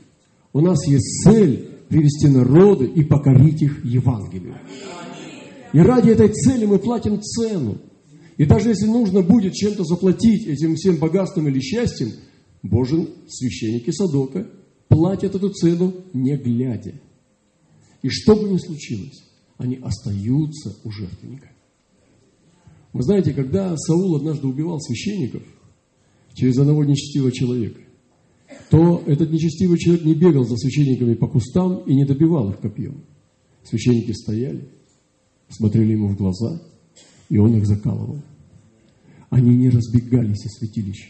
У 0.52 0.60
нас 0.60 0.84
есть 0.88 1.22
цель 1.22 1.68
привести 1.88 2.26
народы 2.26 2.86
и 2.86 3.04
покорить 3.04 3.62
их 3.62 3.84
Евангелию. 3.84 4.56
И 5.72 5.78
ради 5.78 6.10
этой 6.10 6.28
цели 6.28 6.66
мы 6.66 6.80
платим 6.80 7.22
цену. 7.22 7.78
И 8.36 8.44
даже 8.46 8.70
если 8.70 8.86
нужно 8.86 9.22
будет 9.22 9.54
чем-то 9.54 9.84
заплатить 9.84 10.48
этим 10.48 10.74
всем 10.74 10.96
богатством 10.96 11.46
или 11.46 11.60
счастьем, 11.60 12.08
Божьи 12.64 13.08
священники 13.28 13.92
Садока 13.92 14.48
платят 14.88 15.34
эту 15.34 15.50
цену 15.50 15.94
не 16.12 16.36
глядя. 16.36 16.94
И 18.02 18.08
что 18.08 18.36
бы 18.36 18.48
ни 18.48 18.58
случилось, 18.58 19.24
они 19.58 19.76
остаются 19.76 20.76
у 20.84 20.90
жертвенника. 20.90 21.50
Вы 22.92 23.02
знаете, 23.02 23.32
когда 23.32 23.76
Саул 23.76 24.16
однажды 24.16 24.46
убивал 24.46 24.80
священников 24.80 25.42
через 26.34 26.58
одного 26.58 26.84
нечестивого 26.84 27.32
человека, 27.32 27.80
то 28.70 29.02
этот 29.06 29.30
нечестивый 29.30 29.78
человек 29.78 30.04
не 30.04 30.14
бегал 30.14 30.44
за 30.44 30.56
священниками 30.56 31.14
по 31.14 31.26
кустам 31.26 31.82
и 31.86 31.94
не 31.94 32.04
добивал 32.04 32.50
их 32.50 32.60
копьем. 32.60 33.04
Священники 33.64 34.12
стояли, 34.12 34.68
смотрели 35.48 35.92
ему 35.92 36.08
в 36.08 36.16
глаза– 36.16 36.62
и 37.28 37.38
он 37.38 37.56
их 37.56 37.66
закалывал. 37.66 38.22
Они 39.30 39.56
не 39.56 39.68
разбегались 39.68 40.44
из 40.44 40.52
святилища. 40.58 41.08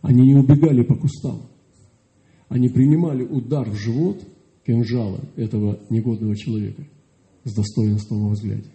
Они 0.00 0.26
не 0.26 0.34
убегали 0.34 0.82
по 0.82 0.94
кустам. 0.94 1.42
Они 2.52 2.68
принимали 2.68 3.22
удар 3.22 3.66
в 3.66 3.76
живот 3.76 4.22
кинжала 4.66 5.20
этого 5.36 5.80
негодного 5.88 6.36
человека 6.36 6.86
с 7.44 7.54
достоинством 7.54 8.26
во 8.26 8.34
взгляде. 8.34 8.68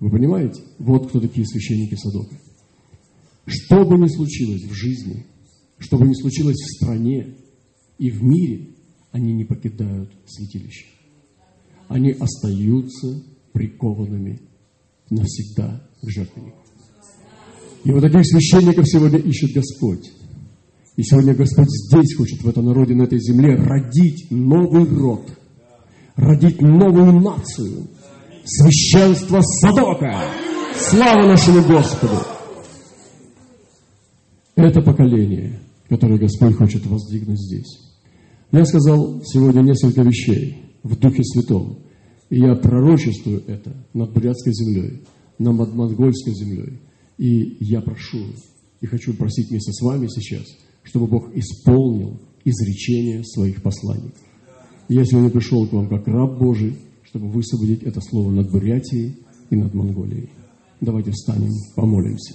Вы 0.00 0.10
понимаете? 0.10 0.62
Вот 0.78 1.08
кто 1.08 1.20
такие 1.20 1.46
священники 1.46 1.94
Садока. 1.96 2.34
Что 3.44 3.84
бы 3.84 3.98
ни 3.98 4.08
случилось 4.08 4.62
в 4.62 4.72
жизни, 4.72 5.26
что 5.76 5.98
бы 5.98 6.08
ни 6.08 6.14
случилось 6.14 6.56
в 6.56 6.76
стране 6.76 7.34
и 7.98 8.10
в 8.10 8.22
мире, 8.22 8.68
они 9.12 9.34
не 9.34 9.44
покидают 9.44 10.10
святилище. 10.24 10.86
Они 11.88 12.12
остаются 12.12 13.24
прикованными 13.52 14.40
навсегда 15.10 15.86
к 16.00 16.08
жертвеннику. 16.08 16.56
И 17.84 17.90
вот 17.90 18.00
таких 18.00 18.24
священников 18.24 18.88
сегодня 18.88 19.18
ищет 19.18 19.52
Господь. 19.52 20.10
И 20.98 21.04
сегодня 21.04 21.32
Господь 21.32 21.68
здесь 21.68 22.16
хочет, 22.16 22.42
в 22.42 22.48
этом 22.48 22.64
народе, 22.66 22.92
на 22.92 23.04
этой 23.04 23.20
земле, 23.20 23.54
родить 23.54 24.32
новый 24.32 24.84
род, 24.84 25.30
родить 26.16 26.60
новую 26.60 27.20
нацию. 27.20 27.86
Священство 28.44 29.40
Садока. 29.40 30.12
Слава 30.74 31.28
нашему 31.28 31.62
Господу! 31.62 32.16
Это 34.56 34.80
поколение, 34.82 35.60
которое 35.88 36.18
Господь 36.18 36.56
хочет 36.56 36.84
воздвигнуть 36.86 37.38
здесь. 37.42 37.78
Я 38.50 38.64
сказал 38.64 39.22
сегодня 39.24 39.60
несколько 39.60 40.02
вещей 40.02 40.64
в 40.82 40.98
Духе 40.98 41.22
Святом. 41.22 41.78
И 42.28 42.40
я 42.40 42.56
пророчествую 42.56 43.44
это 43.46 43.72
над 43.94 44.12
Бурятской 44.12 44.52
землей, 44.52 45.04
над 45.38 45.72
Монгольской 45.72 46.34
землей. 46.34 46.80
И 47.18 47.56
я 47.60 47.82
прошу, 47.82 48.18
и 48.80 48.86
хочу 48.86 49.14
просить 49.14 49.50
вместе 49.50 49.72
с 49.72 49.80
вами 49.80 50.08
сейчас, 50.08 50.44
чтобы 50.88 51.06
Бог 51.06 51.34
исполнил 51.34 52.18
изречение 52.44 53.22
своих 53.24 53.62
посланников. 53.62 54.20
Я 54.88 55.04
сегодня 55.04 55.28
пришел 55.28 55.66
к 55.66 55.72
вам 55.72 55.88
как 55.88 56.06
раб 56.08 56.38
Божий, 56.38 56.78
чтобы 57.04 57.28
высвободить 57.28 57.82
это 57.82 58.00
слово 58.00 58.30
над 58.30 58.50
Бурятией 58.50 59.18
и 59.50 59.56
над 59.56 59.74
Монголией. 59.74 60.30
Давайте 60.80 61.10
встанем, 61.10 61.52
помолимся. 61.74 62.34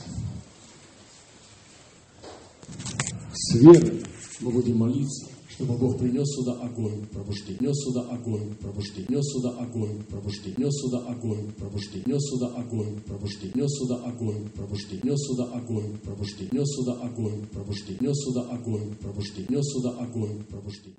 С 3.34 3.56
верой 3.56 4.04
мы 4.42 4.52
будем 4.52 4.78
молиться 4.78 5.33
чтобы 5.64 5.80
Бог 5.80 5.98
принес 5.98 6.28
сюда 6.28 6.54
огонь 6.62 7.06
пробуждения, 7.14 7.70
нес 7.70 7.78
сюда 7.84 8.02
огонь 8.12 8.54
пробуждения, 8.56 9.08
нес 9.10 9.26
сюда 9.32 9.50
огонь 9.60 10.04
пробуждения, 10.10 10.56
нес 10.58 10.74
сюда 10.74 10.98
огонь 11.08 11.52
пробуждения, 11.58 12.04
нес 12.06 12.22
сюда 12.22 12.48
огонь 12.58 13.00
пробуждения, 13.06 13.54
нес 13.56 13.72
сюда 13.72 13.96
огонь 14.04 14.50
пробуждения, 14.50 15.02
нес 15.04 15.20
сюда 15.20 15.46
огонь 15.54 15.98
пробуждения, 16.04 16.52
нес 16.52 16.68
сюда 16.76 16.94
огонь 17.02 17.46
пробуждения, 17.54 18.00
нес 18.02 18.18
сюда 18.18 18.42
огонь 18.52 18.96
пробуждения, 19.02 19.48
нес 19.50 19.66
сюда 19.72 19.90
огонь 20.00 20.44
пробуждения. 20.50 20.94